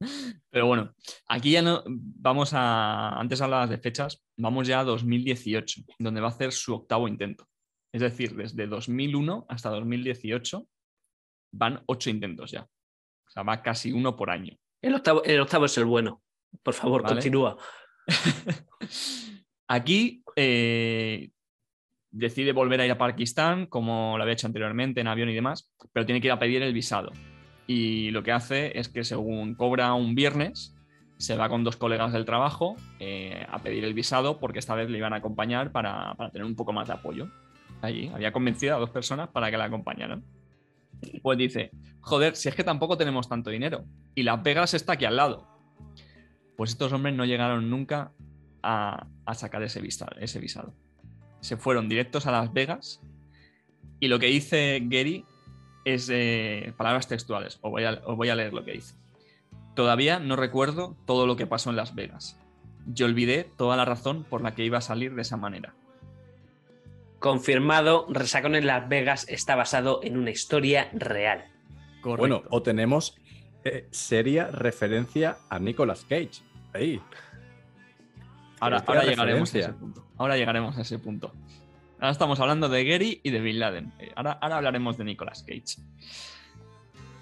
Pero 0.50 0.66
bueno, 0.66 0.94
aquí 1.28 1.52
ya 1.52 1.62
no 1.62 1.82
vamos 1.86 2.52
a. 2.52 3.18
Antes 3.18 3.40
hablabas 3.40 3.70
de 3.70 3.78
fechas, 3.78 4.24
vamos 4.36 4.66
ya 4.66 4.80
a 4.80 4.84
2018, 4.84 5.82
donde 5.98 6.20
va 6.20 6.28
a 6.28 6.30
hacer 6.30 6.52
su 6.52 6.74
octavo 6.74 7.08
intento. 7.08 7.48
Es 7.92 8.02
decir, 8.02 8.34
desde 8.34 8.66
2001 8.66 9.46
hasta 9.48 9.70
2018 9.70 10.66
van 11.52 11.82
ocho 11.86 12.10
intentos 12.10 12.50
ya. 12.50 12.62
O 12.62 13.30
sea, 13.30 13.42
va 13.42 13.62
casi 13.62 13.92
uno 13.92 14.16
por 14.16 14.30
año. 14.30 14.56
El 14.82 14.94
octavo, 14.94 15.24
el 15.24 15.40
octavo 15.40 15.64
es 15.64 15.76
el 15.78 15.84
bueno. 15.84 16.22
Por 16.62 16.74
favor, 16.74 17.02
Vale. 17.02 17.14
continúa. 17.14 17.56
Aquí 19.68 20.22
eh, 20.36 21.30
decide 22.10 22.52
volver 22.52 22.80
a 22.80 22.86
ir 22.86 22.92
a 22.92 22.98
Pakistán, 22.98 23.66
como 23.66 24.16
lo 24.16 24.22
había 24.22 24.34
hecho 24.34 24.46
anteriormente 24.46 25.00
en 25.00 25.08
avión 25.08 25.28
y 25.28 25.34
demás, 25.34 25.72
pero 25.92 26.06
tiene 26.06 26.20
que 26.20 26.28
ir 26.28 26.32
a 26.32 26.38
pedir 26.38 26.62
el 26.62 26.72
visado. 26.72 27.12
Y 27.66 28.10
lo 28.10 28.22
que 28.22 28.32
hace 28.32 28.78
es 28.78 28.88
que 28.88 29.04
según 29.04 29.54
cobra 29.54 29.92
un 29.94 30.14
viernes, 30.14 30.76
se 31.18 31.36
va 31.36 31.48
con 31.48 31.64
dos 31.64 31.76
colegas 31.76 32.12
del 32.12 32.24
trabajo 32.24 32.76
eh, 32.98 33.46
a 33.50 33.58
pedir 33.60 33.84
el 33.84 33.94
visado 33.94 34.38
porque 34.38 34.58
esta 34.58 34.74
vez 34.74 34.90
le 34.90 34.98
iban 34.98 35.12
a 35.12 35.16
acompañar 35.16 35.72
para, 35.72 36.14
para 36.14 36.30
tener 36.30 36.44
un 36.44 36.54
poco 36.54 36.72
más 36.72 36.88
de 36.88 36.94
apoyo. 36.94 37.28
Allí 37.82 38.10
había 38.14 38.32
convencido 38.32 38.76
a 38.76 38.78
dos 38.78 38.90
personas 38.90 39.28
para 39.28 39.50
que 39.50 39.56
la 39.56 39.64
acompañaran. 39.64 40.24
Pues 41.22 41.38
dice, 41.38 41.70
joder, 42.00 42.36
si 42.36 42.48
es 42.48 42.54
que 42.54 42.64
tampoco 42.64 42.96
tenemos 42.96 43.28
tanto 43.28 43.50
dinero 43.50 43.84
y 44.14 44.22
Las 44.22 44.42
Vegas 44.42 44.74
está 44.74 44.94
aquí 44.94 45.04
al 45.04 45.16
lado. 45.16 45.46
Pues 46.56 46.70
estos 46.70 46.92
hombres 46.92 47.14
no 47.14 47.24
llegaron 47.24 47.68
nunca 47.68 48.12
a, 48.62 49.06
a 49.24 49.34
sacar 49.34 49.62
ese 49.62 49.80
visado, 49.80 50.16
ese 50.18 50.38
visado. 50.38 50.74
Se 51.40 51.56
fueron 51.56 51.88
directos 51.88 52.26
a 52.26 52.32
Las 52.32 52.52
Vegas 52.52 53.00
y 54.00 54.08
lo 54.08 54.18
que 54.18 54.26
dice 54.26 54.80
Gary 54.84 55.24
es 55.86 56.10
eh, 56.12 56.74
palabras 56.76 57.06
textuales. 57.06 57.58
Os 57.62 57.70
voy, 57.70 57.84
a, 57.84 58.02
os 58.04 58.16
voy 58.16 58.28
a 58.28 58.34
leer 58.34 58.52
lo 58.52 58.64
que 58.64 58.72
dice. 58.72 58.94
Todavía 59.74 60.18
no 60.18 60.36
recuerdo 60.36 60.96
todo 61.06 61.26
lo 61.26 61.36
que 61.36 61.46
pasó 61.46 61.70
en 61.70 61.76
Las 61.76 61.94
Vegas. 61.94 62.38
Yo 62.86 63.06
olvidé 63.06 63.48
toda 63.56 63.76
la 63.76 63.84
razón 63.84 64.24
por 64.24 64.42
la 64.42 64.54
que 64.54 64.64
iba 64.64 64.78
a 64.78 64.82
salir 64.82 65.14
de 65.14 65.22
esa 65.22 65.36
manera. 65.36 65.74
Confirmado, 67.20 68.06
Resacón 68.08 68.56
en 68.56 68.66
Las 68.66 68.88
Vegas 68.88 69.26
está 69.28 69.54
basado 69.54 70.00
en 70.02 70.16
una 70.16 70.30
historia 70.30 70.90
real. 70.92 71.44
Bueno, 72.02 72.42
o 72.50 72.62
tenemos 72.62 73.16
eh, 73.64 73.86
seria 73.90 74.48
referencia 74.50 75.38
a 75.48 75.58
Nicolas 75.58 76.04
Cage. 76.04 76.42
Ahí. 76.72 77.00
ahora, 78.60 78.82
llegaremos 79.04 79.54
a 79.54 79.58
ese 79.58 79.72
punto. 79.72 80.06
Ahora 80.18 80.36
llegaremos 80.36 80.76
a 80.76 80.80
ese 80.82 80.98
punto. 80.98 81.32
Ahora 81.98 82.10
estamos 82.12 82.38
hablando 82.40 82.68
de 82.68 82.84
Gary 82.84 83.20
y 83.22 83.30
de 83.30 83.40
Bin 83.40 83.58
Laden. 83.58 83.92
Eh, 83.98 84.12
Ahora, 84.16 84.32
ahora 84.40 84.56
hablaremos 84.58 84.98
de 84.98 85.04
Nicolas 85.04 85.42
Cage. 85.42 85.80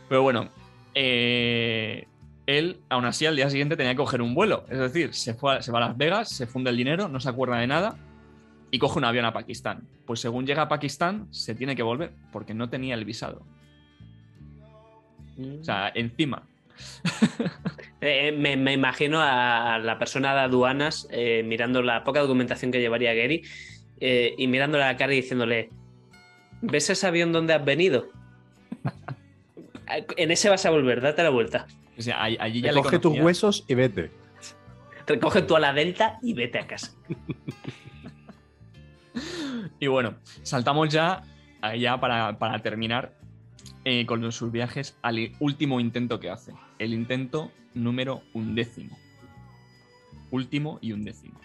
Pero 0.09 0.23
bueno, 0.23 0.49
eh, 0.95 2.07
él 2.47 2.81
aún 2.89 3.05
así 3.05 3.25
al 3.27 3.37
día 3.37 3.49
siguiente 3.51 3.77
tenía 3.77 3.93
que 3.93 3.99
coger 3.99 4.21
un 4.21 4.35
vuelo. 4.35 4.65
Es 4.69 4.79
decir, 4.79 5.15
se, 5.15 5.35
fue 5.35 5.57
a- 5.57 5.63
se 5.63 5.71
va 5.73 5.79
a 5.79 5.89
Las 5.89 5.97
Vegas, 5.97 6.29
se 6.29 6.47
funde 6.47 6.71
el 6.71 6.77
dinero, 6.77 7.09
no 7.09 7.21
se 7.21 7.29
acuerda 7.29 7.59
de 7.59 7.67
nada 7.67 7.97
y 8.71 8.79
coge 8.79 8.99
un 8.99 9.05
avión 9.05 9.25
a 9.25 9.33
Pakistán. 9.33 9.87
Pues 10.07 10.21
según 10.21 10.45
llega 10.47 10.63
a 10.63 10.69
Pakistán, 10.69 11.29
se 11.31 11.55
tiene 11.55 11.77
que 11.77 11.83
volver 11.85 12.13
porque 12.33 12.53
no 12.53 12.69
tenía 12.69 12.95
el 12.95 13.05
visado. 13.05 13.47
O 15.61 15.65
sea, 15.65 15.91
encima. 15.95 16.43
Eh, 18.07 18.33
me, 18.33 18.55
me 18.59 18.75
imagino 18.75 19.19
a 19.23 19.79
la 19.79 19.99
persona 19.99 20.35
de 20.35 20.41
aduanas 20.41 21.09
eh, 21.11 21.43
mirando 21.43 21.81
la 21.81 22.05
poca 22.05 22.21
documentación 22.21 22.71
que 22.71 22.79
llevaría 22.79 23.15
Gary 23.15 23.41
eh, 24.01 24.35
y 24.37 24.47
mirándole 24.47 24.85
a 24.85 24.89
la 24.89 24.97
cara 24.97 25.13
y 25.13 25.17
diciéndole: 25.17 25.71
¿Ves 26.63 26.91
ese 26.91 27.07
avión 27.07 27.33
donde 27.33 27.55
has 27.55 27.65
venido? 27.65 28.09
En 30.17 30.31
ese 30.31 30.49
vas 30.49 30.65
a 30.65 30.71
volver, 30.71 31.03
date 31.03 31.23
la 31.23 31.29
vuelta. 31.29 31.67
O 31.97 32.03
sea, 32.03 32.21
allí, 32.21 32.37
allí 32.41 32.61
ya 32.63 32.73
le 32.73 32.83
Coge 32.83 32.99
tus 32.99 33.21
huesos 33.21 33.65
y 33.69 33.75
vete. 33.75 34.11
Recoge 35.07 35.43
tú 35.43 35.55
a 35.57 35.61
la 35.61 35.75
Delta 35.75 36.19
y 36.23 36.33
vete 36.33 36.59
a 36.59 36.67
casa. 36.67 36.97
Y 39.79 39.87
bueno, 39.87 40.15
saltamos 40.43 40.89
ya, 40.89 41.23
ya 41.79 42.01
para, 42.01 42.39
para 42.39 42.61
terminar 42.61 43.13
eh, 43.85 44.07
con 44.07 44.31
sus 44.33 44.51
viajes 44.51 44.97
al 45.03 45.33
último 45.41 45.81
intento 45.81 46.21
que 46.21 46.31
hace. 46.31 46.53
El 46.79 46.95
intento 46.95 47.51
número 47.75 48.23
undécimo. 48.33 48.97
Último 50.31 50.79
y 50.81 50.93
undécimo. 50.93 51.41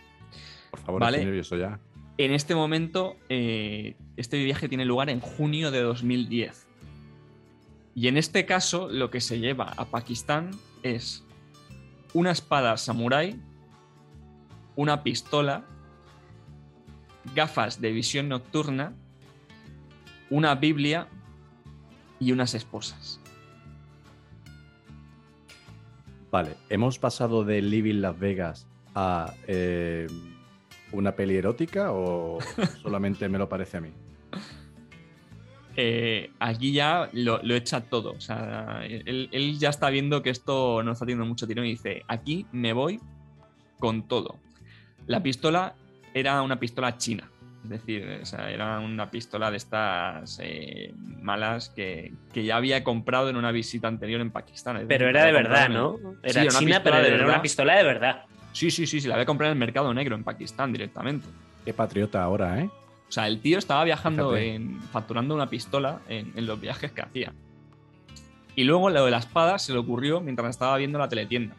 Por 0.72 0.80
favor, 0.80 1.02
Vale. 1.02 1.18
estoy 1.18 1.26
nervioso 1.26 1.58
ya. 1.58 1.80
En 2.20 2.34
este 2.34 2.54
momento, 2.54 3.16
eh, 3.30 3.96
este 4.18 4.44
viaje 4.44 4.68
tiene 4.68 4.84
lugar 4.84 5.10
en 5.10 5.22
junio 5.22 5.72
de 5.72 5.82
2010. 5.82 6.68
Y 7.96 8.10
en 8.10 8.18
este 8.18 8.46
caso, 8.46 8.90
lo 8.90 9.10
que 9.10 9.22
se 9.22 9.40
lleva 9.40 9.72
a 9.78 9.86
Pakistán 9.86 10.52
es 10.84 11.24
una 12.14 12.32
espada 12.32 12.76
samurái, 12.76 13.40
una 14.76 15.02
pistola, 15.02 15.64
gafas 17.36 17.80
de 17.80 17.94
visión 17.94 18.28
nocturna, 18.28 18.94
una 20.30 20.56
Biblia 20.56 21.08
y 22.20 22.34
unas 22.34 22.54
esposas. 22.54 23.22
Vale, 26.32 26.58
hemos 26.67 27.00
pasado 27.00 27.46
de 27.46 27.62
Living 27.62 28.02
Las 28.02 28.20
Vegas 28.20 28.67
a 28.94 29.34
eh, 29.48 30.08
una 30.92 31.12
peli 31.15 31.35
erótica 31.37 31.92
o 31.92 32.40
solamente 32.81 33.27
me 33.29 33.37
lo 33.37 33.48
parece 33.50 33.77
a 33.77 33.81
mí. 33.81 33.90
eh, 35.75 36.31
aquí 36.40 36.71
ya 36.73 37.10
lo, 37.13 37.40
lo 37.44 37.56
echa 37.56 37.81
todo. 37.81 38.12
O 38.12 38.21
sea, 38.21 38.81
él, 38.85 39.29
él 39.31 39.58
ya 39.60 39.69
está 39.69 39.90
viendo 39.90 40.21
que 40.21 40.29
esto 40.29 40.83
no 40.83 40.92
está 40.92 41.06
teniendo 41.06 41.25
mucho 41.25 41.48
tirón 41.48 41.65
y 41.65 41.71
dice, 41.71 42.04
aquí 42.08 42.46
me 42.52 42.73
voy 42.73 43.00
con 43.79 44.08
todo. 44.08 44.37
La 45.08 45.23
pistola 45.23 45.75
era 46.13 46.42
una 46.42 46.60
pistola 46.60 46.98
china. 46.98 47.29
Es 47.63 47.69
decir, 47.69 48.19
o 48.21 48.25
sea, 48.25 48.50
era 48.52 48.79
una 48.79 49.12
pistola 49.12 49.52
de 49.52 49.58
estas 49.58 50.40
eh, 50.42 50.94
malas 51.21 51.69
que, 51.69 52.13
que 52.33 52.44
ya 52.46 52.56
había 52.56 52.83
comprado 52.83 53.29
en 53.29 53.35
una 53.35 53.52
visita 53.52 53.87
anterior 53.87 54.21
en 54.21 54.31
Pakistán. 54.31 54.85
Pero 54.87 55.10
era 55.10 55.25
de 55.25 55.31
verdad, 55.33 55.65
en- 55.65 55.73
¿no? 55.73 55.98
Era 56.23 56.48
china, 56.48 56.81
pero 56.83 56.96
era 56.98 57.25
una 57.25 57.42
pistola 57.42 57.75
de 57.75 57.83
verdad. 57.83 58.23
Sí, 58.60 58.70
sí, 58.72 58.86
sí, 58.86 59.00
sí, 59.00 59.08
la 59.08 59.14
había 59.14 59.26
comprado 59.26 59.54
en 59.54 59.56
el 59.56 59.60
mercado 59.60 59.94
negro 59.94 60.18
en 60.18 60.26
Pakistán 60.26 60.74
directamente. 60.74 61.26
Qué 61.64 61.74
patriota 61.74 62.22
ahora, 62.22 62.60
¿eh? 62.60 62.70
O 63.08 63.12
sea, 63.12 63.26
el 63.26 63.40
tío 63.40 63.58
estaba 63.58 63.86
viajando, 63.86 64.32
Fíjate. 64.32 64.56
en, 64.56 64.82
facturando 64.82 65.34
una 65.34 65.50
pistola 65.50 66.02
en, 66.10 66.34
en 66.36 66.46
los 66.46 66.60
viajes 66.60 66.92
que 66.92 67.02
hacía. 67.02 67.32
Y 68.58 68.66
luego 68.66 68.90
lo 68.90 69.06
de 69.06 69.12
la 69.12 69.20
espada 69.20 69.60
se 69.60 69.72
le 69.72 69.80
ocurrió 69.80 70.20
mientras 70.20 70.50
estaba 70.50 70.76
viendo 70.76 71.00
la 71.00 71.08
teletienda. 71.08 71.56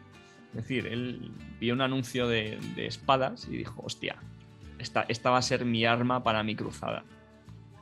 Es 0.49 0.57
decir, 0.57 0.85
él 0.85 1.31
vio 1.59 1.73
un 1.73 1.81
anuncio 1.81 2.27
de, 2.27 2.59
de 2.75 2.85
espadas 2.85 3.47
y 3.49 3.57
dijo, 3.57 3.81
hostia, 3.83 4.17
esta, 4.77 5.07
esta 5.09 5.31
va 5.31 5.39
a 5.39 5.41
ser 5.41 5.65
mi 5.65 5.85
arma 5.85 6.21
para 6.21 6.43
mi 6.43 6.55
cruzada. 6.55 7.03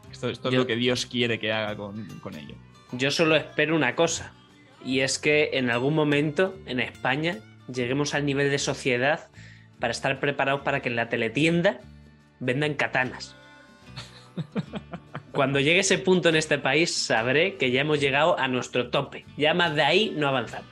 Esto, 0.10 0.30
esto 0.30 0.48
es 0.48 0.56
lo 0.56 0.66
que 0.66 0.78
Dios 0.78 1.06
quiere 1.06 1.40
que 1.40 1.52
haga 1.52 1.76
con, 1.76 2.06
con 2.22 2.36
ello. 2.36 2.56
Yo 2.94 3.12
solo 3.12 3.36
espero 3.36 3.76
una 3.76 3.96
cosa, 3.96 4.32
y 4.86 5.02
es 5.02 5.20
que 5.20 5.50
en 5.52 5.70
algún 5.70 5.94
momento 5.94 6.58
en 6.66 6.80
España 6.80 7.40
lleguemos 7.74 8.14
al 8.14 8.26
nivel 8.26 8.50
de 8.50 8.60
sociedad 8.60 9.30
para 9.80 9.92
estar 9.92 10.20
preparados 10.20 10.62
para 10.62 10.82
que 10.82 10.90
en 10.90 10.96
la 10.96 11.10
teletienda 11.10 11.80
vendan 12.40 12.74
katanas. 12.74 13.36
Cuando 15.32 15.60
llegue 15.60 15.80
ese 15.80 16.00
punto 16.00 16.30
en 16.30 16.36
este 16.36 16.58
país, 16.58 16.94
sabré 16.94 17.56
que 17.56 17.72
ya 17.72 17.82
hemos 17.82 18.00
llegado 18.00 18.38
a 18.38 18.48
nuestro 18.48 18.90
tope. 18.90 19.26
Ya 19.38 19.54
más 19.54 19.76
de 19.76 19.84
ahí 19.84 20.14
no 20.18 20.28
avanzamos. 20.28 20.68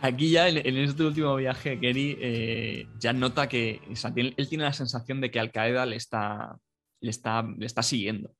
Aquí 0.00 0.30
ya 0.30 0.48
en, 0.48 0.58
en 0.66 0.76
este 0.76 1.02
último 1.04 1.34
viaje, 1.36 1.78
Kerry 1.78 2.18
eh, 2.20 2.86
ya 2.98 3.12
nota 3.12 3.48
que 3.48 3.80
o 3.90 3.96
sea, 3.96 4.12
tiene- 4.12 4.34
él 4.36 4.48
tiene 4.48 4.64
la 4.64 4.72
sensación 4.72 5.20
de 5.20 5.30
que 5.30 5.40
Al 5.40 5.50
Qaeda 5.52 5.86
le 5.86 5.96
está, 5.96 6.56
le 7.00 7.10
está, 7.10 7.42
le 7.56 7.64
está 7.66 7.82
siguiendo 7.82 8.30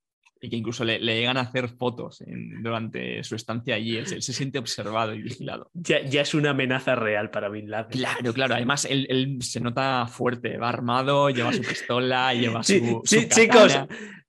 y 0.44 0.50
que 0.50 0.56
incluso 0.56 0.84
le, 0.84 0.98
le 0.98 1.16
llegan 1.18 1.36
a 1.38 1.40
hacer 1.40 1.70
fotos 1.70 2.20
en- 2.20 2.62
durante 2.62 3.24
su 3.24 3.34
estancia 3.34 3.76
allí. 3.76 3.96
Él, 3.96 4.06
se- 4.06 4.16
él 4.16 4.22
se 4.22 4.32
siente 4.34 4.58
observado 4.58 5.14
y 5.14 5.22
vigilado. 5.22 5.70
Ya, 5.72 6.02
ya 6.04 6.20
es 6.20 6.34
una 6.34 6.50
amenaza 6.50 6.94
real 6.94 7.30
para 7.30 7.48
Bin 7.48 7.70
Laden. 7.70 7.90
Claro, 7.92 8.32
claro. 8.34 8.54
Además, 8.54 8.84
él, 8.84 9.06
él 9.08 9.38
se 9.40 9.60
nota 9.60 10.06
fuerte, 10.06 10.58
va 10.58 10.68
armado, 10.68 11.30
lleva 11.30 11.52
su 11.52 11.62
pistola, 11.62 12.34
lleva 12.34 12.62
su. 12.62 12.72
Sí, 12.72 12.80
su 12.80 13.02
sí, 13.06 13.28
chicos, 13.28 13.78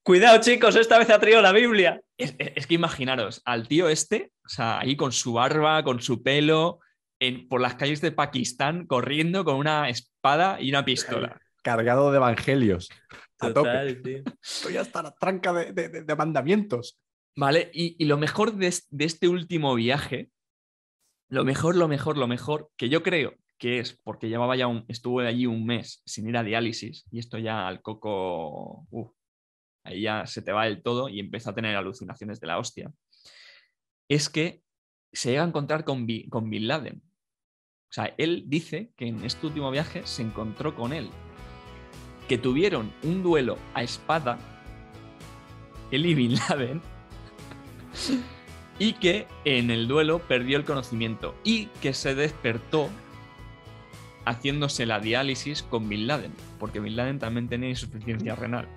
cuidado 0.03 0.39
chicos, 0.39 0.75
esta 0.77 0.97
vez 0.97 1.09
ha 1.09 1.19
traído 1.19 1.41
la 1.41 1.51
Biblia. 1.51 1.99
Es, 2.17 2.33
es- 2.37 2.53
es 2.55 2.67
que 2.67 2.75
imaginaros 2.75 3.41
al 3.43 3.67
tío 3.67 3.89
este, 3.89 4.31
o 4.45 4.49
sea, 4.49 4.79
ahí 4.79 4.95
con 4.95 5.11
su 5.11 5.33
barba, 5.33 5.83
con 5.83 5.99
su 6.01 6.23
pelo, 6.23 6.79
en- 7.19 7.47
por 7.49 7.59
las 7.59 7.75
calles 7.75 7.99
de 7.99 8.11
Pakistán, 8.11 8.85
corriendo 8.87 9.43
con 9.43 9.55
una 9.57 9.89
espada 9.89 10.61
y 10.61 10.69
una 10.69 10.85
pistola. 10.85 11.39
Cargado 11.61 12.11
de 12.11 12.17
evangelios. 12.17 12.89
A 13.39 13.47
tope. 13.53 13.69
Total, 13.69 14.01
tío. 14.01 14.23
Estoy 14.43 14.77
hasta 14.77 15.03
la 15.03 15.11
tranca 15.15 15.53
de, 15.53 15.71
de- 15.73 16.03
de- 16.03 16.15
mandamientos. 16.15 16.99
¿Vale? 17.37 17.69
Y, 17.73 17.95
y 18.01 18.05
lo 18.05 18.17
mejor 18.17 18.53
de, 18.55 18.73
de 18.89 19.05
este 19.05 19.27
último 19.27 19.75
viaje, 19.75 20.31
lo 21.29 21.43
mejor, 21.43 21.75
lo 21.75 21.87
mejor, 21.87 22.17
lo 22.17 22.27
mejor, 22.27 22.71
que 22.77 22.87
yo 22.87 23.03
creo 23.03 23.33
que 23.57 23.79
es 23.79 23.99
porque 24.03 24.29
llevaba 24.29 24.55
ya 24.55 24.67
un, 24.67 24.85
estuvo 24.87 25.19
allí 25.21 25.45
un 25.45 25.65
mes 25.65 26.01
sin 26.05 26.27
ir 26.29 26.37
a 26.37 26.43
diálisis 26.43 27.05
y 27.11 27.19
esto 27.19 27.37
ya 27.37 27.67
al 27.67 27.81
coco, 27.81 28.87
ahí 29.83 30.01
ya 30.01 30.25
se 30.27 30.41
te 30.41 30.51
va 30.51 30.65
del 30.65 30.81
todo 30.83 31.09
y 31.09 31.19
empieza 31.19 31.49
a 31.51 31.55
tener 31.55 31.75
alucinaciones 31.75 32.39
de 32.39 32.47
la 32.47 32.57
hostia, 32.59 32.91
es 34.09 34.29
que 34.29 34.61
se 35.11 35.31
llega 35.31 35.43
a 35.43 35.47
encontrar 35.47 35.83
con, 35.85 36.05
Bi- 36.05 36.27
con 36.29 36.49
Bin 36.49 36.67
Laden. 36.67 37.01
O 37.89 37.93
sea, 37.95 38.13
él 38.17 38.43
dice 38.47 38.91
que 38.97 39.07
en 39.07 39.23
este 39.23 39.47
último 39.47 39.71
viaje 39.71 40.05
se 40.05 40.21
encontró 40.21 40.75
con 40.75 40.91
él, 40.93 41.09
que 42.27 42.37
tuvieron 42.37 42.91
un 43.03 43.21
duelo 43.23 43.57
a 43.73 43.83
espada, 43.83 44.37
él 45.91 46.05
y 46.05 46.15
Bin 46.15 46.35
Laden, 46.49 46.81
y 48.79 48.93
que 48.93 49.27
en 49.45 49.69
el 49.71 49.87
duelo 49.87 50.19
perdió 50.19 50.57
el 50.57 50.65
conocimiento 50.65 51.35
y 51.43 51.67
que 51.81 51.93
se 51.93 52.13
despertó 52.15 52.89
haciéndose 54.25 54.85
la 54.85 54.99
diálisis 54.99 55.61
con 55.63 55.87
Bin 55.87 56.07
Laden, 56.07 56.33
porque 56.59 56.79
Bin 56.79 56.95
Laden 56.95 57.19
también 57.19 57.47
tenía 57.47 57.69
insuficiencia 57.69 58.35
renal. 58.35 58.67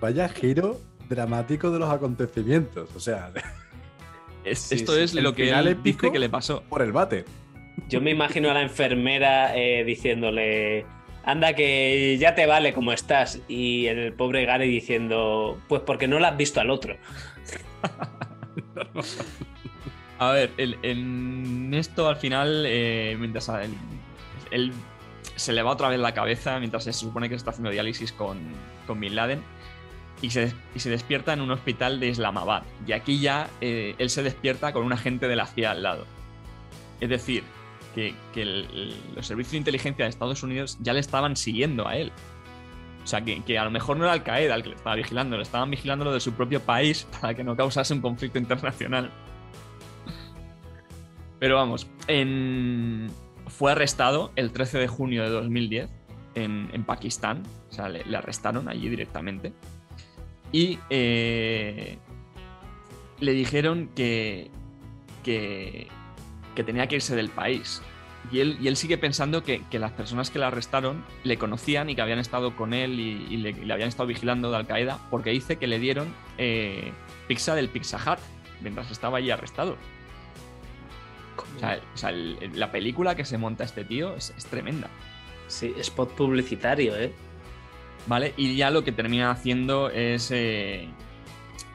Vaya 0.00 0.28
giro 0.28 0.80
dramático 1.08 1.70
de 1.70 1.78
los 1.78 1.90
acontecimientos. 1.90 2.88
O 2.96 3.00
sea, 3.00 3.32
Es- 4.44 4.58
Sí, 4.62 4.74
esto 4.76 4.96
es 4.96 5.14
lo 5.14 5.34
que 5.34 5.50
él 5.50 5.68
épico. 5.68 6.00
dice 6.06 6.12
que 6.12 6.18
le 6.18 6.28
pasó. 6.28 6.62
por 6.68 6.82
el 6.82 6.92
bate. 6.92 7.24
Yo 7.88 8.00
me 8.00 8.10
imagino 8.10 8.50
a 8.50 8.54
la 8.54 8.62
enfermera 8.62 9.56
eh, 9.56 9.84
diciéndole, 9.84 10.86
anda 11.24 11.54
que 11.54 12.16
ya 12.18 12.34
te 12.34 12.46
vale 12.46 12.72
como 12.72 12.92
estás. 12.92 13.40
Y 13.48 13.86
el 13.86 14.12
pobre 14.12 14.44
Gary 14.44 14.68
diciendo, 14.68 15.60
pues 15.68 15.82
porque 15.82 16.08
no 16.08 16.18
lo 16.18 16.26
has 16.26 16.36
visto 16.36 16.60
al 16.60 16.70
otro. 16.70 16.96
A 20.18 20.30
ver, 20.30 20.50
en 20.56 21.74
esto 21.74 22.08
al 22.08 22.16
final, 22.16 22.64
eh, 22.66 23.16
mientras 23.18 23.50
él, 24.52 24.72
se 25.34 25.52
le 25.52 25.62
va 25.62 25.72
otra 25.72 25.88
vez 25.88 25.98
la 25.98 26.14
cabeza 26.14 26.60
mientras 26.60 26.84
se 26.84 26.92
supone 26.92 27.28
que 27.28 27.34
está 27.34 27.50
haciendo 27.50 27.70
diálisis 27.70 28.12
con, 28.12 28.38
con 28.86 29.00
Bin 29.00 29.16
Laden 29.16 29.42
y 30.20 30.30
se, 30.30 30.52
y 30.76 30.78
se 30.78 30.90
despierta 30.90 31.32
en 31.32 31.40
un 31.40 31.50
hospital 31.50 31.98
de 31.98 32.06
Islamabad. 32.08 32.62
Y 32.86 32.92
aquí 32.92 33.18
ya 33.18 33.50
eh, 33.60 33.96
él 33.98 34.10
se 34.10 34.22
despierta 34.22 34.72
con 34.72 34.84
un 34.84 34.92
agente 34.92 35.26
de 35.26 35.34
la 35.34 35.46
CIA 35.46 35.72
al 35.72 35.82
lado. 35.82 36.06
Es 37.00 37.08
decir, 37.08 37.42
que, 37.94 38.14
los 39.14 39.26
servicios 39.26 39.52
de 39.52 39.58
inteligencia 39.58 40.04
de 40.04 40.10
Estados 40.10 40.42
Unidos 40.42 40.78
ya 40.80 40.92
le 40.92 41.00
estaban 41.00 41.36
siguiendo 41.36 41.86
a 41.86 41.96
él. 41.96 42.12
O 43.04 43.06
sea, 43.06 43.22
que, 43.22 43.58
a 43.58 43.64
lo 43.64 43.70
mejor 43.70 43.96
no 43.96 44.04
era 44.04 44.12
Al 44.12 44.22
Qaeda 44.22 44.54
el 44.54 44.62
que 44.62 44.70
le 44.70 44.76
estaba 44.76 44.94
vigilando, 44.96 45.36
le 45.36 45.42
estaban 45.42 45.70
vigilando 45.70 46.04
lo 46.04 46.12
de 46.12 46.20
su 46.20 46.32
propio 46.32 46.60
país 46.60 47.06
para 47.20 47.34
que 47.34 47.44
no 47.44 47.56
causase 47.56 47.94
un 47.94 48.00
conflicto 48.00 48.38
internacional. 48.38 49.10
Pero 51.38 51.56
vamos, 51.56 51.88
fue 53.48 53.72
arrestado 53.72 54.30
el 54.36 54.52
13 54.52 54.78
de 54.78 54.86
junio 54.86 55.24
de 55.24 55.30
2010 55.30 55.90
en, 56.36 56.84
Pakistán. 56.84 57.42
O 57.68 57.72
sea, 57.72 57.88
le, 57.88 58.04
le 58.04 58.16
arrestaron 58.16 58.68
allí 58.68 58.88
directamente. 58.88 59.52
Y 60.52 60.78
eh, 60.90 61.98
le 63.20 63.32
dijeron 63.32 63.88
que, 63.96 64.50
que, 65.24 65.88
que 66.54 66.64
tenía 66.64 66.86
que 66.86 66.96
irse 66.96 67.14
del 67.16 67.28
país. 67.30 67.82
Y 68.30 68.38
él, 68.38 68.56
y 68.60 68.68
él 68.68 68.76
sigue 68.76 68.98
pensando 68.98 69.42
que, 69.42 69.62
que 69.68 69.78
las 69.80 69.90
personas 69.92 70.30
que 70.30 70.38
le 70.38 70.44
arrestaron 70.44 71.04
le 71.24 71.38
conocían 71.38 71.90
y 71.90 71.96
que 71.96 72.02
habían 72.02 72.20
estado 72.20 72.54
con 72.54 72.72
él 72.72 73.00
y, 73.00 73.26
y 73.28 73.36
le, 73.38 73.50
y 73.50 73.64
le 73.64 73.72
habían 73.74 73.88
estado 73.88 74.06
vigilando 74.06 74.50
de 74.50 74.56
Al 74.58 74.66
Qaeda, 74.66 74.98
porque 75.10 75.30
dice 75.30 75.56
que 75.56 75.66
le 75.66 75.78
dieron 75.80 76.14
eh, 76.38 76.92
pizza 77.26 77.54
del 77.56 77.68
Pizza 77.68 77.96
Hut 77.98 78.20
mientras 78.60 78.90
estaba 78.92 79.18
allí 79.18 79.30
arrestado. 79.32 79.76
O 81.56 81.58
sea, 81.58 81.80
o 81.94 81.96
sea, 81.96 82.10
el- 82.10 82.38
la 82.54 82.70
película 82.70 83.14
que 83.16 83.24
se 83.24 83.38
monta 83.38 83.64
este 83.64 83.84
tío 83.84 84.14
es, 84.14 84.32
es 84.36 84.46
tremenda. 84.46 84.88
Sí, 85.48 85.74
spot 85.78 86.12
publicitario, 86.14 86.96
¿eh? 86.96 87.12
¿Vale? 88.06 88.34
Y 88.36 88.54
ya 88.56 88.70
lo 88.70 88.84
que 88.84 88.92
termina 88.92 89.30
haciendo 89.30 89.90
es 89.90 90.30
eh, 90.30 90.88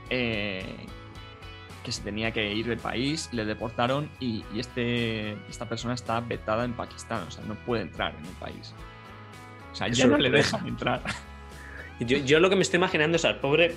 eh, 0.09 0.63
que 1.87 1.93
se 1.93 2.01
tenía 2.03 2.31
que 2.31 2.53
ir 2.53 2.67
del 2.67 2.79
país, 2.79 3.29
le 3.31 3.45
deportaron 3.45 4.09
y, 4.19 4.43
y 4.53 4.59
este, 4.59 5.31
esta 5.49 5.67
persona 5.69 5.93
está 5.93 6.19
vetada 6.19 6.65
en 6.65 6.73
Pakistán, 6.73 7.23
o 7.25 7.31
sea, 7.31 7.43
no 7.45 7.55
puede 7.55 7.83
entrar 7.83 8.13
en 8.19 8.25
el 8.25 8.33
país. 8.33 8.73
O 9.71 9.75
sea, 9.75 9.87
Qué 9.87 9.93
ya 9.93 10.05
no 10.07 10.17
le 10.17 10.29
dejan 10.29 10.67
entrar. 10.67 11.01
Yo, 12.01 12.17
yo 12.17 12.39
lo 12.39 12.49
que 12.49 12.55
me 12.57 12.61
estoy 12.61 12.77
imaginando 12.77 13.15
es 13.15 13.25
al 13.25 13.39
pobre. 13.39 13.73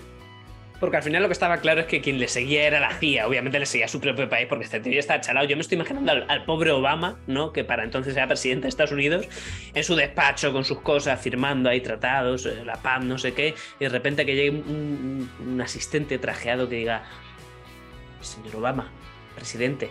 Porque 0.79 0.97
al 0.97 1.03
final 1.03 1.21
lo 1.23 1.29
que 1.29 1.35
estaba 1.35 1.59
claro 1.59 1.81
es 1.83 1.87
que 1.87 2.01
quien 2.01 2.19
le 2.19 2.27
seguía 2.27 2.67
era 2.67 2.81
la 2.81 2.95
CIA. 2.95 3.27
Obviamente 3.29 3.59
le 3.59 3.67
seguía 3.67 3.87
su 3.87 4.01
propio 4.01 4.29
país 4.31 4.47
porque 4.49 4.65
este 4.65 4.81
tío 4.81 4.93
ya 4.95 4.99
está 5.01 5.21
chalado. 5.21 5.47
Yo 5.47 5.55
me 5.57 5.61
estoy 5.61 5.77
imaginando 5.77 6.11
al, 6.13 6.25
al 6.29 6.45
pobre 6.47 6.71
Obama, 6.71 7.19
¿no? 7.27 7.53
Que 7.53 7.65
para 7.65 7.85
entonces 7.85 8.17
era 8.17 8.27
presidente 8.27 8.63
de 8.63 8.69
Estados 8.71 8.93
Unidos, 8.93 9.27
en 9.75 9.85
su 9.85 9.95
despacho 9.95 10.53
con 10.55 10.65
sus 10.65 10.81
cosas, 10.81 11.21
firmando 11.21 11.69
ahí 11.69 11.83
tratados, 11.83 12.47
eh, 12.47 12.63
la 12.65 12.77
PAM, 12.77 13.09
no 13.09 13.19
sé 13.19 13.35
qué. 13.35 13.55
Y 13.79 13.85
de 13.85 13.89
repente 13.91 14.25
que 14.25 14.35
llegue 14.35 14.51
un, 14.51 15.29
un- 15.39 15.49
un 15.53 15.61
asistente 15.61 16.19
trajeado 16.19 16.67
que 16.71 16.77
diga: 16.77 17.05
Señor 18.21 18.57
Obama, 18.57 18.91
presidente, 19.35 19.91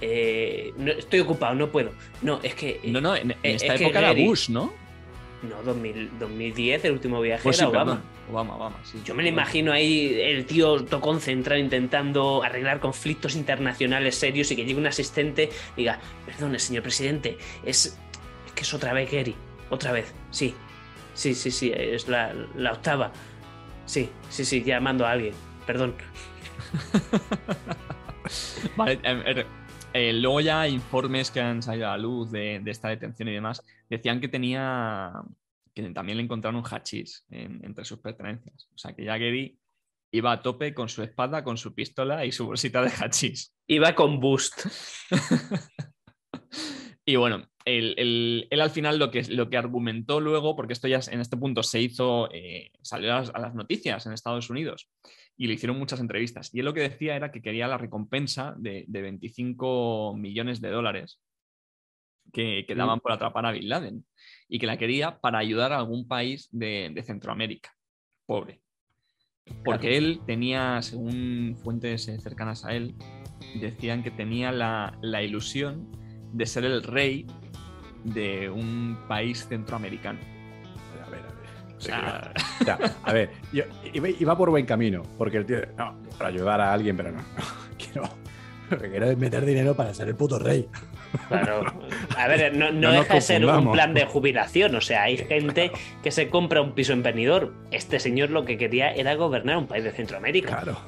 eh, 0.00 0.72
no- 0.76 0.92
estoy 0.92 1.20
ocupado, 1.20 1.54
no 1.54 1.70
puedo. 1.70 1.92
No, 2.22 2.40
es 2.42 2.54
que. 2.54 2.80
eh, 2.82 2.90
No, 2.90 3.00
no, 3.00 3.16
en, 3.16 3.30
en 3.32 3.36
Eh, 3.42 3.54
esta 3.54 3.74
es 3.74 3.80
época 3.80 3.98
era 3.98 4.12
Bush, 4.12 4.48
¿no? 4.50 4.72
no, 5.42 5.62
2000 5.62 6.18
2010, 6.18 6.84
el 6.86 6.92
último 6.92 7.20
viaje 7.20 7.44
Pues 7.44 7.56
sí, 7.56 7.62
era 7.62 7.70
Obama. 7.70 8.02
Obama, 8.28 8.56
Obama, 8.56 8.76
sí. 8.84 9.00
Yo 9.04 9.14
me 9.14 9.22
lo 9.22 9.28
imagino 9.28 9.72
ahí 9.72 10.20
el 10.20 10.44
tío 10.46 10.84
todo 10.84 11.00
concentrado 11.00 11.60
intentando 11.60 12.42
arreglar 12.42 12.80
conflictos 12.80 13.36
internacionales 13.36 14.16
serios 14.16 14.50
y 14.50 14.56
que 14.56 14.64
llegue 14.64 14.78
un 14.78 14.86
asistente 14.88 15.48
y 15.76 15.82
diga, 15.82 16.00
perdone, 16.26 16.58
señor 16.58 16.82
presidente, 16.82 17.38
es, 17.64 17.96
es 18.46 18.52
que 18.52 18.62
es 18.62 18.74
otra 18.74 18.92
vez 18.92 19.10
Gary, 19.10 19.34
otra 19.70 19.92
vez, 19.92 20.12
sí, 20.30 20.54
sí, 21.14 21.34
sí, 21.34 21.50
sí, 21.52 21.72
es 21.74 22.08
la, 22.08 22.34
la 22.56 22.72
octava, 22.72 23.12
sí, 23.86 24.10
sí, 24.28 24.44
sí, 24.44 24.62
llamando 24.62 25.06
a 25.06 25.12
alguien, 25.12 25.34
perdón. 25.66 25.94
Vale, 28.76 29.00
eh, 29.94 30.12
luego 30.12 30.40
ya 30.40 30.68
informes 30.68 31.30
que 31.30 31.40
han 31.40 31.62
salido 31.62 31.88
a 31.88 31.92
la 31.92 31.98
luz 31.98 32.30
de, 32.30 32.60
de 32.60 32.70
esta 32.70 32.88
detención 32.88 33.28
y 33.28 33.32
demás 33.32 33.64
decían 33.88 34.20
que 34.20 34.28
tenía 34.28 35.12
que 35.74 35.82
también 35.90 36.18
le 36.18 36.24
encontraron 36.24 36.60
un 36.60 36.66
hachís 36.66 37.24
en- 37.30 37.64
entre 37.64 37.84
sus 37.84 38.00
pertenencias. 38.00 38.68
O 38.74 38.78
sea 38.78 38.94
que 38.94 39.04
ya 39.04 39.16
Gary 39.16 39.58
iba 40.10 40.32
a 40.32 40.42
tope 40.42 40.74
con 40.74 40.88
su 40.88 41.02
espada, 41.02 41.44
con 41.44 41.56
su 41.56 41.74
pistola 41.74 42.24
y 42.26 42.32
su 42.32 42.46
bolsita 42.46 42.82
de 42.82 42.90
hachís. 42.90 43.54
Iba 43.68 43.94
con 43.94 44.20
Boost. 44.20 44.66
Y 47.04 47.16
bueno, 47.16 47.48
él, 47.64 47.94
él- 47.96 48.46
él 48.50 48.60
al 48.60 48.68
final 48.70 48.98
lo 48.98 49.10
que, 49.10 49.22
lo 49.30 49.48
que 49.48 49.56
argumentó 49.56 50.20
luego, 50.20 50.54
porque 50.54 50.74
esto 50.74 50.88
ya 50.88 51.00
en 51.10 51.20
este 51.20 51.38
punto 51.38 51.62
se 51.62 51.80
hizo, 51.80 52.28
eh, 52.32 52.70
salió 52.82 53.14
a 53.14 53.20
las, 53.20 53.30
a 53.30 53.38
las 53.38 53.54
noticias 53.54 54.04
en 54.04 54.12
Estados 54.12 54.50
Unidos 54.50 54.90
y 55.38 55.46
le 55.46 55.54
hicieron 55.54 55.78
muchas 55.78 56.00
entrevistas. 56.00 56.52
Y 56.52 56.58
él 56.58 56.66
lo 56.66 56.74
que 56.74 56.80
decía 56.80 57.16
era 57.16 57.30
que 57.30 57.40
quería 57.40 57.68
la 57.68 57.78
recompensa 57.78 58.54
de, 58.58 58.84
de 58.88 59.02
25 59.02 60.14
millones 60.18 60.60
de 60.60 60.68
dólares 60.68 61.20
que, 62.32 62.64
que 62.66 62.74
daban 62.74 63.00
por 63.00 63.12
atrapar 63.12 63.46
a 63.46 63.52
Bin 63.52 63.68
Laden 63.68 64.04
y 64.48 64.58
que 64.58 64.66
la 64.66 64.76
quería 64.76 65.20
para 65.20 65.38
ayudar 65.38 65.72
a 65.72 65.78
algún 65.78 66.08
país 66.08 66.48
de, 66.50 66.90
de 66.92 67.02
Centroamérica, 67.04 67.72
pobre. 68.26 68.60
Porque 69.64 69.96
él 69.96 70.20
tenía, 70.26 70.82
según 70.82 71.56
fuentes 71.62 72.08
eh, 72.08 72.20
cercanas 72.20 72.64
a 72.64 72.74
él, 72.74 72.96
decían 73.60 74.02
que 74.02 74.10
tenía 74.10 74.52
la, 74.52 74.98
la 75.00 75.22
ilusión 75.22 75.88
de 76.34 76.46
ser 76.46 76.64
el 76.64 76.82
rey 76.82 77.26
de 78.04 78.50
un 78.50 78.98
país 79.08 79.46
centroamericano. 79.48 80.18
O 81.78 81.80
sea, 81.80 82.32
O 82.60 82.64
sea, 82.64 82.78
a 83.04 83.12
ver, 83.12 83.30
yo- 83.52 83.64
iba, 83.92 84.08
iba 84.08 84.36
por 84.36 84.50
buen 84.50 84.66
camino, 84.66 85.02
porque 85.16 85.38
el 85.38 85.46
tío, 85.46 85.58
no, 85.76 85.94
para 86.18 86.28
ayudar 86.30 86.60
a 86.60 86.72
alguien, 86.72 86.96
pero 86.96 87.12
no, 87.12 87.18
no, 87.18 87.24
quiero, 87.78 88.08
quiero 88.90 89.16
meter 89.16 89.44
dinero 89.46 89.74
para 89.74 89.94
ser 89.94 90.08
el 90.08 90.14
puto 90.16 90.38
rey. 90.38 90.68
Claro. 91.28 91.64
A 92.18 92.26
ver, 92.28 92.54
no, 92.54 92.70
no 92.72 92.90
deja 92.92 93.14
de 93.14 93.20
ser 93.22 93.46
un 93.46 93.72
plan 93.72 93.94
de 93.94 94.04
jubilación. 94.04 94.74
O 94.74 94.80
sea, 94.82 95.04
hay 95.04 95.16
gente 95.16 95.72
que 96.02 96.10
se 96.10 96.28
compra 96.28 96.60
un 96.60 96.72
piso 96.74 96.92
en 96.92 97.02
Benidorm. 97.02 97.50
Este 97.70 97.98
señor 97.98 98.28
lo 98.30 98.44
que 98.44 98.58
quería 98.58 98.90
era 98.92 99.14
gobernar 99.14 99.56
un 99.56 99.66
país 99.66 99.84
de 99.84 99.92
Centroamérica. 99.92 100.48
Claro. 100.60 100.78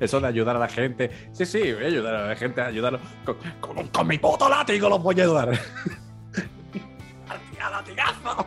Eso 0.00 0.20
de 0.20 0.26
ayudar 0.26 0.56
a 0.56 0.58
la 0.58 0.68
gente. 0.68 1.10
Sí, 1.32 1.46
sí, 1.46 1.72
voy 1.72 1.84
a 1.84 1.86
ayudar 1.86 2.14
a 2.16 2.26
la 2.28 2.34
gente, 2.36 2.60
a 2.60 2.66
ayudarlo. 2.66 2.98
Con, 3.24 3.36
con- 3.60 3.86
con 3.88 4.06
mi 4.08 4.18
puto 4.18 4.48
látigo 4.48 4.88
los 4.88 5.00
voy 5.02 5.20
a 5.20 5.24
ayudar. 5.24 5.50
¡Hostia, 7.28 7.70
latigazo! 7.70 8.46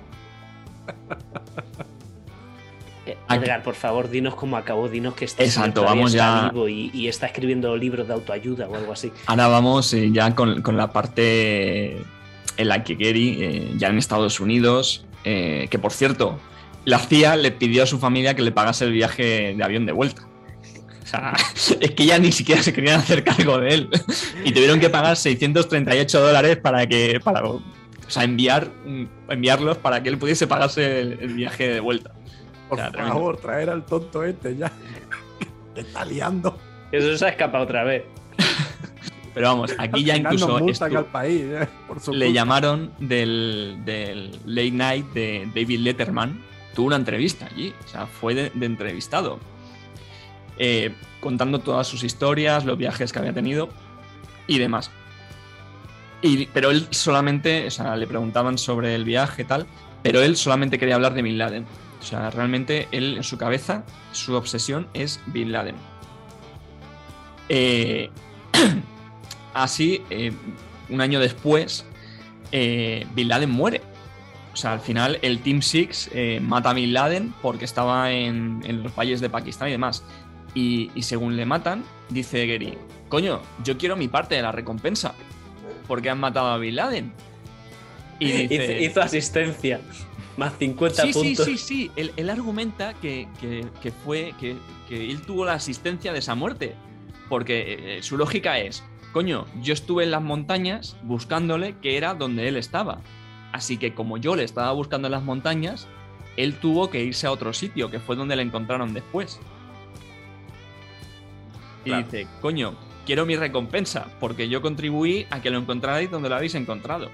Edgar, 3.30 3.64
por 3.64 3.76
favor, 3.76 4.10
dinos 4.10 4.36
cómo 4.36 4.58
acabó. 4.58 4.88
Dinos 4.90 5.14
que 5.16 5.28
señor 5.28 5.48
Exacto, 5.48 5.84
vamos 5.84 6.14
está 6.14 6.44
ya- 6.44 6.50
vivo 6.50 6.68
y, 6.70 6.92
y 6.94 7.08
está 7.08 7.26
escribiendo 7.28 7.76
libros 7.78 8.08
de 8.08 8.14
autoayuda 8.14 8.68
o 8.68 8.76
algo 8.76 8.94
así. 8.94 9.12
ahora 9.26 9.48
vamos 9.48 9.94
eh, 9.94 10.10
ya 10.12 10.34
con, 10.36 10.62
con 10.62 10.78
la 10.78 10.92
parte 10.92 11.98
en 12.58 12.68
la 12.68 12.84
que 12.84 12.96
Gary, 12.96 13.38
eh, 13.42 13.72
ya 13.78 13.88
en 13.88 13.98
Estados 13.98 14.40
Unidos, 14.40 15.06
eh, 15.24 15.68
que 15.70 15.80
por 15.80 15.92
cierto, 15.94 16.40
la 16.86 17.00
CIA 17.00 17.36
le 17.38 17.52
pidió 17.52 17.84
a 17.84 17.86
su 17.86 18.00
familia 18.00 18.36
que 18.36 18.42
le 18.42 18.52
pagase 18.52 18.86
el 18.86 18.92
viaje 18.92 19.54
de 19.56 19.64
avión 19.64 19.86
de 19.86 19.92
vuelta. 19.94 20.24
O 21.04 21.06
sea, 21.06 21.34
es 21.80 21.92
que 21.92 22.06
ya 22.06 22.20
ni 22.20 22.32
siquiera 22.32 22.62
se 22.62 22.74
querían 22.74 23.00
hacer 23.00 23.24
cargo 23.24 23.60
de 23.60 23.74
él. 23.74 23.90
Y 24.44 24.52
tuvieron 24.52 24.80
que 24.80 24.90
pagar 24.90 25.16
638 25.18 26.20
dólares 26.22 26.58
para 26.58 26.86
que. 26.88 27.20
Para, 27.24 27.44
o 27.46 27.62
sea, 28.08 28.24
enviar, 28.24 28.70
enviarlos 29.30 29.78
para 29.78 30.02
que 30.02 30.10
él 30.10 30.18
pudiese 30.18 30.48
pagarse 30.48 31.00
el, 31.02 31.18
el 31.22 31.34
viaje 31.34 31.68
de 31.70 31.80
vuelta. 31.80 32.12
Por 32.70 32.78
Ya, 32.78 32.90
tremendo. 32.92 33.14
favor, 33.16 33.38
traer 33.38 33.70
al 33.70 33.86
tonto 33.86 34.24
este 34.24 34.56
ya. 34.56 34.72
Que 35.76 35.82
está 35.82 36.06
liando. 36.06 36.58
Eso 36.92 37.18
se 37.18 37.26
ha 37.26 37.30
escapado 37.30 37.64
otra 37.64 37.84
vez. 37.84 38.04
Pero 39.34 39.48
vamos, 39.50 39.74
aquí 39.78 40.04
ya 40.04 40.18
incluso 40.18 40.58
al 40.58 41.06
país, 41.06 41.42
eh, 41.46 41.68
por 41.88 42.00
su 42.00 42.12
le 42.14 42.26
culpa. 42.26 42.40
llamaron 42.40 42.92
del, 43.00 43.78
del 43.86 44.32
Late 44.46 44.72
Night 44.72 45.06
de 45.14 45.50
David 45.56 45.80
Letterman. 45.82 46.42
Tuvo 46.74 46.88
una 46.88 46.96
entrevista 46.96 47.46
allí, 47.46 47.74
o 47.86 47.88
sea, 47.88 48.06
fue 48.08 48.34
de, 48.34 48.50
de 48.54 48.66
entrevistado. 48.66 49.40
Eh, 50.58 50.94
contando 51.22 51.60
todas 51.60 51.88
sus 51.88 52.04
historias, 52.04 52.66
los 52.66 52.78
viajes 52.78 53.14
que 53.14 53.20
había 53.20 53.34
tenido 53.34 53.70
y 54.48 54.58
demás. 54.58 54.92
Y, 56.22 56.48
pero 56.48 56.72
él 56.72 56.88
solamente, 56.90 57.68
o 57.68 57.72
sea, 57.72 57.96
le 57.96 58.08
preguntaban 58.08 58.58
sobre 58.58 58.94
el 58.96 59.06
viaje 59.06 59.44
y 59.44 59.46
tal, 59.46 59.68
pero 60.04 60.22
él 60.22 60.36
solamente 60.36 60.78
quería 60.80 60.96
hablar 60.96 61.14
de 61.14 61.22
Bin 61.22 61.38
Laden. 61.38 61.66
O 62.00 62.04
sea, 62.04 62.30
realmente 62.30 62.88
él 62.92 63.18
en 63.18 63.24
su 63.24 63.38
cabeza, 63.38 63.84
su 64.12 64.34
obsesión 64.36 64.88
es 64.94 65.20
Bin 65.28 65.52
Laden. 65.52 65.76
Eh, 67.50 68.10
así, 69.54 70.02
eh, 70.10 70.32
un 70.90 71.02
año 71.02 71.20
después, 71.20 71.86
eh, 72.52 73.06
Bin 73.14 73.28
Laden 73.28 73.50
muere. 73.50 73.82
O 74.54 74.56
sea, 74.56 74.74
al 74.74 74.80
final 74.80 75.20
el 75.22 75.40
Team 75.40 75.62
Six 75.62 76.10
mata 76.42 76.72
a 76.72 76.74
Bin 76.74 76.94
Laden 76.94 77.34
porque 77.42 77.66
estaba 77.66 78.12
en, 78.12 78.62
en 78.66 78.84
los 78.84 78.96
valles 78.96 79.22
de 79.22 79.30
Pakistán 79.30 79.70
y 79.70 79.72
demás. 79.72 80.04
Y, 80.56 80.92
y 80.96 81.04
según 81.04 81.38
le 81.38 81.46
matan, 81.46 81.84
dice 82.10 82.48
Gary, 82.48 82.78
coño, 83.08 83.42
yo 83.64 83.78
quiero 83.78 83.96
mi 83.96 84.08
parte 84.08 84.36
de 84.36 84.42
la 84.42 84.52
recompensa 84.52 85.14
porque 85.88 86.10
han 86.10 86.20
matado 86.20 86.48
a 86.48 86.58
Bin 86.58 86.76
Laden. 86.76 87.14
Y 88.20 88.32
dice, 88.48 88.82
Hizo, 88.82 88.92
hizo 88.92 89.02
asistencia. 89.02 89.82
Más 90.40 90.58
50 90.58 91.02
sí, 91.04 91.14
sí, 91.14 91.20
puntos. 91.20 91.46
sí, 91.46 91.58
sí. 91.58 91.92
Él, 91.96 92.12
él 92.16 92.30
argumenta 92.30 92.94
que, 92.96 93.28
que- 93.40 93.68
que 93.82 93.92
fue 93.92 94.34
que, 94.40 94.56
que 94.88 95.12
él 95.12 95.22
tuvo 95.22 95.46
la 95.46 95.54
asistencia 95.54 96.14
de 96.14 96.20
esa 96.20 96.34
muerte. 96.36 96.76
Porque 97.28 97.98
eh, 97.98 98.02
su 98.04 98.18
lógica 98.18 98.58
es, 98.58 98.84
coño, 99.14 99.46
yo 99.62 99.74
estuve 99.74 100.04
en 100.06 100.12
las 100.12 100.22
montañas 100.24 100.98
buscándole 101.04 101.76
que 101.82 101.98
era 101.98 102.14
donde 102.16 102.48
él 102.48 102.58
estaba. 102.58 103.02
Así 103.52 103.78
que 103.78 103.94
como 103.94 104.18
yo 104.18 104.36
le 104.36 104.44
estaba 104.44 104.72
buscando 104.72 105.08
en 105.08 105.12
las 105.12 105.24
montañas, 105.24 105.88
él 106.38 106.56
tuvo 106.56 106.90
que 106.90 107.04
irse 107.04 107.28
a 107.28 107.32
otro 107.32 107.54
sitio, 107.54 107.92
que 107.92 108.00
fue 108.00 108.16
donde 108.16 108.36
le 108.36 108.42
encontraron 108.44 108.94
después. 108.94 109.40
Y 111.86 111.90
Claro. 111.90 112.04
dice, 112.04 112.28
coño, 112.42 112.76
quiero 113.06 113.26
mi 113.26 113.36
recompensa, 113.36 114.08
porque 114.20 114.50
yo 114.50 114.62
contribuí 114.62 115.26
a 115.30 115.42
que 115.42 115.50
lo 115.50 115.58
encontrarais 115.60 116.10
donde 116.12 116.30
lo 116.30 116.36
habéis 116.36 116.56
encontrado. 116.56 117.10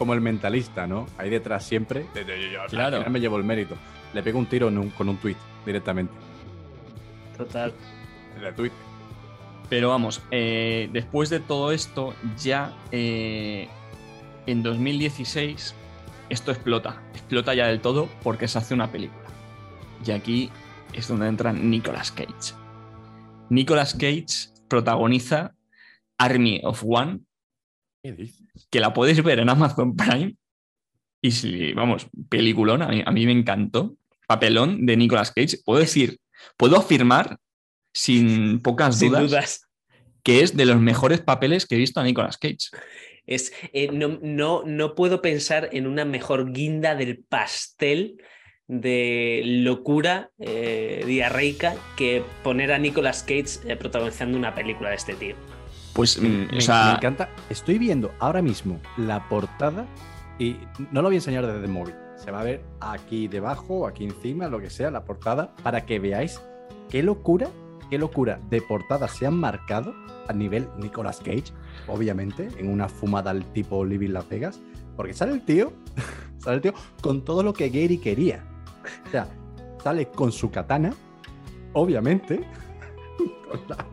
Como 0.00 0.14
el 0.14 0.22
mentalista, 0.22 0.86
¿no? 0.86 1.06
Ahí 1.18 1.28
detrás 1.28 1.62
siempre. 1.66 2.06
de- 2.14 2.24
de- 2.24 2.40
yo- 2.44 2.52
yo- 2.52 2.62
al 2.62 2.68
Claro. 2.70 2.96
final 2.96 3.10
me 3.12 3.20
llevo 3.20 3.36
el 3.36 3.44
mérito. 3.44 3.74
Le 4.14 4.22
pego 4.22 4.38
un 4.38 4.46
tiro 4.46 4.68
en 4.68 4.78
un- 4.78 4.88
con 4.88 5.10
un 5.10 5.18
tweet 5.18 5.36
directamente. 5.66 6.14
Total. 7.36 7.74
El 8.42 8.54
tweet. 8.54 8.72
Pero 9.68 9.90
vamos, 9.90 10.22
eh, 10.30 10.88
después 10.90 11.28
de 11.28 11.38
todo 11.40 11.70
esto, 11.70 12.14
ya 12.42 12.72
eh, 12.92 13.68
en 14.46 14.62
2016 14.62 15.74
esto 16.30 16.50
explota. 16.50 17.02
Explota 17.12 17.52
ya 17.52 17.66
del 17.66 17.80
todo 17.82 18.08
porque 18.22 18.48
se 18.48 18.56
hace 18.56 18.72
una 18.72 18.90
película. 18.90 19.20
Y 20.04 20.12
aquí 20.12 20.50
es 20.94 21.08
donde 21.08 21.28
entra 21.28 21.52
Nicolas 21.52 22.10
Cage. 22.10 22.54
Nicolas 23.50 23.92
Cage 23.92 24.48
protagoniza 24.66 25.52
Army 26.16 26.62
of 26.64 26.82
One, 26.86 27.20
¿Qué 28.02 28.12
dices? 28.12 28.46
que 28.70 28.80
la 28.80 28.92
puedes 28.92 29.22
ver 29.22 29.40
en 29.40 29.48
Amazon 29.48 29.94
Prime. 29.96 30.36
Y 31.22 31.32
si, 31.32 31.72
vamos, 31.74 32.08
peliculón, 32.28 32.82
a 32.82 32.88
mí, 32.88 33.02
a 33.04 33.10
mí 33.10 33.26
me 33.26 33.32
encantó. 33.32 33.96
Papelón 34.26 34.86
de 34.86 34.96
Nicolas 34.96 35.32
Cage. 35.32 35.58
Puedo 35.64 35.80
decir, 35.80 36.18
puedo 36.56 36.76
afirmar 36.76 37.38
sin 37.92 38.60
pocas 38.60 38.98
Sin 38.98 39.08
dudas, 39.08 39.22
dudas. 39.22 39.68
que 40.22 40.42
es 40.42 40.56
de 40.56 40.66
los 40.66 40.80
mejores 40.80 41.20
papeles 41.20 41.66
que 41.66 41.74
he 41.74 41.78
visto 41.78 42.00
a 42.00 42.04
Nicolas 42.04 42.38
Cage. 42.38 42.68
Es, 43.26 43.52
eh, 43.72 43.90
no, 43.92 44.18
no, 44.22 44.62
no 44.64 44.94
puedo 44.94 45.20
pensar 45.20 45.68
en 45.72 45.86
una 45.86 46.04
mejor 46.04 46.52
guinda 46.52 46.94
del 46.94 47.18
pastel 47.18 48.16
de 48.66 49.42
locura 49.44 50.30
eh, 50.38 51.02
diarreica 51.06 51.74
que 51.96 52.22
poner 52.44 52.70
a 52.72 52.78
Nicolas 52.78 53.22
Cage 53.24 53.58
eh, 53.66 53.76
protagonizando 53.76 54.38
una 54.38 54.54
película 54.54 54.90
de 54.90 54.96
este 54.96 55.14
tío. 55.14 55.34
Pues, 55.92 56.20
mm, 56.20 56.22
Me, 56.24 56.46
o 56.46 56.52
me 56.52 56.60
sea, 56.60 56.94
encanta. 56.96 57.28
Estoy 57.48 57.78
viendo 57.78 58.12
ahora 58.18 58.42
mismo 58.42 58.80
la 58.96 59.28
portada 59.28 59.86
y 60.38 60.56
no 60.92 61.02
lo 61.02 61.08
voy 61.08 61.16
a 61.16 61.18
enseñar 61.18 61.46
desde 61.46 61.64
el 61.64 61.70
móvil. 61.70 61.94
Se 62.16 62.30
va 62.30 62.40
a 62.40 62.44
ver 62.44 62.62
aquí 62.80 63.28
debajo, 63.28 63.86
aquí 63.86 64.04
encima, 64.04 64.48
lo 64.48 64.60
que 64.60 64.70
sea, 64.70 64.90
la 64.90 65.04
portada, 65.04 65.54
para 65.62 65.86
que 65.86 65.98
veáis 65.98 66.40
qué 66.90 67.02
locura, 67.02 67.48
qué 67.88 67.98
locura 67.98 68.38
de 68.50 68.60
portada 68.62 69.08
se 69.08 69.26
han 69.26 69.34
marcado 69.36 69.94
a 70.28 70.32
nivel 70.32 70.68
Nicolas 70.78 71.18
Cage, 71.18 71.44
obviamente, 71.88 72.48
en 72.58 72.68
una 72.70 72.88
fumada 72.88 73.30
al 73.30 73.44
tipo 73.52 73.84
Living 73.84 74.10
Las 74.10 74.28
Vegas, 74.28 74.60
porque 74.96 75.14
sale 75.14 75.32
el 75.32 75.44
tío, 75.44 75.72
sale 76.38 76.56
el 76.56 76.62
tío 76.62 76.74
con 77.02 77.24
todo 77.24 77.42
lo 77.42 77.52
que 77.54 77.68
Gary 77.70 77.98
quería. 77.98 78.44
O 79.06 79.10
sea, 79.10 79.26
sale 79.82 80.06
con 80.10 80.30
su 80.30 80.50
katana, 80.50 80.92
obviamente, 81.72 82.36
con 83.50 83.60
la- 83.68 83.86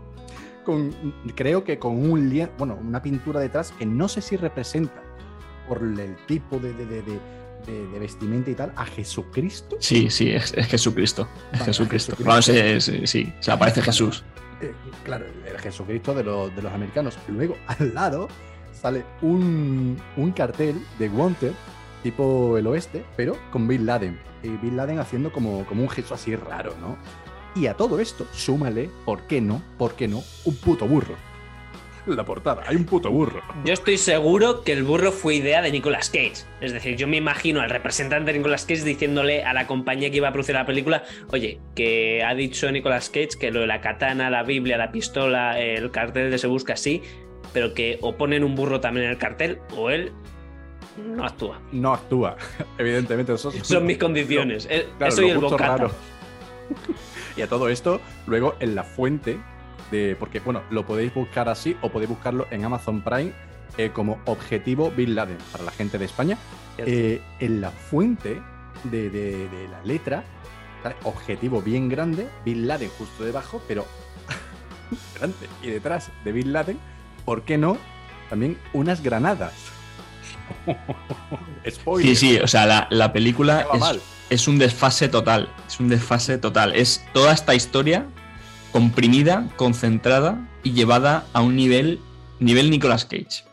con, 0.67 0.91
creo 1.35 1.63
que 1.63 1.79
con 1.79 1.95
un 2.11 2.29
lie- 2.29 2.49
bueno, 2.57 2.77
una 2.79 3.01
pintura 3.01 3.39
detrás 3.39 3.71
que 3.79 3.85
no 3.85 4.07
sé 4.09 4.21
si 4.21 4.35
representa 4.35 5.01
por 5.67 5.81
el 5.81 6.15
tipo 6.27 6.59
de, 6.59 6.73
de- 6.73 6.85
de- 6.85 7.01
de- 7.65 7.99
vestimenta 7.99 8.51
y 8.51 8.55
tal 8.55 8.71
a 8.75 8.85
Jesucristo. 8.85 9.77
sí, 9.79 10.09
sí, 10.09 10.29
es, 10.31 10.53
es 10.53 10.67
Jesucristo. 10.67 11.27
Es 11.51 11.59
Vale, 11.59 11.65
Jesucristo. 11.65 12.11
Jesucristo. 12.17 12.23
Vamos, 12.29 12.49
es- 12.49 12.87
es- 12.89 13.09
sí, 13.09 13.33
se 13.39 13.51
aparece 13.51 13.81
Jesús. 13.81 14.23
Eh, 14.61 14.73
claro, 15.03 15.25
el 15.45 15.57
Jesucristo 15.59 16.13
de, 16.13 16.23
los- 16.23 16.55
de 16.55 16.61
los 16.61 16.71
americanos. 16.73 17.17
Luego 17.29 17.55
al 17.67 17.93
lado 17.93 18.27
sale 18.73 19.03
un, 19.21 19.97
un 20.17 20.31
cartel 20.31 20.75
de 20.99 21.09
Wanted, 21.09 21.51
tipo 22.03 22.57
el 22.57 22.67
oeste, 22.67 23.03
pero 23.15 23.37
con 23.51 23.67
Bin 23.67 23.85
Laden. 23.85 24.19
Y 24.43 24.49
Bin 24.49 24.77
Laden 24.77 24.99
haciendo 24.99 25.31
como, 25.31 25.65
como 25.65 25.81
un 25.81 25.89
gesto 25.89 26.13
así 26.13 26.35
raro, 26.35 26.73
¿no? 26.79 26.95
Y 27.59 27.67
a 27.67 27.73
todo 27.73 27.99
esto, 27.99 28.27
súmale, 28.33 28.89
¿por 29.05 29.23
qué 29.27 29.41
no? 29.41 29.61
¿Por 29.77 29.95
qué 29.95 30.07
no? 30.07 30.23
Un 30.45 30.55
puto 30.57 30.85
burro. 30.87 31.15
la 32.05 32.23
portada. 32.23 32.63
Hay 32.67 32.75
un 32.75 32.85
puto 32.85 33.09
burro. 33.11 33.41
Yo 33.65 33.73
estoy 33.73 33.97
seguro 33.97 34.61
que 34.63 34.71
el 34.73 34.83
burro 34.83 35.11
fue 35.11 35.35
idea 35.35 35.61
de 35.61 35.71
Nicolas 35.71 36.09
Cage. 36.09 36.45
Es 36.61 36.71
decir, 36.71 36.95
yo 36.95 37.07
me 37.07 37.17
imagino 37.17 37.59
al 37.59 37.69
representante 37.69 38.31
de 38.31 38.37
Nicolas 38.37 38.63
Cage 38.65 38.83
diciéndole 38.83 39.43
a 39.43 39.53
la 39.53 39.67
compañía 39.67 40.09
que 40.09 40.17
iba 40.17 40.29
a 40.29 40.31
producir 40.31 40.55
la 40.55 40.65
película, 40.65 41.03
oye, 41.31 41.59
que 41.75 42.23
ha 42.23 42.33
dicho 42.35 42.71
Nicolas 42.71 43.09
Cage 43.09 43.37
que 43.39 43.51
lo 43.51 43.59
de 43.61 43.67
la 43.67 43.81
katana, 43.81 44.29
la 44.29 44.43
Biblia, 44.43 44.77
la 44.77 44.91
pistola, 44.91 45.59
el 45.59 45.91
cartel 45.91 46.31
de 46.31 46.37
Se 46.37 46.47
Busca 46.47 46.73
así, 46.73 47.01
pero 47.53 47.73
que 47.73 47.97
o 48.01 48.15
ponen 48.15 48.43
un 48.43 48.55
burro 48.55 48.79
también 48.79 49.05
en 49.07 49.11
el 49.11 49.17
cartel 49.17 49.59
o 49.75 49.89
él 49.89 50.13
no 50.97 51.25
actúa. 51.25 51.59
No 51.71 51.93
actúa. 51.93 52.37
Evidentemente, 52.77 53.33
esos 53.33 53.53
Son 53.67 53.85
mis 53.85 53.97
condiciones. 53.97 54.67
Eh, 54.69 54.87
Claro, 54.97 55.11
Soy 55.11 55.29
el 55.31 55.39
bocata. 55.39 55.89
y 57.37 57.41
a 57.41 57.47
todo 57.47 57.69
esto, 57.69 58.01
luego 58.25 58.55
en 58.59 58.75
la 58.75 58.83
fuente 58.83 59.39
de. 59.91 60.15
Porque, 60.19 60.39
bueno, 60.39 60.63
lo 60.69 60.85
podéis 60.85 61.13
buscar 61.13 61.47
así 61.49 61.77
o 61.81 61.89
podéis 61.89 62.09
buscarlo 62.09 62.47
en 62.51 62.65
Amazon 62.65 63.01
Prime 63.01 63.31
eh, 63.77 63.91
como 63.93 64.19
Objetivo 64.25 64.91
Bin 64.91 65.15
Laden 65.15 65.37
para 65.51 65.63
la 65.63 65.71
gente 65.71 65.97
de 65.97 66.05
España. 66.05 66.37
Eh, 66.79 67.21
en 67.39 67.61
la 67.61 67.71
fuente 67.71 68.41
de, 68.83 69.09
de- 69.09 69.49
de 69.49 69.67
la 69.69 69.81
letra, 69.83 70.23
¿vale? 70.83 70.95
objetivo 71.03 71.61
bien 71.61 71.89
grande, 71.89 72.27
Bin 72.45 72.67
Laden 72.67 72.89
justo 72.97 73.23
debajo, 73.23 73.61
pero 73.67 73.85
delante 75.15 75.47
y 75.63 75.69
detrás 75.71 76.11
de 76.23 76.31
Bin 76.31 76.53
Laden, 76.53 76.77
¿por 77.25 77.41
qué 77.43 77.57
no? 77.57 77.77
También 78.29 78.57
unas 78.73 79.01
granadas. 79.01 79.53
Spoiler. 81.69 82.15
Sí, 82.15 82.35
sí, 82.35 82.39
o 82.39 82.47
sea, 82.47 82.65
la, 82.65 82.87
la 82.89 83.11
película 83.11 83.65
es, 83.73 83.79
mal. 83.79 84.01
Es 84.29 84.47
un 84.47 84.59
desfase 84.59 85.07
total. 85.09 85.49
Es 85.67 85.79
un 85.79 85.89
desfase 85.89 86.37
total. 86.37 86.75
Es 86.75 87.05
toda 87.13 87.33
esta 87.33 87.55
historia 87.55 88.05
comprimida, 88.71 89.47
concentrada 89.55 90.47
y 90.63 90.73
llevada 90.73 91.25
a 91.33 91.41
un 91.41 91.55
nivel, 91.55 91.99
nivel 92.39 92.69
Nicolas 92.69 93.05
Cage. 93.05 93.45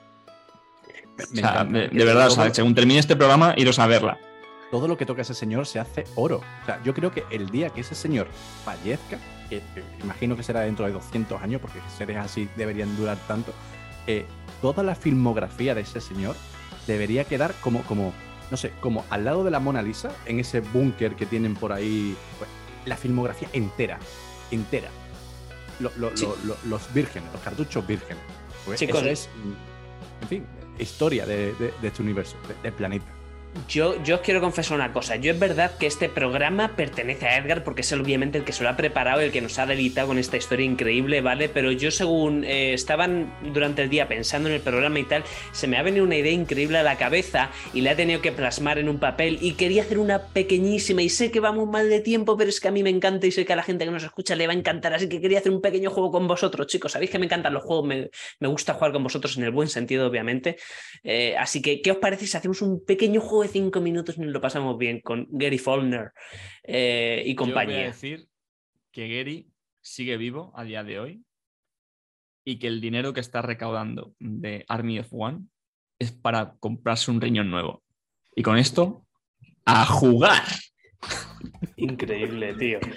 O 1.18 1.36
sea, 1.36 1.64
de, 1.64 1.88
de 1.88 2.04
verdad, 2.04 2.26
o 2.26 2.30
sea, 2.30 2.52
según 2.52 2.74
termine 2.74 2.98
este 2.98 3.14
programa, 3.14 3.54
iros 3.56 3.78
a 3.78 3.86
verla. 3.86 4.18
todo 4.70 4.88
lo 4.88 4.96
que 4.96 5.06
toca 5.06 5.22
ese 5.22 5.34
señor 5.34 5.66
se 5.66 5.78
hace 5.78 6.04
oro. 6.16 6.40
O 6.62 6.66
sea, 6.66 6.82
yo 6.82 6.92
creo 6.92 7.12
que 7.12 7.24
el 7.30 7.50
día 7.50 7.70
que 7.70 7.82
ese 7.82 7.94
señor 7.94 8.26
fallezca, 8.64 9.18
que 9.48 9.62
que 9.74 9.84
imagino 10.02 10.36
que 10.36 10.42
será 10.42 10.60
dentro 10.62 10.84
de 10.86 10.92
200 10.92 11.40
años, 11.40 11.60
porque 11.60 11.78
seres 11.96 12.16
así 12.16 12.48
deberían 12.56 12.96
durar 12.96 13.16
tanto, 13.28 13.52
eh, 14.08 14.26
toda 14.60 14.82
la 14.82 14.96
filmografía 14.96 15.74
de 15.74 15.82
ese 15.82 16.00
señor 16.00 16.34
debería 16.86 17.24
quedar 17.24 17.54
como, 17.60 17.82
como, 17.82 18.12
no 18.54 18.58
sé, 18.58 18.70
como 18.80 19.04
al 19.10 19.24
lado 19.24 19.42
de 19.42 19.50
la 19.50 19.58
Mona 19.58 19.82
Lisa, 19.82 20.12
en 20.26 20.38
ese 20.38 20.60
búnker 20.60 21.16
que 21.16 21.26
tienen 21.26 21.56
por 21.56 21.72
ahí, 21.72 22.16
pues, 22.38 22.48
la 22.86 22.96
filmografía 22.96 23.48
entera, 23.52 23.98
entera. 24.52 24.90
Lo- 25.80 25.90
lo- 25.96 26.16
Sí. 26.16 26.24
lo- 26.24 26.36
lo- 26.44 26.56
los 26.66 26.94
vírgenes, 26.94 27.32
los 27.32 27.42
cartuchos 27.42 27.84
vírgenes. 27.84 28.22
Pues 28.64 28.78
Chicos, 28.78 29.00
eso 29.00 29.08
es, 29.08 29.28
en 30.22 30.28
fin, 30.28 30.46
historia 30.78 31.26
de, 31.26 31.52
de- 31.54 31.74
de 31.82 31.88
este 31.88 32.00
universo, 32.00 32.36
de- 32.46 32.54
del 32.62 32.72
planeta. 32.74 33.06
Yo, 33.68 34.02
yo 34.02 34.16
os 34.16 34.20
quiero 34.20 34.40
confesar 34.40 34.76
una 34.76 34.92
cosa. 34.92 35.16
Yo 35.16 35.32
es 35.32 35.38
verdad 35.38 35.76
que 35.78 35.86
este 35.86 36.08
programa 36.08 36.74
pertenece 36.76 37.26
a 37.26 37.38
Edgar 37.38 37.62
porque 37.62 37.82
es 37.82 37.92
obviamente 37.92 38.38
el 38.38 38.44
que 38.44 38.52
se 38.52 38.62
lo 38.64 38.68
ha 38.68 38.76
preparado 38.76 39.20
el 39.20 39.30
que 39.30 39.40
nos 39.40 39.58
ha 39.58 39.66
deleitado 39.66 40.08
con 40.08 40.18
esta 40.18 40.36
historia 40.36 40.66
increíble, 40.66 41.20
¿vale? 41.20 41.48
Pero 41.48 41.70
yo 41.70 41.90
según 41.90 42.44
eh, 42.44 42.74
estaban 42.74 43.32
durante 43.52 43.82
el 43.82 43.90
día 43.90 44.08
pensando 44.08 44.48
en 44.48 44.56
el 44.56 44.60
programa 44.60 44.98
y 44.98 45.04
tal, 45.04 45.22
se 45.52 45.68
me 45.68 45.76
ha 45.76 45.82
venido 45.82 46.04
una 46.04 46.16
idea 46.16 46.32
increíble 46.32 46.78
a 46.78 46.82
la 46.82 46.98
cabeza 46.98 47.50
y 47.72 47.82
la 47.82 47.92
he 47.92 47.96
tenido 47.96 48.20
que 48.20 48.32
plasmar 48.32 48.78
en 48.78 48.88
un 48.88 48.98
papel 48.98 49.38
y 49.40 49.52
quería 49.52 49.82
hacer 49.82 49.98
una 49.98 50.18
pequeñísima 50.18 51.02
y 51.02 51.08
sé 51.08 51.30
que 51.30 51.40
vamos 51.40 51.68
mal 51.68 51.88
de 51.88 52.00
tiempo, 52.00 52.36
pero 52.36 52.50
es 52.50 52.60
que 52.60 52.68
a 52.68 52.72
mí 52.72 52.82
me 52.82 52.90
encanta 52.90 53.26
y 53.26 53.30
sé 53.30 53.44
que 53.44 53.52
a 53.52 53.56
la 53.56 53.62
gente 53.62 53.84
que 53.84 53.90
nos 53.92 54.02
escucha 54.02 54.34
le 54.34 54.48
va 54.48 54.52
a 54.52 54.56
encantar, 54.56 54.94
así 54.94 55.08
que 55.08 55.20
quería 55.20 55.38
hacer 55.38 55.52
un 55.52 55.60
pequeño 55.60 55.90
juego 55.90 56.10
con 56.10 56.26
vosotros, 56.26 56.66
chicos. 56.66 56.92
Sabéis 56.92 57.10
que 57.10 57.18
me 57.20 57.26
encantan 57.26 57.54
los 57.54 57.62
juegos, 57.62 57.86
me, 57.86 58.10
me 58.40 58.48
gusta 58.48 58.74
jugar 58.74 58.92
con 58.92 59.04
vosotros 59.04 59.36
en 59.36 59.44
el 59.44 59.52
buen 59.52 59.68
sentido, 59.68 60.06
obviamente. 60.08 60.56
Eh, 61.04 61.36
así 61.38 61.62
que, 61.62 61.80
¿qué 61.80 61.92
os 61.92 61.98
parece 61.98 62.26
si 62.26 62.36
hacemos 62.36 62.60
un 62.60 62.84
pequeño 62.84 63.20
juego 63.20 63.43
de 63.44 63.48
cinco 63.48 63.80
minutos 63.80 64.18
nos 64.18 64.32
lo 64.32 64.40
pasamos 64.40 64.76
bien 64.78 65.00
con 65.00 65.26
Gary 65.30 65.58
Faulkner 65.58 66.12
eh, 66.64 67.22
y 67.24 67.34
Yo 67.34 67.44
voy 67.44 67.50
a 67.50 67.54
compañía? 67.54 67.86
decir 67.86 68.26
que 68.90 69.08
Gary 69.08 69.48
sigue 69.80 70.16
vivo 70.16 70.52
a 70.56 70.64
día 70.64 70.82
de 70.84 70.98
hoy 70.98 71.24
y 72.44 72.58
que 72.58 72.66
el 72.66 72.80
dinero 72.80 73.12
que 73.12 73.20
está 73.20 73.42
recaudando 73.42 74.14
de 74.18 74.64
Army 74.68 74.98
of 74.98 75.08
One 75.12 75.46
es 75.98 76.12
para 76.12 76.56
comprarse 76.58 77.10
un 77.10 77.20
riñón 77.20 77.50
nuevo. 77.50 77.82
Y 78.36 78.42
con 78.42 78.58
esto, 78.58 79.06
a 79.64 79.86
jugar. 79.86 80.42
Increíble, 81.76 82.54
tío. 82.54 82.80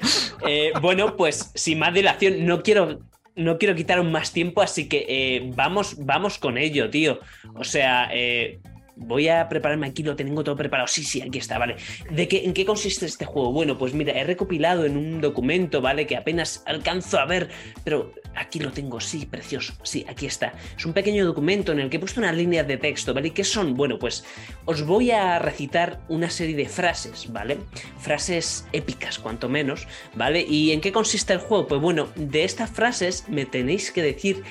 Eh, 0.45 0.71
bueno, 0.83 1.15
pues 1.15 1.51
sin 1.55 1.79
más 1.79 1.91
dilación, 1.95 2.45
no 2.45 2.61
quiero, 2.61 2.99
no 3.35 3.57
quiero 3.57 3.73
quitaros 3.73 4.05
más 4.05 4.31
tiempo, 4.31 4.61
así 4.61 4.87
que 4.87 5.03
eh, 5.09 5.51
vamos, 5.55 5.97
vamos 6.05 6.37
con 6.37 6.59
ello, 6.59 6.91
tío. 6.91 7.19
O 7.55 7.63
sea, 7.63 8.07
eh, 8.13 8.59
voy 8.97 9.29
a 9.29 9.47
prepararme 9.47 9.87
aquí, 9.87 10.03
lo 10.03 10.15
tengo 10.15 10.43
todo 10.43 10.55
preparado. 10.55 10.87
Sí, 10.87 11.03
sí, 11.03 11.21
aquí 11.21 11.37
está, 11.37 11.57
vale. 11.57 11.75
¿De 12.09 12.27
qué, 12.27 12.45
¿En 12.45 12.53
qué 12.53 12.65
consiste 12.65 13.05
este 13.05 13.25
juego? 13.25 13.51
Bueno, 13.51 13.77
pues 13.77 13.93
mira, 13.93 14.13
he 14.13 14.23
recopilado 14.23 14.85
en 14.85 14.97
un 14.97 15.21
documento, 15.21 15.81
¿vale? 15.81 16.07
Que 16.07 16.17
apenas 16.17 16.63
alcanzo 16.65 17.19
a 17.19 17.25
ver, 17.25 17.49
pero 17.83 18.13
aquí 18.35 18.59
lo 18.59 18.71
tengo, 18.71 18.99
sí, 18.99 19.25
precioso. 19.25 19.73
Sí, 19.83 20.05
aquí 20.09 20.25
está. 20.25 20.53
Es 20.77 20.85
un 20.85 20.93
pequeño 20.93 21.25
documento 21.25 21.71
en 21.71 21.79
el 21.79 21.89
que 21.89 21.97
he 21.97 21.99
puesto 21.99 22.19
unas 22.19 22.35
líneas 22.35 22.67
de 22.67 22.77
texto, 22.77 23.13
¿vale? 23.13 23.29
¿Y 23.29 23.31
qué 23.31 23.43
son? 23.43 23.75
Bueno, 23.75 23.99
pues 23.99 24.25
os 24.65 24.83
voy 24.85 25.11
a 25.11 25.39
recitar 25.39 26.01
una 26.09 26.29
serie 26.29 26.55
de 26.55 26.67
frases, 26.67 27.31
¿vale? 27.31 27.57
Frases 27.99 28.67
épicas, 28.73 29.19
cuanto 29.19 29.47
menos, 29.47 29.87
¿vale? 30.15 30.45
¿Y 30.47 30.71
en 30.71 30.81
qué 30.81 30.91
consiste 30.91 31.33
el 31.33 31.39
juego? 31.39 31.67
Pues 31.67 31.81
bueno, 31.81 32.09
de 32.15 32.43
estas 32.43 32.71
frases 32.71 33.27
me 33.29 33.45
tenéis 33.45 33.91
que 33.91 34.01
decir 34.01 34.43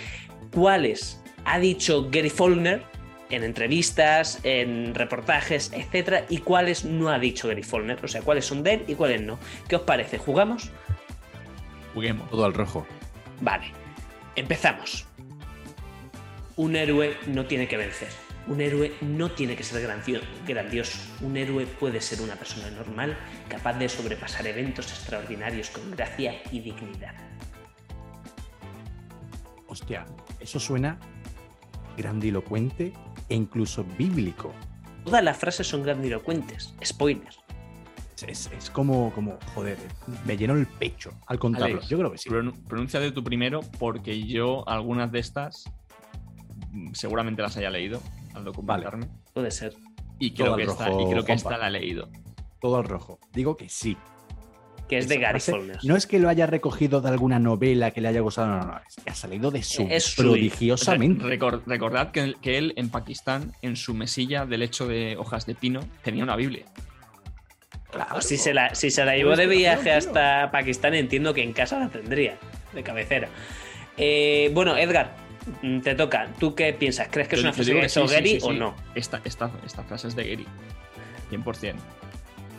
cuáles 0.53 1.20
ha 1.44 1.59
dicho 1.59 2.09
Gary 2.11 2.30
Faulkner 2.30 2.95
en 3.31 3.43
entrevistas, 3.45 4.39
en 4.45 4.95
reportajes, 4.95 5.72
etcétera, 5.72 6.27
y 6.29 6.39
cuáles 6.39 6.85
no 6.85 7.09
ha 7.09 7.18
dicho 7.18 7.49
Gary 7.49 7.62
Faulkner, 7.62 8.05
o 8.05 8.09
sea, 8.09 8.22
cuáles 8.22 8.45
son 8.45 8.62
de 8.62 8.74
él 8.74 8.85
y 8.87 8.95
cuáles 8.95 9.20
no. 9.22 9.39
¿Qué 9.68 9.77
os 9.77 9.83
parece? 9.83 10.18
¿Jugamos? 10.18 10.70
Juguemos. 11.95 12.31
Todo 12.31 12.45
al 12.45 12.55
rojo. 12.55 12.87
Vale, 13.41 13.72
empezamos. 14.37 15.07
Un 16.57 16.77
héroe 16.77 17.16
no 17.27 17.47
tiene 17.47 17.68
que 17.68 17.77
vencer. 17.77 18.09
Un 18.47 18.61
héroe 18.61 18.93
no 19.01 19.33
tiene 19.33 19.57
que 19.57 19.64
ser 19.64 19.83
grandio- 19.83 20.22
grandioso. 20.47 20.99
Un 21.20 21.37
héroe 21.37 21.66
puede 21.66 22.01
ser 22.01 22.20
una 22.20 22.37
persona 22.37 22.70
normal, 22.70 23.16
capaz 23.49 23.74
de 23.74 23.89
sobrepasar 23.89 24.47
eventos 24.47 24.91
extraordinarios 24.93 25.68
con 25.70 25.91
gracia 25.91 26.41
y 26.53 26.61
dignidad. 26.61 27.14
Hostia, 29.66 30.07
eso 30.39 30.61
suena 30.61 30.99
grandilocuente 31.97 32.93
e 33.29 33.35
incluso 33.35 33.85
bíblico. 33.99 34.53
Todas 35.05 35.22
las 35.22 35.37
frases 35.37 35.66
son 35.66 35.83
grandilocuentes. 35.83 36.74
Spoiler. 36.85 37.29
Es, 38.16 38.22
es- 38.22 38.51
es 38.57 38.70
como, 38.70 39.12
como, 39.12 39.39
joder, 39.55 39.77
me 40.24 40.37
llenó 40.37 40.55
el 40.55 40.66
pecho 40.66 41.11
al 41.27 41.39
contarlo. 41.39 41.77
Alex, 41.77 41.89
Yo 41.89 41.99
creo 41.99 42.11
que 42.12 42.18
sí. 42.18 42.31
Pron- 42.31 42.55
Pronúnciate 42.66 43.12
tú 43.12 43.22
primero 43.22 43.61
porque 43.79 44.22
yo 44.27 44.66
algunas 44.68 45.12
de 45.12 45.18
estas 45.18 45.64
mm, 46.72 46.93
seguramente 46.95 47.43
las 47.43 47.57
haya 47.57 47.70
leído 47.70 48.01
al 48.35 48.45
documentarme. 48.45 49.09
Puede 49.35 49.51
ser. 49.51 49.77
Y 50.18 50.31
Todo 50.31 50.55
creo, 50.55 50.57
que 50.57 50.72
esta, 50.72 50.87
rojo, 50.89 51.01
y 51.03 51.11
creo 51.11 51.24
que 51.24 51.33
esta 51.35 51.59
la 51.59 51.68
he 51.68 51.70
leído. 51.70 52.09
Todo 52.61 52.77
al 52.79 52.85
rojo. 52.85 53.18
Digo 53.35 53.55
que 53.57 53.68
sí. 53.68 53.97
Que 54.89 54.99
es 54.99 55.09
de 55.09 55.16
Gary 55.18 55.32
frase 55.41 55.51
Faulkner. 55.53 55.78
No 55.82 55.97
es 55.97 56.07
que 56.07 56.18
lo 56.20 56.28
haya 56.28 56.47
recogido 56.47 57.01
de 57.01 57.09
alguna 57.09 57.39
novela 57.41 57.91
que 57.91 58.01
le 58.01 58.09
haya 58.09 58.20
gustado, 58.20 58.47
no, 58.49 58.59
no, 58.59 58.66
no. 58.66 58.80
Es 58.89 58.97
que 59.03 59.11
ha 59.11 59.14
salido 59.14 59.51
de 59.51 59.62
su 59.62 59.82
Es 59.91 60.14
prodigiosamente. 60.14 61.24
Re- 61.24 61.39
recor- 61.39 61.62
recordad 61.66 62.12
que, 62.12 62.34
que 62.41 62.57
él 62.59 62.72
en 62.76 62.89
Pakistán, 62.91 63.53
en 63.62 63.74
su 63.76 63.95
mesilla 63.95 64.47
del 64.47 64.61
lecho 64.61 64.87
de 64.87 65.16
hojas 65.16 65.45
de 65.47 65.55
pino, 65.57 65.80
tenía 66.03 66.22
una 66.22 66.37
Biblia. 66.37 66.64
Claro. 67.91 68.20
Si 68.20 68.37
se 68.37 68.53
la, 68.53 68.74
si 68.74 68.91
se 68.91 69.05
la 69.05 69.16
llevó 69.16 69.37
de 69.37 69.47
viaje 69.47 69.91
hasta 69.93 70.51
Pakistán, 70.51 70.95
entiendo 70.95 71.32
que 71.34 71.43
en 71.43 71.53
casa 71.53 71.78
la 71.78 71.89
tendría, 71.89 72.37
de 72.72 72.82
cabecera. 72.82 73.28
Eh, 73.97 74.51
bueno, 74.53 74.76
Edgar, 74.76 75.14
mm, 75.62 75.80
te 75.80 75.95
toca. 75.95 76.28
¿Tú 76.39 76.55
qué 76.55 76.72
piensas? 76.74 77.09
¿Crees 77.11 77.28
que 77.28 77.37
es 77.37 77.41
una 77.43 77.53
frase 77.53 77.72
que 77.72 77.89
sí, 77.89 78.01
Gary 78.07 78.41
sí, 78.41 78.47
o 78.47 78.53
no? 78.53 78.74
Esta, 78.95 79.20
esta, 79.24 79.51
esta 79.64 79.82
frase 79.84 80.09
es 80.09 80.16
de 80.16 80.28
Gary. 80.28 80.47
100%. 81.30 81.74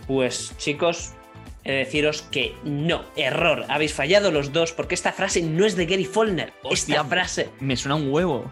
Pues 0.08 0.56
chicos, 0.58 1.12
de 1.27 1.27
deciros 1.74 2.22
que 2.24 2.56
no, 2.64 3.04
error, 3.16 3.66
habéis 3.70 3.94
fallado 3.94 4.32
los 4.32 4.54
dos 4.54 4.72
porque 4.72 4.96
esta 4.96 5.12
frase 5.12 5.42
no 5.42 5.66
es 5.66 5.76
de 5.76 5.86
Gary. 5.86 6.10
Hostia. 6.64 6.96
Esta 6.96 7.06
frase, 7.06 7.50
Me 7.60 7.76
suena 7.76 7.96
un 7.96 8.12
huevo. 8.12 8.52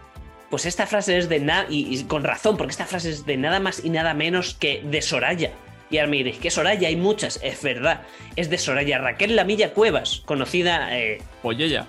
pues 0.50 0.66
esta 0.66 0.86
frase 0.86 1.18
es 1.18 1.28
de 1.28 1.40
nada, 1.40 1.66
y, 1.68 1.94
y 1.94 2.04
con 2.04 2.22
razón, 2.24 2.56
porque 2.56 2.70
esta 2.72 2.86
frase 2.86 3.10
es 3.10 3.26
de 3.26 3.36
nada 3.36 3.60
más 3.60 3.84
y 3.84 3.90
nada 3.90 4.14
menos 4.14 4.54
que 4.54 4.82
de 4.84 5.02
Soraya. 5.02 5.52
Y 5.90 5.98
ahora 5.98 6.10
me 6.10 6.16
diréis, 6.16 6.38
que 6.38 6.50
Soraya 6.50 6.88
hay 6.88 6.96
muchas, 6.96 7.38
es 7.42 7.62
verdad. 7.62 8.02
Es 8.34 8.50
de 8.50 8.58
Soraya 8.58 8.98
Raquel 8.98 9.36
Lamilla 9.36 9.72
Cuevas, 9.72 10.22
conocida 10.24 10.96
eh, 10.98 11.22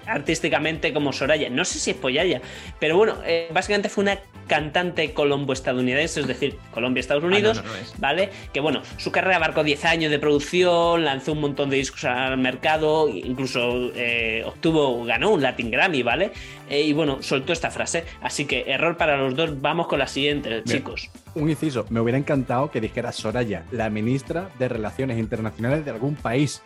artísticamente 0.06 0.94
como 0.94 1.14
Soraya. 1.14 1.50
No 1.50 1.66
sé 1.66 1.80
si 1.80 1.92
es 1.92 1.98
Pollaya, 1.98 2.42
pero 2.80 2.96
bueno, 2.96 3.16
eh, 3.26 3.50
básicamente 3.52 3.90
fue 3.90 4.04
una 4.04 4.20
cantante 4.48 5.14
colombo-estadounidense, 5.14 6.22
es 6.22 6.28
decir, 6.28 6.56
Colombia-Estados 6.72 7.24
Unidos, 7.24 7.58
Ah, 7.58 7.64
no, 7.64 7.68
no, 7.68 7.76
no 7.76 7.82
es. 7.82 8.00
¿vale? 8.00 8.30
Que 8.54 8.60
bueno, 8.60 8.82
su 8.98 9.12
carrera 9.12 9.38
abarcó 9.38 9.64
10 9.64 9.84
años 9.86 10.12
de 10.12 10.20
producción, 10.20 11.04
lanzó 11.04 11.34
un 11.34 11.42
montón 11.42 11.70
de 11.70 11.78
discos 11.78 12.06
al 12.06 12.38
mercado, 12.38 13.10
incluso 13.10 13.92
eh, 13.96 14.44
obtuvo, 14.46 15.04
ganó 15.06 15.32
un 15.32 15.42
Latin 15.42 15.70
Grammy, 15.72 16.04
¿vale? 16.04 16.32
Eh, 16.70 16.82
y 16.82 16.94
bueno, 16.94 17.22
soltó 17.22 17.54
esta 17.54 17.72
frase. 17.72 18.04
Así 18.22 18.46
que 18.46 18.66
error 18.68 18.98
para 18.98 19.18
los 19.18 19.36
dos, 19.36 19.62
vamos 19.62 19.88
con 19.88 20.00
la 20.00 20.08
siguiente, 20.08 20.64
chicos. 20.66 21.10
Un 21.36 21.50
inciso, 21.50 21.86
me 21.90 22.00
hubiera 22.02 22.18
encantado 22.18 22.70
que 22.72 22.82
dijera 22.82 23.12
Soraya, 23.12 23.64
la 23.72 23.90
ministra 23.90 24.50
de 24.60 24.68
Relaciones 24.68 25.18
Internacionales 25.18 25.86
de 25.86 25.92
algún 25.92 26.16
país. 26.16 26.62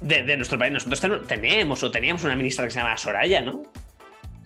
De, 0.00 0.22
de 0.22 0.36
nuestro 0.36 0.58
país, 0.58 0.72
nosotros 0.72 1.00
ten- 1.00 1.22
tenemos 1.26 1.82
o 1.82 1.90
teníamos 1.90 2.24
una 2.24 2.36
ministra 2.36 2.64
que 2.64 2.70
se 2.70 2.78
llama 2.80 2.96
Soraya, 2.96 3.40
¿no? 3.42 3.62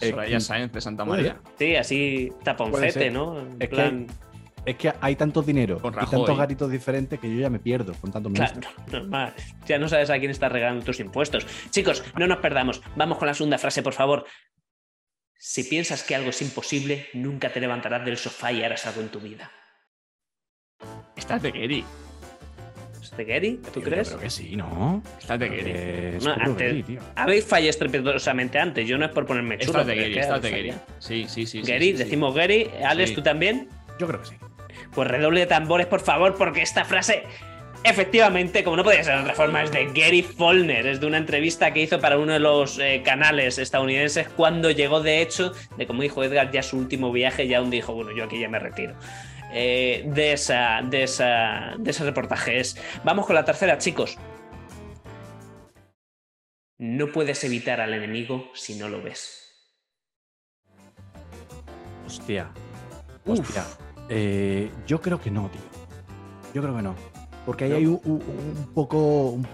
Eh, 0.01 0.11
Soraya 0.11 0.41
Sáenz 0.41 0.73
de 0.73 0.81
Santa 0.81 1.05
María. 1.05 1.37
Sí, 1.59 1.75
así 1.77 2.33
taponcete. 2.45 3.11
¿no? 3.11 3.39
En 3.41 3.57
Es 3.61 3.69
que 3.69 4.07
Es 4.67 4.77
que 4.77 4.93
hay 5.01 5.17
tanto 5.17 5.43
dinero 5.43 5.79
y 5.83 6.11
tantos 6.11 6.37
garitos 6.39 6.71
diferentes 6.71 7.19
que 7.19 7.33
yo 7.35 7.41
ya 7.41 7.51
me 7.51 7.59
pierdo 7.59 7.95
con 8.01 8.13
tanto 8.13 8.31
Claro, 8.31 8.55
ministro. 8.55 8.83
normal. 9.01 9.33
Ya 9.67 9.79
no 9.79 9.89
sabes 9.89 10.11
a 10.11 10.19
quién 10.19 10.31
estás 10.31 10.53
regalando 10.53 10.85
tus 10.85 11.01
impuestos. 11.01 11.47
Chicos, 11.71 12.05
no 12.17 12.27
nos 12.27 12.39
perdamos. 12.39 12.81
Vamos 12.95 13.19
con 13.19 13.27
la 13.27 13.35
segunda 13.35 13.59
frase, 13.59 13.83
por 13.83 13.95
favor. 13.95 14.25
Si 15.41 15.63
piensas 15.65 16.03
que 16.03 16.15
algo 16.17 16.31
es 16.31 16.43
imposible, 16.43 17.07
nunca 17.15 17.53
te 17.53 17.61
levantarás 17.61 18.05
del 18.05 18.17
sofá 18.17 18.51
y 18.53 18.63
harás 18.65 18.87
algo 18.87 19.01
en 19.03 19.09
tu 19.09 19.21
vida. 19.21 19.51
Esta 21.17 21.37
es 21.37 21.43
de 21.43 21.51
Gary. 21.53 21.85
¿Es 23.01 23.17
de 23.17 23.25
Gary? 23.25 23.61
¿Tú 23.73 23.81
Yo 23.81 23.87
crees? 23.87 24.09
creo 24.09 24.21
que 24.21 24.31
sí, 24.31 24.57
¿no? 24.57 25.01
Esta 25.21 25.35
es 25.35 25.41
de 25.41 25.49
Gary. 25.49 25.71
Es 26.17 26.25
No, 26.25 26.33
antes- 26.33 26.67
Gary, 26.69 26.83
tío. 26.83 27.01
Habéis 27.15 27.45
fallado 27.45 27.71
estrepitosamente 27.71 28.59
antes. 28.59 28.87
Yo 28.89 28.99
no 28.99 29.07
es 29.07 29.13
por 29.13 29.27
ponerme 29.27 29.59
chulo. 29.59 29.81
es 29.81 29.87
de 29.87 29.95
Gary, 29.95 30.15
que 30.15 30.21
esta 30.21 30.37
es 30.37 30.43
de 30.43 30.51
Gary. 30.51 30.75
Sí, 30.99 31.27
sí, 31.29 31.47
sí. 31.47 31.63
Gary, 31.63 31.93
sí, 31.93 31.99
sí. 31.99 32.05
decimos 32.05 32.35
Gary. 32.35 32.71
Alex. 32.85 33.15
¿tú 33.15 33.23
también? 33.23 33.69
Yo 34.01 34.09
creo 34.09 34.21
que 34.21 34.29
sí. 34.29 34.35
Pues 34.93 35.07
redoble 35.09 35.41
de 35.41 35.47
tambores, 35.47 35.87
por 35.87 36.01
favor, 36.01 36.35
porque 36.37 36.63
esta 36.63 36.85
frase, 36.85 37.23
efectivamente, 37.85 38.65
como 38.65 38.77
no 38.77 38.85
podía 38.85 39.03
ser 39.05 39.17
de 39.17 39.23
otra 39.23 39.35
forma, 39.35 39.63
es 39.63 39.73
de 39.73 39.87
Gary 39.87 40.23
Follner. 40.23 40.87
Es 40.87 41.01
de 41.01 41.07
una 41.07 41.19
entrevista 41.19 41.73
que 41.73 41.81
hizo 41.81 42.01
para 42.01 42.19
uno 42.19 42.33
de 42.33 42.39
los 42.41 42.79
eh, 42.79 43.03
canales 43.05 43.59
estadounidenses 43.59 44.29
cuando 44.29 44.71
llegó, 44.71 45.01
de 45.01 45.23
hecho, 45.23 45.53
de 45.77 45.87
como 45.87 46.03
dijo 46.03 46.23
Edgar, 46.23 46.51
ya 46.51 46.63
su 46.63 46.79
último 46.79 47.13
viaje, 47.13 47.49
ya 47.49 47.61
donde 47.61 47.77
dijo, 47.77 47.95
bueno, 47.95 48.13
yo 48.13 48.25
aquí 48.25 48.39
ya 48.39 48.49
me 48.49 48.59
retiro. 48.59 48.95
Eh, 49.53 50.05
de, 50.07 50.33
esa, 50.33 50.83
de, 50.83 51.05
esa, 51.05 51.75
de 51.79 51.91
ese 51.91 52.05
reportaje 52.05 52.61
es. 52.61 52.77
Vamos 53.05 53.27
con 53.27 53.35
la 53.35 53.45
tercera, 53.45 53.79
chicos. 53.79 54.19
No 56.79 57.09
puedes 57.09 57.43
evitar 57.45 57.81
al 57.81 57.95
enemigo 57.95 58.51
si 58.55 58.77
no 58.77 58.89
lo 58.89 59.03
ves. 59.03 59.49
Hostia. 62.07 62.51
Hostia. 63.27 63.65
Eh, 64.09 64.71
yo 64.87 65.01
creo 65.01 65.21
que 65.21 65.31
no, 65.31 65.51
tío. 65.51 65.61
Yo 66.55 66.63
creo 66.63 66.77
que 66.77 66.83
no. 66.83 67.18
Porque 67.49 67.65
ahí 67.65 67.73
hay 67.73 67.87
un, 67.87 67.99
un- 68.05 68.23
un 68.23 68.71
poco. 68.75 69.31
un- 69.31 69.47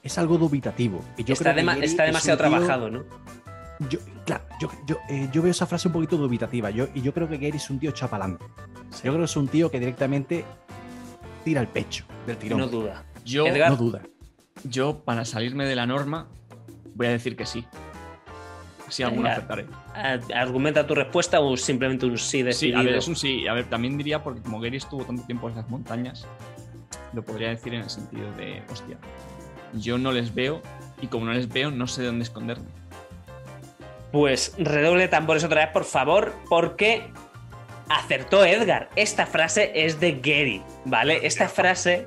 es 0.00 0.16
algo 0.16 0.38
dubitativo. 0.38 1.02
Y 1.16 1.24
yo 1.24 1.32
está 1.32 1.52
creo 1.52 1.66
que 1.74 1.84
está 1.84 2.04
es 2.04 2.06
demasiado 2.12 2.38
tío- 2.38 2.46
trabajado, 2.48 2.88
¿no? 2.88 3.02
Yo, 3.90 3.98
claro, 4.24 4.44
yo, 4.60 4.70
yo, 4.86 4.96
eh, 5.08 5.28
yo 5.32 5.42
veo 5.42 5.50
esa 5.50 5.66
frase 5.66 5.88
un 5.88 5.94
poquito 5.94 6.16
dubitativa. 6.16 6.70
Yo, 6.70 6.86
y 6.94 7.02
yo 7.02 7.12
creo 7.12 7.28
que 7.28 7.36
Gary 7.36 7.56
es 7.56 7.68
un 7.68 7.80
tío 7.80 7.90
chapalante. 7.90 8.44
Yo 8.92 9.00
creo 9.10 9.18
que 9.18 9.24
es 9.24 9.36
un 9.36 9.48
tío 9.48 9.68
que 9.72 9.80
directamente 9.80 10.44
tira 11.44 11.60
el 11.60 11.66
pecho 11.66 12.04
del 12.28 12.36
tirón. 12.36 12.60
No 12.60 12.68
duda. 12.68 13.04
Yo, 13.24 13.44
Edgar. 13.48 13.70
No 13.70 13.76
duda. 13.76 14.02
yo, 14.62 15.00
para 15.04 15.24
salirme 15.24 15.66
de 15.66 15.74
la 15.74 15.84
norma, 15.86 16.28
voy 16.94 17.08
a 17.08 17.10
decir 17.10 17.34
que 17.36 17.44
sí. 17.44 17.66
Sí, 18.88 19.02
alguna 19.02 19.32
aceptaré. 19.32 19.66
¿A- 19.94 20.20
¿Argumenta 20.40 20.86
tu 20.86 20.94
respuesta 20.94 21.40
o 21.40 21.56
simplemente 21.56 22.06
un 22.06 22.16
sí 22.16 22.38
Sí, 22.38 22.42
decidido? 22.44 22.78
a 22.78 22.82
ver, 22.84 22.94
es 22.94 23.08
un 23.08 23.16
sí. 23.16 23.48
A 23.48 23.52
ver, 23.54 23.68
también 23.68 23.98
diría, 23.98 24.22
porque 24.22 24.40
como 24.40 24.60
Gary 24.60 24.76
estuvo 24.76 25.04
tanto 25.04 25.24
tiempo 25.24 25.48
en 25.48 25.56
las 25.56 25.68
montañas, 25.68 26.24
lo 27.16 27.24
podría 27.24 27.48
decir 27.48 27.72
en 27.72 27.80
el 27.80 27.90
sentido 27.90 28.30
de, 28.32 28.62
hostia, 28.70 28.98
yo 29.72 29.96
no 29.96 30.12
les 30.12 30.34
veo 30.34 30.60
y 31.00 31.06
como 31.06 31.24
no 31.24 31.32
les 31.32 31.48
veo, 31.48 31.70
no 31.70 31.86
sé 31.86 32.04
dónde 32.04 32.24
esconderme. 32.24 32.66
Pues 34.12 34.54
redoble 34.58 35.08
tambores 35.08 35.42
otra 35.42 35.64
vez, 35.64 35.72
por 35.72 35.84
favor, 35.84 36.34
porque 36.48 37.10
acertó 37.88 38.44
Edgar. 38.44 38.90
Esta 38.96 39.26
frase 39.26 39.72
es 39.74 39.98
de 39.98 40.12
Gary, 40.12 40.62
¿vale? 40.84 41.26
Esta 41.26 41.48
frase, 41.48 42.06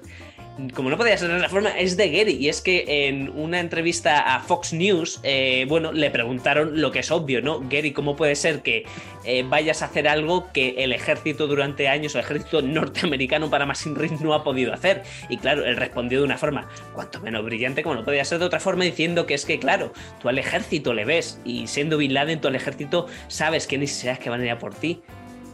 como 0.74 0.90
no 0.90 0.98
podía 0.98 1.18
ser 1.18 1.30
de 1.30 1.36
otra 1.36 1.50
forma, 1.50 1.70
es 1.70 1.98
de 1.98 2.10
Gary. 2.10 2.34
Y 2.34 2.50
es 2.50 2.62
que 2.62 3.08
en 3.08 3.30
una 3.30 3.60
entrevista 3.60 4.36
a 4.36 4.40
Fox 4.40 4.74
News, 4.74 5.20
eh, 5.24 5.66
bueno, 5.68 5.92
le 5.92 6.10
preguntaron 6.10 6.82
lo 6.82 6.92
que 6.92 7.00
es 7.00 7.12
obvio, 7.12 7.42
¿no? 7.42 7.62
Gary, 7.70 7.92
¿cómo 7.92 8.16
puede 8.16 8.36
ser 8.36 8.62
que 8.62 8.86
eh, 9.26 9.44
vayas 9.48 9.82
a 9.82 9.86
hacer 9.86 10.08
algo 10.08 10.52
que 10.52 10.76
el 10.80 10.94
ejército 10.94 11.48
durante 11.48 11.88
años, 11.88 12.16
el 12.16 12.22
ejército 12.22 12.62
norteamericano 12.62 13.50
para 13.50 13.66
más 13.66 13.86
Ring 13.86 14.20
no 14.22 14.34
ha 14.34 14.44
podido 14.44 14.74
hacer? 14.74 15.04
Y 15.30 15.38
claro, 15.38 15.66
él 15.66 15.78
respondió 15.78 16.20
de 16.20 16.26
una 16.26 16.38
forma 16.38 16.68
cuanto 16.94 17.20
menos 17.22 17.44
brillante, 17.44 17.84
como 17.84 17.96
no 17.96 18.06
podía 18.06 18.26
ser 18.26 18.40
de 18.40 18.46
otra 18.46 18.60
forma, 18.60 18.84
diciendo 18.84 19.26
que 19.26 19.34
es 19.34 19.46
que, 19.46 19.60
claro, 19.60 19.94
tú 20.22 20.30
al 20.30 20.38
ejército 20.38 20.94
le 20.94 21.06
ves 21.06 21.40
y 21.46 21.68
siendo 21.68 21.98
Bin 21.98 22.14
Laden, 22.14 22.42
tú 22.42 22.48
al 22.48 22.56
ejército 22.56 23.08
sabes 23.28 23.68
que 23.68 23.78
ni 23.78 23.88
seas 23.88 24.20
que 24.20 24.30
van 24.30 24.42
a 24.42 24.46
ir 24.46 24.52
a 24.52 24.60
por 24.60 24.74
ti, 24.74 25.02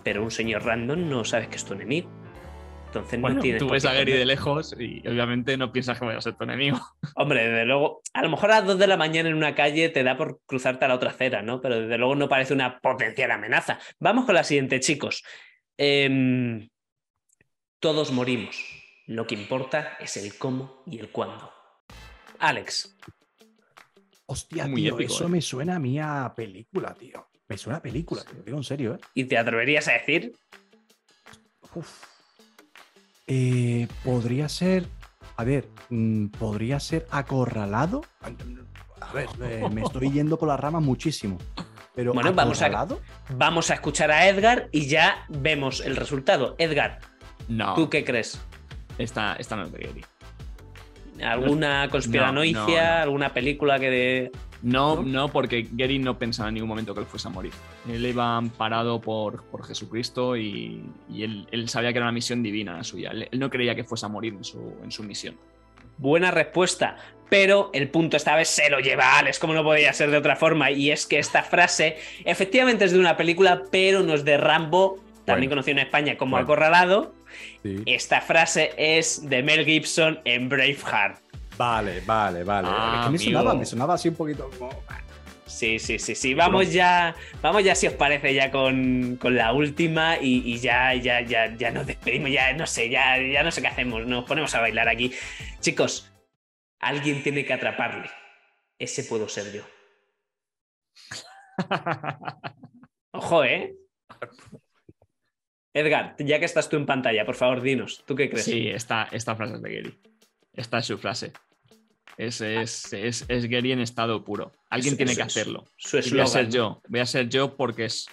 pero 0.03 0.24
un 0.24 0.32
señor 0.32 0.66
random 0.66 1.10
no 1.10 1.26
sabes 1.26 1.47
que 1.47 1.56
es 1.58 1.66
tu 1.66 1.74
enemigo. 1.74 2.24
Entonces 2.95 3.19
Bueno, 3.19 3.35
no 3.37 3.41
tienes 3.41 3.59
tú 3.59 3.69
ves 3.69 3.85
a 3.85 3.93
Gary 3.93 4.13
de 4.13 4.25
lejos 4.25 4.75
y 4.79 5.05
obviamente 5.07 5.57
no 5.57 5.71
piensas 5.71 5.99
que 5.99 6.05
vaya 6.05 6.17
a 6.17 6.21
ser 6.21 6.35
tu 6.35 6.45
enemigo. 6.45 6.79
Hombre, 7.15 7.47
desde 7.47 7.65
luego, 7.65 8.01
a 8.13 8.23
lo 8.23 8.29
mejor 8.29 8.51
a 8.51 8.59
las 8.59 8.67
2 8.67 8.79
de 8.79 8.87
la 8.87 8.97
mañana 8.97 9.29
en 9.29 9.35
una 9.35 9.53
calle 9.53 9.89
te 9.89 10.03
da 10.03 10.15
por 10.15 10.39
cruzarte 10.45 10.85
a 10.85 10.87
la 10.87 10.95
otra 10.95 11.11
acera, 11.11 11.41
¿no? 11.41 11.61
Pero 11.61 11.81
desde 11.81 11.97
luego 11.97 12.15
no 12.15 12.29
parece 12.29 12.53
una 12.53 12.79
potencial 12.79 13.31
amenaza. 13.31 13.79
Vamos 13.99 14.25
con 14.25 14.35
la 14.35 14.43
siguiente, 14.43 14.79
chicos. 14.79 15.23
Em, 15.77 16.69
todos 17.79 18.11
morimos. 18.11 18.55
Lo 19.07 19.27
que 19.27 19.35
importa 19.35 19.97
es 19.99 20.17
el 20.17 20.37
cómo 20.37 20.81
y 20.85 20.99
el 20.99 21.09
cuándo. 21.09 21.51
Alex, 22.39 22.97
Hostia, 24.27 24.67
Muy 24.67 24.81
tío, 24.81 24.95
épico, 24.95 25.13
eso 25.13 25.25
eh. 25.25 25.29
me 25.29 25.41
suena 25.41 25.75
a 25.75 25.79
mí 25.79 25.99
a 25.99 26.33
película, 26.35 26.93
tío. 26.95 27.27
Me 27.47 27.57
suena 27.57 27.77
a 27.77 27.81
película, 27.81 28.23
te 28.23 28.33
lo 28.33 28.41
digo 28.41 28.57
en 28.57 28.63
serio, 28.63 28.95
¿eh? 28.95 28.99
¿y 29.13 29.25
te 29.25 29.37
atreverías 29.37 29.87
a 29.87 29.93
decir? 29.93 30.33
Uf. 31.75 32.14
Eh, 33.28 33.88
podría 34.03 34.49
ser. 34.49 34.88
A 35.38 35.43
ver, 35.43 35.67
mm, 35.89 36.28
podría 36.28 36.80
ser 36.80 37.07
acorralado. 37.11 38.01
A 39.01 39.11
ver, 39.13 39.28
eh, 39.41 39.67
me 39.71 39.82
estoy 39.82 40.11
yendo 40.11 40.38
por 40.38 40.47
las 40.47 40.59
ramas 40.59 40.82
muchísimo. 40.84 41.38
Pero 41.95 42.13
Bueno, 42.13 42.34
vamos 42.34 42.61
a- 42.61 42.65
acorralado. 42.65 43.01
Vamos 43.36 43.71
a 43.71 43.76
escuchar 43.76 44.11
a 44.11 44.28
Edgar 44.28 44.69
y 44.71 44.88
ya 44.88 45.26
vemos 45.30 45.82
el 45.82 45.95
resultado. 45.95 46.55
Edgar, 46.57 46.99
No, 47.47 47.73
¿tú 47.73 47.89
qué 47.89 48.03
crees? 48.03 48.39
esta, 48.97 49.36
esta 49.36 49.55
no 49.55 49.63
es 49.63 49.71
de 49.71 49.80
Gary. 49.80 50.05
¿Alguna 51.23 51.88
conspiranoicia? 51.89 52.59
no, 52.61 52.67
no. 52.97 53.01
¿Alguna 53.03 53.34
película 53.34 53.80
que 53.80 53.89
de... 53.89 54.32
No, 54.66 55.03
¿No? 55.03 55.30
porque 55.30 55.68
Gary 55.72 55.99
no 55.99 56.18
pensaba 56.18 56.49
en 56.49 56.55
ningún 56.55 56.70
momento 56.70 56.93
que 56.95 57.01
él 57.01 57.05
fuese 57.05 57.28
a 57.28 57.32
morir. 57.32 57.53
Él 57.88 58.03
iba 58.05 58.36
amparado 58.36 58.99
por, 58.99 59.43
por 59.43 59.63
Jesucristo 59.63 60.36
y, 60.36 60.84
y 61.07 61.22
él, 61.24 61.47
él 61.51 61.70
sabía 61.70 61.91
que 61.93 61.99
era 61.99 62.05
una 62.07 62.11
misión 62.11 62.41
divina 62.41 62.76
la 62.76 62.84
suya. 62.84 63.11
Él, 63.11 63.30
él 63.32 63.39
no 63.39 63.49
creía 63.51 63.76
que 63.76 63.84
fuese 63.84 64.07
a 64.07 64.09
morir 64.09 64.34
en 64.34 64.43
su, 64.43 64.74
en 64.84 64.91
su 64.91 65.03
misión. 65.03 65.38
Buena 65.97 66.32
respuesta, 66.32 66.97
pero 67.30 67.70
el 67.74 67.89
punto 67.89 68.18
esta 68.18 68.36
vez 68.36 68.49
se 68.49 68.70
lo 68.72 68.80
lleva 68.80 69.20
Alex, 69.20 69.38
como 69.39 69.53
no 69.53 69.63
podía 69.63 69.93
ser 69.93 70.09
de 70.09 70.18
otra 70.18 70.36
forma, 70.36 70.72
y 70.72 70.89
es 70.91 71.05
que 71.05 71.20
esta 71.20 71.43
frase 71.43 71.97
efectivamente 72.26 72.86
es 72.86 72.91
de 72.91 72.99
una 72.99 73.16
película, 73.16 73.61
pero 73.72 74.01
no 74.01 74.13
es 74.16 74.26
de 74.26 74.36
Rambo, 74.38 74.97
también 75.26 75.49
Bueno. 75.49 75.61
conocido 75.61 75.80
en 75.80 75.86
España 75.86 76.18
como 76.18 76.32
Bueno. 76.32 76.43
Acorralado. 76.43 77.13
Sí. 77.63 77.82
Esta 77.86 78.22
frase 78.22 78.72
es 78.78 79.28
de 79.30 79.41
Mel 79.43 79.63
Gibson 79.66 80.20
en 80.26 80.49
Braveheart. 80.49 81.20
Vale, 81.58 82.01
vale, 82.06 82.43
vale. 82.43 82.68
Ah, 82.72 82.99
es 82.99 83.06
que 83.06 83.10
me 83.12 83.18
amigo. 83.18 83.24
sonaba, 83.39 83.56
me 83.56 83.66
sonaba 83.66 83.93
así 83.95 84.10
un 84.10 84.16
poquito 84.16 84.49
como. 84.58 84.70
Sí, 85.45 85.78
sí, 85.80 85.99
sí, 85.99 86.16
sí. 86.16 86.34
Vamos 86.34 86.74
ya, 86.74 87.16
vamos 87.41 87.64
ya 87.64 87.76
si 87.76 87.88
os 87.88 87.93
parece 87.93 88.34
ya 88.34 88.49
con, 88.51 89.16
con 89.18 89.36
la 89.36 89.53
última 89.53 90.18
y, 90.20 90.41
y 90.53 90.58
ya, 90.60 90.93
ya, 90.95 91.22
ya, 91.22 91.56
ya 91.56 91.72
nos 91.72 91.86
despedimos, 91.86 92.32
ya 92.32 92.51
no 92.53 92.66
sé, 92.66 92.89
ya, 92.89 93.18
ya 93.22 93.43
no 93.43 93.51
sé 93.51 93.62
qué 93.62 93.68
hacemos, 93.68 94.06
nos 94.08 94.26
ponemos 94.26 94.53
a 94.56 94.62
bailar 94.62 94.89
aquí. 94.89 95.14
Chicos, 95.60 96.12
alguien 96.80 97.22
tiene 97.24 97.45
que 97.45 97.53
atraparle. 97.53 98.10
Ese 98.80 99.03
puedo 99.03 99.30
ser 99.30 99.53
yo. 99.53 99.64
Ojo, 103.12 103.43
¿eh? 103.45 103.76
Edgar, 105.74 106.16
ya 106.20 106.39
que 106.39 106.45
estás 106.45 106.70
tú 106.70 106.78
en 106.78 106.86
pantalla, 106.86 107.26
por 107.26 107.36
favor, 107.36 107.62
dinos, 107.62 108.03
¿tú 108.06 108.16
qué 108.16 108.30
crees? 108.30 108.45
Sí, 108.45 108.68
esta, 108.68 109.08
esta 109.12 109.36
frase 109.36 109.56
es 109.56 109.62
de 109.62 109.76
Gary. 109.76 109.99
Esta 110.56 110.80
es 110.80 110.86
su 110.86 110.97
frase. 110.97 111.32
Es, 112.18 112.39
es, 112.39 112.93
es, 112.93 113.26
es 113.28 113.49
Gary 113.49 113.74
en 113.74 113.80
estado 113.82 114.24
puro. 114.24 114.53
Alguien 114.70 114.95
tiene 114.95 115.16
que 115.16 115.22
hacerlo. 115.22 115.66
Su 115.76 115.97
Y 115.97 116.10
voy 116.12 116.20
a 116.22 116.28
ser 116.28 116.49
yo. 116.49 116.82
Voy 116.88 117.01
a 117.01 117.06
ser 117.06 117.28
yo 117.30 117.56
porque 117.58 117.86
es- 117.86 118.08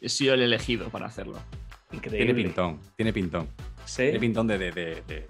he 0.00 0.08
sido 0.08 0.34
el 0.34 0.40
elegido 0.42 0.88
para 0.88 1.06
hacerlo. 1.06 1.38
Tiene 1.90 2.06
Increíble. 2.06 2.34
pintón, 2.44 2.80
tiene 2.96 3.12
pintón. 3.12 3.48
¿Sí? 3.84 4.04
Tiene 4.04 4.20
pintón 4.20 4.46
de, 4.46 4.56
de, 4.58 4.72
de, 4.72 5.02
de- 5.06 5.26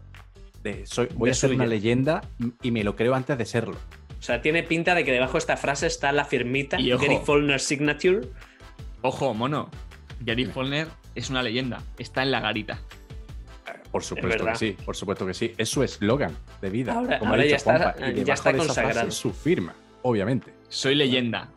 de 0.63 0.87
soy, 0.87 1.09
voy 1.15 1.27
De 1.29 1.33
a 1.33 1.35
ser 1.35 1.51
una 1.53 1.67
leyenda 1.67 2.23
y 2.63 2.71
me 2.71 2.85
lo 2.85 2.95
creo 2.95 3.15
antes 3.17 3.37
de 3.37 3.45
serlo. 3.45 3.77
O 4.19 4.23
sea, 4.23 4.41
tiene 4.41 4.63
pinta 4.63 4.95
de 4.95 5.05
que 5.05 5.11
debajo 5.11 5.33
de 5.33 5.39
esta 5.41 5.57
frase 5.57 5.89
está 5.89 6.13
la 6.13 6.25
firmita, 6.25 6.81
Y 6.81 6.93
ojo. 6.93 7.03
Gary 7.05 7.19
Follner 7.25 7.59
Signature. 7.59 8.21
Ojo, 9.01 9.35
mono. 9.35 9.69
Gary 10.21 10.45
Follner 10.45 10.87
es 11.17 11.29
una 11.31 11.43
leyenda. 11.43 11.83
Está 11.99 12.23
en 12.23 12.31
la 12.31 12.39
garita. 12.39 12.81
Por 13.93 14.03
supuesto 14.03 14.45
que 14.47 14.55
sí, 14.57 14.76
por 14.84 14.97
supuesto 14.97 15.26
que 15.26 15.34
sí. 15.34 15.55
Es 15.59 15.68
su 15.68 15.82
eslogan 15.82 16.34
de 16.61 16.70
vida. 16.70 16.95
Ahora- 16.95 17.18
como 17.18 17.30
ha 17.32 17.34
ahora 17.34 17.43
dicho 17.45 17.53
ya 17.53 17.57
está- 17.59 17.78
Juanpa, 17.93 18.09
y 18.11 18.24
ya 18.24 18.34
está 18.34 18.53
de 18.53 18.59
esa 18.59 18.64
frase 18.72 18.82
consagrado. 18.82 19.11
su 19.11 19.32
firma, 19.32 19.74
obviamente. 20.03 20.55
Soy 20.68 20.95
leyenda. 20.95 21.49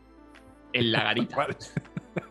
En 0.74 0.92
la 0.92 1.04
garita. 1.06 1.48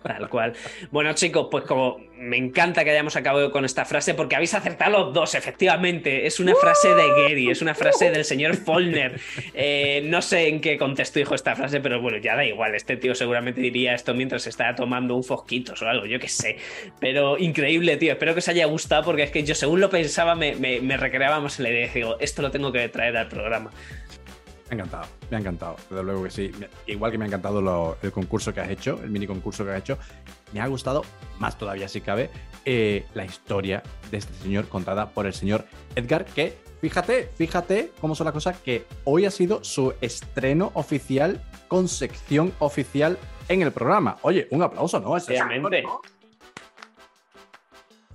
Tal 0.02 0.28
cual. 0.28 0.52
Bueno, 0.90 1.12
chicos, 1.14 1.48
pues 1.50 1.64
como 1.64 1.96
me 2.25 2.37
encanta 2.37 2.85
que 2.85 2.91
hayamos 2.91 3.16
acabado 3.16 3.51
con 3.51 3.64
esta 3.64 3.85
frase, 3.85 4.14
porque 4.14 4.35
habéis 4.35 4.55
acertado 4.55 5.05
los 5.05 5.14
dos, 5.14 5.35
efectivamente. 5.35 6.27
Es 6.27 6.41
una 6.41 6.55
frase 6.55 6.95
de 6.95 7.07
Gary, 7.09 7.51
es 7.51 7.62
una 7.62 7.75
frase 7.75 8.11
del 8.11 8.25
señor 8.25 8.57
Follner. 8.57 9.20
Eh, 9.53 10.03
no 10.07 10.22
sé 10.22 10.49
en 10.49 10.61
qué 10.61 10.79
contexto 10.79 11.18
dijo 11.18 11.35
esta 11.35 11.55
frase, 11.55 11.81
pero 11.81 12.01
bueno, 12.01 12.18
ya 12.18 12.35
da 12.35 12.45
igual. 12.45 12.75
Este 12.75 12.97
tío 12.97 13.14
seguramente 13.14 13.61
diría 13.61 13.95
esto 13.95 14.14
mientras 14.14 14.47
estaba 14.47 14.75
tomando 14.75 15.14
un 15.14 15.22
fosquitos 15.22 15.81
o 15.83 15.89
algo, 15.89 16.07
yo 16.07 16.18
qué 16.18 16.29
sé. 16.29 16.57
Pero 16.99 17.39
increíble, 17.39 17.97
tío. 17.97 18.12
Espero 18.12 18.33
que 18.33 18.39
os 18.39 18.49
haya 18.49 18.66
gustado, 18.66 19.05
porque 19.05 19.25
es 19.25 19.31
que 19.31 19.45
yo, 19.45 19.55
según 19.55 19.81
lo 19.81 19.91
pensaba, 19.91 20.35
me, 20.35 20.55
me, 20.57 20.77
en 20.77 21.64
la 21.64 21.70
idea. 21.70 21.91
Digo, 21.93 22.16
esto 22.20 22.43
lo 22.43 22.51
tengo 22.51 22.72
que 22.72 22.89
traer 22.89 23.16
al 23.16 23.29
programa. 23.29 23.70
Ha 24.75 24.77
encantado, 24.85 25.07
me 25.31 25.37
ha 25.37 25.41
encantado, 25.41 25.77
desde 25.89 26.03
luego 26.03 26.25
que 26.25 26.31
sí. 26.31 26.51
Igual 26.87 27.12
que 27.12 27.18
me 27.18 27.25
ha 27.25 27.29
encantado 27.29 27.62
lo- 27.62 27.97
el 28.03 28.12
concurso 28.12 28.53
que 28.53 28.61
has 28.61 28.68
hecho, 28.70 29.01
el 29.03 29.11
mini 29.11 29.27
concurso 29.27 29.64
que 29.64 29.70
has 29.72 29.79
hecho, 29.79 29.99
me 30.53 30.61
ha 30.61 30.66
gustado 30.66 31.03
más 31.39 31.57
todavía 31.59 31.89
si 31.89 32.01
cabe 32.01 32.31
eh, 32.64 33.07
la 33.14 33.25
historia 33.25 33.83
de 34.11 34.18
este 34.18 34.33
señor 34.43 34.68
contada 34.68 35.11
por 35.11 35.27
el 35.27 35.35
señor 35.35 35.64
Edgar, 35.97 36.25
que 36.25 36.57
fíjate, 36.81 37.31
fíjate 37.37 37.93
cómo 38.01 38.14
son 38.14 38.25
las 38.27 38.35
cosas, 38.35 38.57
que 38.59 38.85
hoy 39.05 39.27
ha 39.27 39.31
sido 39.31 39.62
su 39.64 39.95
estreno 40.01 40.70
oficial 40.75 41.43
con 41.68 41.89
sección 41.89 42.53
oficial 42.59 43.18
en 43.49 43.62
el 43.62 43.72
programa. 43.72 44.16
Oye, 44.22 44.49
un 44.51 44.62
aplauso, 44.62 44.99
¿no? 45.01 45.16
Ese 45.16 45.33
señor, 45.45 45.49
¿no? 45.83 46.01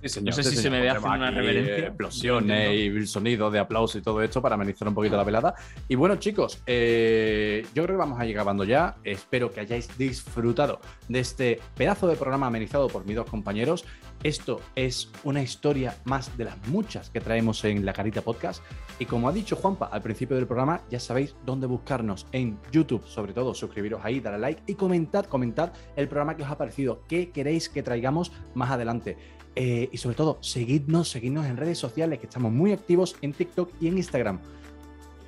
Sí, 0.02 0.08
señor, 0.08 0.30
No 0.30 0.32
sé 0.32 0.44
sí, 0.44 0.56
si 0.56 0.62
se 0.62 0.70
me 0.70 0.80
ve 0.80 0.88
haciendo 0.88 1.16
una 1.16 1.30
reverencia. 1.30 1.88
Explosiones 1.88 2.72
y 2.72 3.06
sonido 3.06 3.50
de 3.50 3.58
aplauso 3.58 3.98
y 3.98 4.02
todo 4.02 4.22
esto 4.22 4.40
para 4.40 4.54
amenizar 4.54 4.88
un 4.88 4.94
poquito 4.94 5.16
la 5.16 5.24
velada. 5.24 5.54
Y 5.88 5.94
bueno, 5.94 6.16
chicos, 6.16 6.62
eh, 6.66 7.66
yo 7.74 7.84
creo 7.84 7.96
que 7.96 8.00
vamos 8.00 8.18
a 8.18 8.26
ir 8.26 8.36
acabando 8.36 8.64
ya. 8.64 8.96
Espero 9.04 9.52
que 9.52 9.60
hayáis 9.60 9.96
disfrutado 9.98 10.80
de 11.08 11.20
este 11.20 11.60
pedazo 11.76 12.06
de 12.06 12.16
programa 12.16 12.46
amenizado 12.46 12.88
por 12.88 13.04
mis 13.04 13.16
dos 13.16 13.28
compañeros. 13.28 13.84
Esto 14.22 14.60
es 14.74 15.10
una 15.24 15.42
historia 15.42 15.96
más 16.04 16.36
de 16.36 16.44
las 16.44 16.68
muchas 16.68 17.08
que 17.08 17.20
traemos 17.20 17.64
en 17.64 17.86
La 17.86 17.92
Carita 17.92 18.20
Podcast. 18.20 18.62
Y 18.98 19.06
como 19.06 19.28
ha 19.28 19.32
dicho 19.32 19.56
Juanpa 19.56 19.86
al 19.86 20.02
principio 20.02 20.36
del 20.36 20.46
programa, 20.46 20.82
ya 20.90 21.00
sabéis 21.00 21.34
dónde 21.46 21.66
buscarnos 21.66 22.26
en 22.32 22.58
YouTube. 22.70 23.06
Sobre 23.06 23.32
todo, 23.32 23.54
suscribiros 23.54 24.00
ahí, 24.04 24.20
darle 24.20 24.38
like 24.38 24.62
y 24.66 24.74
comentad, 24.74 25.24
comentad 25.24 25.72
el 25.96 26.08
programa 26.08 26.36
que 26.36 26.42
os 26.42 26.50
ha 26.50 26.58
parecido. 26.58 27.02
¿Qué 27.08 27.30
queréis 27.30 27.70
que 27.70 27.82
traigamos 27.82 28.30
más 28.54 28.70
adelante? 28.70 29.16
Eh, 29.56 29.88
y 29.90 29.96
sobre 29.98 30.16
todo, 30.16 30.38
seguidnos, 30.40 31.08
seguidnos 31.08 31.46
en 31.46 31.56
redes 31.56 31.78
sociales, 31.78 32.18
que 32.18 32.26
estamos 32.26 32.52
muy 32.52 32.72
activos 32.72 33.16
en 33.20 33.32
TikTok 33.32 33.70
y 33.80 33.88
en 33.88 33.98
Instagram. 33.98 34.40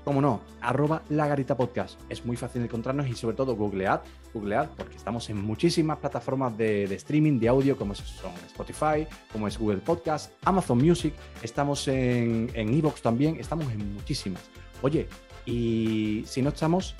Como 0.04 0.20
no, 0.20 0.40
arroba 0.60 1.02
la 1.10 1.28
garita 1.28 1.56
podcast. 1.56 2.00
Es 2.08 2.24
muy 2.24 2.36
fácil 2.36 2.62
encontrarnos 2.62 3.06
y 3.08 3.14
sobre 3.14 3.36
todo 3.36 3.54
googlead, 3.54 4.00
googlead, 4.34 4.68
porque 4.76 4.96
estamos 4.96 5.30
en 5.30 5.40
muchísimas 5.40 5.98
plataformas 5.98 6.56
de, 6.58 6.84
streaming, 6.94 7.38
de 7.38 7.48
audio, 7.48 7.76
como 7.76 7.94
son 7.94 8.32
Spotify, 8.46 9.06
como 9.30 9.46
es 9.46 9.56
Google 9.56 9.78
Podcast, 9.78 10.32
Amazon 10.44 10.78
Music, 10.78 11.14
estamos 11.42 11.86
en 11.86 12.50
Evox 12.54 13.00
también, 13.00 13.36
estamos 13.38 13.70
en 13.72 13.94
muchísimas. 13.94 14.42
Oye, 14.82 15.06
y 15.46 16.24
si 16.26 16.42
no 16.42 16.50
estamos, 16.50 16.94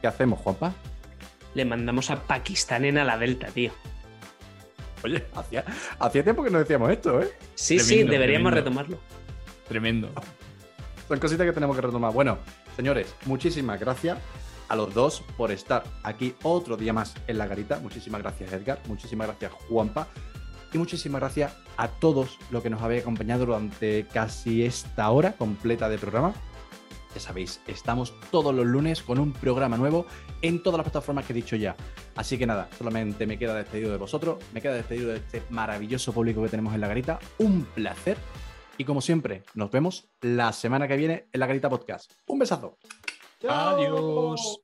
¿qué 0.00 0.06
hacemos, 0.06 0.38
Juanpa? 0.40 0.72
Le 1.54 1.64
mandamos 1.64 2.10
a 2.10 2.22
Pakistán 2.22 2.84
en 2.84 2.94
la 2.94 3.18
Delta, 3.18 3.48
tío. 3.48 3.72
Oye, 5.04 5.24
hacía, 5.34 5.64
hacía 5.98 6.24
tiempo 6.24 6.42
que 6.42 6.50
no 6.50 6.58
decíamos 6.58 6.90
esto, 6.90 7.20
¿eh? 7.22 7.30
Sí, 7.54 7.78
sí, 7.78 8.02
deberíamos 8.02 8.50
tremendo. 8.50 8.50
retomarlo. 8.50 8.98
Tremendo. 9.68 10.10
Son 11.06 11.18
cositas 11.18 11.46
que 11.46 11.52
tenemos 11.52 11.76
que 11.76 11.82
retomar. 11.82 12.12
Bueno, 12.12 12.38
señores, 12.76 13.14
muchísimas 13.26 13.80
gracias 13.80 14.18
a 14.68 14.76
los 14.76 14.92
dos 14.92 15.24
por 15.36 15.50
estar 15.50 15.84
aquí 16.02 16.34
otro 16.42 16.76
día 16.76 16.92
más 16.92 17.14
en 17.26 17.38
la 17.38 17.46
garita. 17.46 17.78
Muchísimas 17.80 18.20
gracias, 18.22 18.52
Edgar. 18.52 18.80
Muchísimas 18.86 19.28
gracias, 19.28 19.52
Juanpa. 19.52 20.08
Y 20.72 20.78
muchísimas 20.78 21.20
gracias 21.20 21.52
a 21.78 21.88
todos 21.88 22.38
los 22.50 22.62
que 22.62 22.68
nos 22.68 22.82
habéis 22.82 23.02
acompañado 23.02 23.46
durante 23.46 24.06
casi 24.12 24.64
esta 24.64 25.08
hora 25.10 25.32
completa 25.32 25.88
de 25.88 25.96
programa. 25.96 26.34
Ya 27.14 27.20
sabéis, 27.20 27.60
estamos 27.66 28.14
todos 28.30 28.54
los 28.54 28.66
lunes 28.66 29.02
con 29.02 29.18
un 29.18 29.32
programa 29.32 29.76
nuevo 29.76 30.06
en 30.42 30.62
todas 30.62 30.78
las 30.78 30.84
plataformas 30.84 31.24
que 31.24 31.32
he 31.32 31.36
dicho 31.36 31.56
ya. 31.56 31.74
Así 32.16 32.38
que 32.38 32.46
nada, 32.46 32.68
solamente 32.76 33.26
me 33.26 33.38
queda 33.38 33.54
despedido 33.54 33.90
de 33.90 33.96
vosotros, 33.96 34.38
me 34.52 34.60
queda 34.60 34.74
despedido 34.74 35.10
de 35.10 35.16
este 35.16 35.42
maravilloso 35.50 36.12
público 36.12 36.42
que 36.42 36.48
tenemos 36.48 36.74
en 36.74 36.80
la 36.80 36.88
garita. 36.88 37.18
Un 37.38 37.64
placer. 37.64 38.18
Y 38.76 38.84
como 38.84 39.00
siempre, 39.00 39.42
nos 39.54 39.70
vemos 39.70 40.08
la 40.20 40.52
semana 40.52 40.86
que 40.86 40.96
viene 40.96 41.28
en 41.32 41.40
la 41.40 41.46
Garita 41.46 41.68
Podcast. 41.68 42.12
Un 42.26 42.38
besazo. 42.38 42.78
Adiós. 43.48 44.60